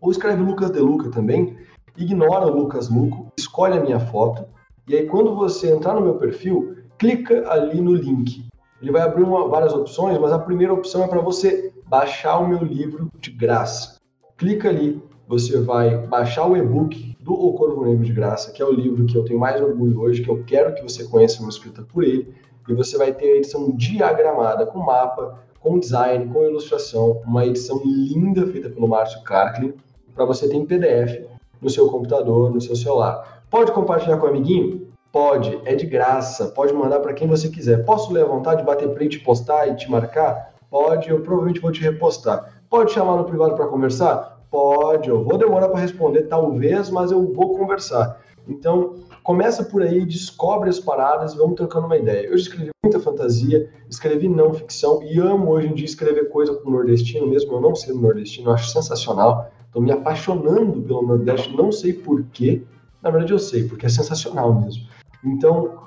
[0.00, 1.56] ou escreve Lucas de Luca também,
[1.96, 4.44] ignora o Lucas Luco, escolhe a minha foto,
[4.88, 8.46] e aí quando você entrar no meu perfil, clica ali no link.
[8.80, 12.48] Ele vai abrir uma, várias opções, mas a primeira opção é para você baixar o
[12.48, 14.00] meu livro de graça.
[14.36, 18.64] Clica ali, você vai baixar o e-book do O Corvo Negro de Graça, que é
[18.64, 21.48] o livro que eu tenho mais orgulho hoje, que eu quero que você conheça uma
[21.48, 22.34] escrita por ele,
[22.68, 27.80] e você vai ter a edição diagramada com mapa, com design, com ilustração, uma edição
[27.84, 29.72] linda feita pelo Márcio Carklin,
[30.14, 31.26] para você ter em PDF
[31.60, 33.44] no seu computador, no seu celular.
[33.50, 34.88] Pode compartilhar com o amiguinho?
[35.14, 37.84] Pode, é de graça, pode mandar para quem você quiser.
[37.84, 40.52] Posso ler à vontade, bater print, postar e te marcar?
[40.68, 42.60] Pode, eu provavelmente vou te repostar.
[42.68, 44.44] Pode chamar no privado para conversar?
[44.50, 48.20] Pode, eu vou demorar para responder, talvez, mas eu vou conversar.
[48.48, 52.26] Então, começa por aí, descobre as paradas e vamos trocando uma ideia.
[52.26, 56.68] Eu escrevi muita fantasia, escrevi não ficção e amo hoje em dia escrever coisa com
[56.68, 59.48] nordestino, mesmo eu não sendo nordestino, acho sensacional.
[59.64, 62.64] Estou me apaixonando pelo Nordeste, não sei porquê.
[63.00, 64.92] Na verdade, eu sei, porque é sensacional mesmo.
[65.24, 65.78] Então,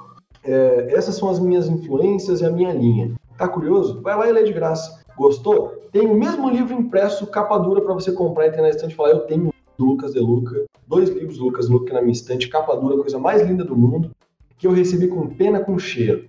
[0.43, 3.13] é, essas são as minhas influências e a minha linha.
[3.37, 4.01] Tá curioso?
[4.01, 5.03] Vai lá e lê de graça.
[5.15, 5.87] Gostou?
[5.91, 8.95] Tem o mesmo livro impresso, capa dura, para você comprar e ter na estante e
[8.95, 12.13] falar: Eu tenho do Lucas De Luca, dois livros do Lucas De Luca na minha
[12.13, 14.11] estante, capa dura, coisa mais linda do mundo,
[14.57, 16.27] que eu recebi com pena com cheiro,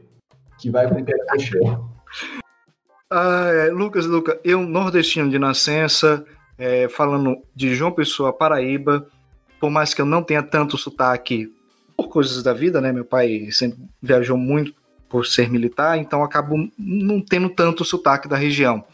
[0.58, 1.88] que vai com pena com cheiro.
[3.10, 6.24] Ah, é, Lucas Luca, eu nordestino de nascença,
[6.58, 9.06] é, falando de João Pessoa, Paraíba,
[9.58, 11.50] por mais que eu não tenha tanto sotaque
[12.08, 12.92] coisas da vida, né?
[12.92, 14.74] Meu pai sempre viajou muito
[15.08, 18.84] por ser militar, então acabo não tendo tanto sotaque da região.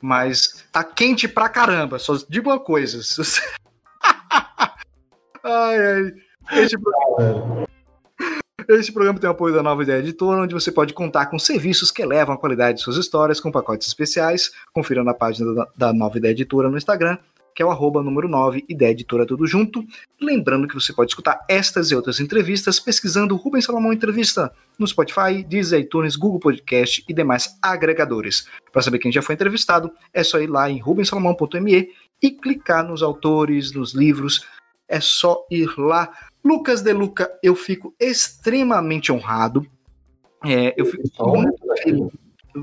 [0.00, 3.00] Mas tá quente pra caramba, só digo uma coisa.
[5.42, 6.12] Ai, ai.
[6.52, 7.66] Este programa,
[8.92, 12.02] programa tem o apoio da Nova Ideia Editora, onde você pode contar com serviços que
[12.02, 14.50] elevam a qualidade de suas histórias com pacotes especiais.
[14.72, 17.16] Confira na página da Nova Ideia Editora no Instagram,
[17.60, 19.84] que é o arroba número 9, Ideia Editora Tudo Junto.
[20.18, 25.44] Lembrando que você pode escutar estas e outras entrevistas pesquisando Rubens Salomão Entrevista no Spotify,
[25.46, 28.48] Deezer, iTunes, Google Podcast e demais agregadores.
[28.72, 31.90] Para saber quem já foi entrevistado, é só ir lá em rubensalomão.me
[32.22, 34.46] e clicar nos autores, nos livros,
[34.88, 36.10] é só ir lá.
[36.42, 39.66] Lucas De Luca, eu fico extremamente honrado.
[40.46, 42.10] É, eu, fico muito feliz,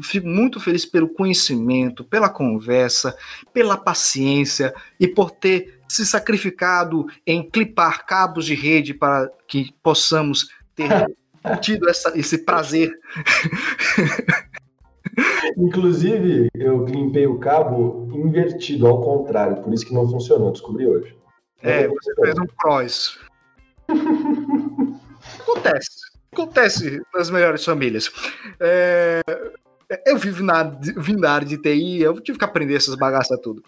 [0.01, 3.15] fico muito feliz pelo conhecimento, pela conversa,
[3.53, 10.49] pela paciência e por ter se sacrificado em clipar cabos de rede para que possamos
[10.75, 10.89] ter
[11.61, 12.91] tido essa, esse prazer.
[15.57, 21.15] Inclusive, eu limpei o cabo invertido, ao contrário, por isso que não funcionou, descobri hoje.
[21.61, 23.19] É, você fez um cross.
[25.39, 25.89] Acontece.
[26.31, 28.11] Acontece nas melhores famílias.
[28.59, 29.21] É,
[30.05, 33.63] eu vivo na, vim da área de TI, eu tive que aprender essas bagaças tudo.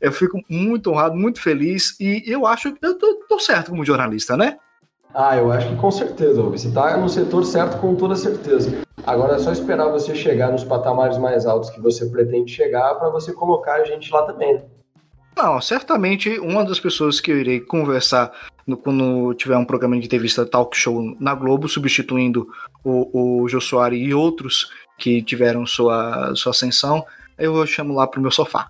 [0.00, 3.84] Eu fico muito honrado, muito feliz e eu acho que eu tô, tô certo como
[3.84, 4.58] jornalista, né?
[5.14, 8.82] Ah, eu acho que com certeza, Você está no setor certo com toda certeza.
[9.06, 13.10] Agora é só esperar você chegar nos patamares mais altos que você pretende chegar para
[13.10, 14.62] você colocar a gente lá também.
[15.36, 18.32] Não, certamente uma das pessoas que eu irei conversar
[18.66, 22.48] no, quando tiver um programa de entrevista talk show na Globo, substituindo
[22.82, 24.68] o, o Jô Soares e outros
[24.98, 27.04] que tiveram sua, sua ascensão,
[27.38, 28.68] eu chamo lá pro meu sofá.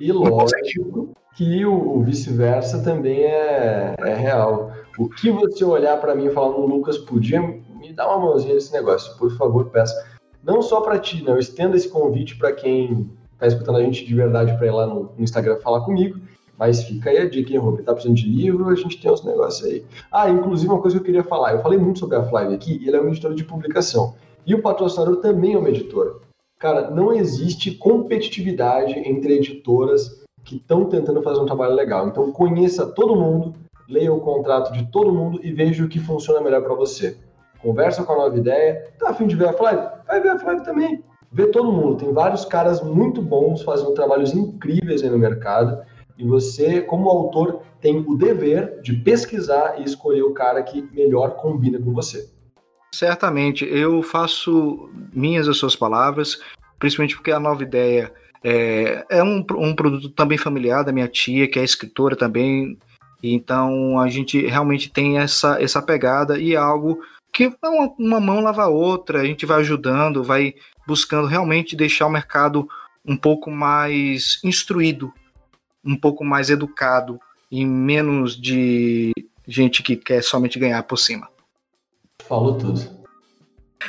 [0.00, 4.72] E lógico que o, vice-versa também é, é real.
[4.98, 8.72] O que você olhar para mim e falar, Lucas, podia me dar uma mãozinha nesse
[8.72, 9.94] negócio, por favor, peça.
[10.42, 11.34] Não só para ti, não.
[11.34, 14.86] Eu estendo esse convite para quem está escutando a gente de verdade para ir lá
[14.86, 16.18] no, no, Instagram falar comigo.
[16.58, 17.84] Mas fica aí a dica, hein, Rubem?
[17.84, 19.84] Tá precisando de livro, a gente tem uns negócios aí.
[20.12, 21.54] Ah, inclusive uma coisa que eu queria falar.
[21.54, 24.14] Eu falei muito sobre a Flávia aqui, e ele é uma editora de publicação.
[24.50, 26.14] E o patrocinador também é uma editora.
[26.58, 32.08] Cara, não existe competitividade entre editoras que estão tentando fazer um trabalho legal.
[32.08, 33.54] Então conheça todo mundo,
[33.88, 37.16] leia o contrato de todo mundo e veja o que funciona melhor para você.
[37.62, 38.92] Conversa com a nova ideia.
[38.98, 39.92] Tá afim de ver a Flávia?
[40.04, 41.04] Vai ver a Flávia também.
[41.30, 41.98] Vê todo mundo.
[41.98, 45.80] Tem vários caras muito bons fazendo trabalhos incríveis aí no mercado.
[46.18, 51.36] E você, como autor, tem o dever de pesquisar e escolher o cara que melhor
[51.36, 52.39] combina com você.
[52.92, 56.40] Certamente, eu faço minhas as suas palavras,
[56.78, 58.12] principalmente porque a nova ideia
[58.42, 62.78] é, é um, um produto também familiar da minha tia, que é escritora também.
[63.22, 67.00] Então a gente realmente tem essa, essa pegada e é algo
[67.32, 70.54] que uma, uma mão lava a outra, a gente vai ajudando, vai
[70.86, 72.68] buscando realmente deixar o mercado
[73.04, 75.12] um pouco mais instruído,
[75.84, 79.12] um pouco mais educado e menos de
[79.46, 81.28] gente que quer somente ganhar por cima.
[82.30, 82.80] Falou tudo.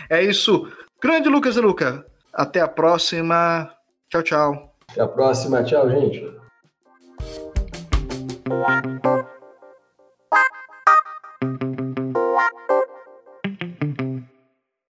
[0.10, 0.68] É isso.
[1.00, 2.04] Grande Lucas e Luca.
[2.34, 3.72] Até a próxima.
[4.10, 4.76] Tchau, tchau.
[4.90, 5.64] Até a próxima.
[5.64, 6.42] Tchau, gente.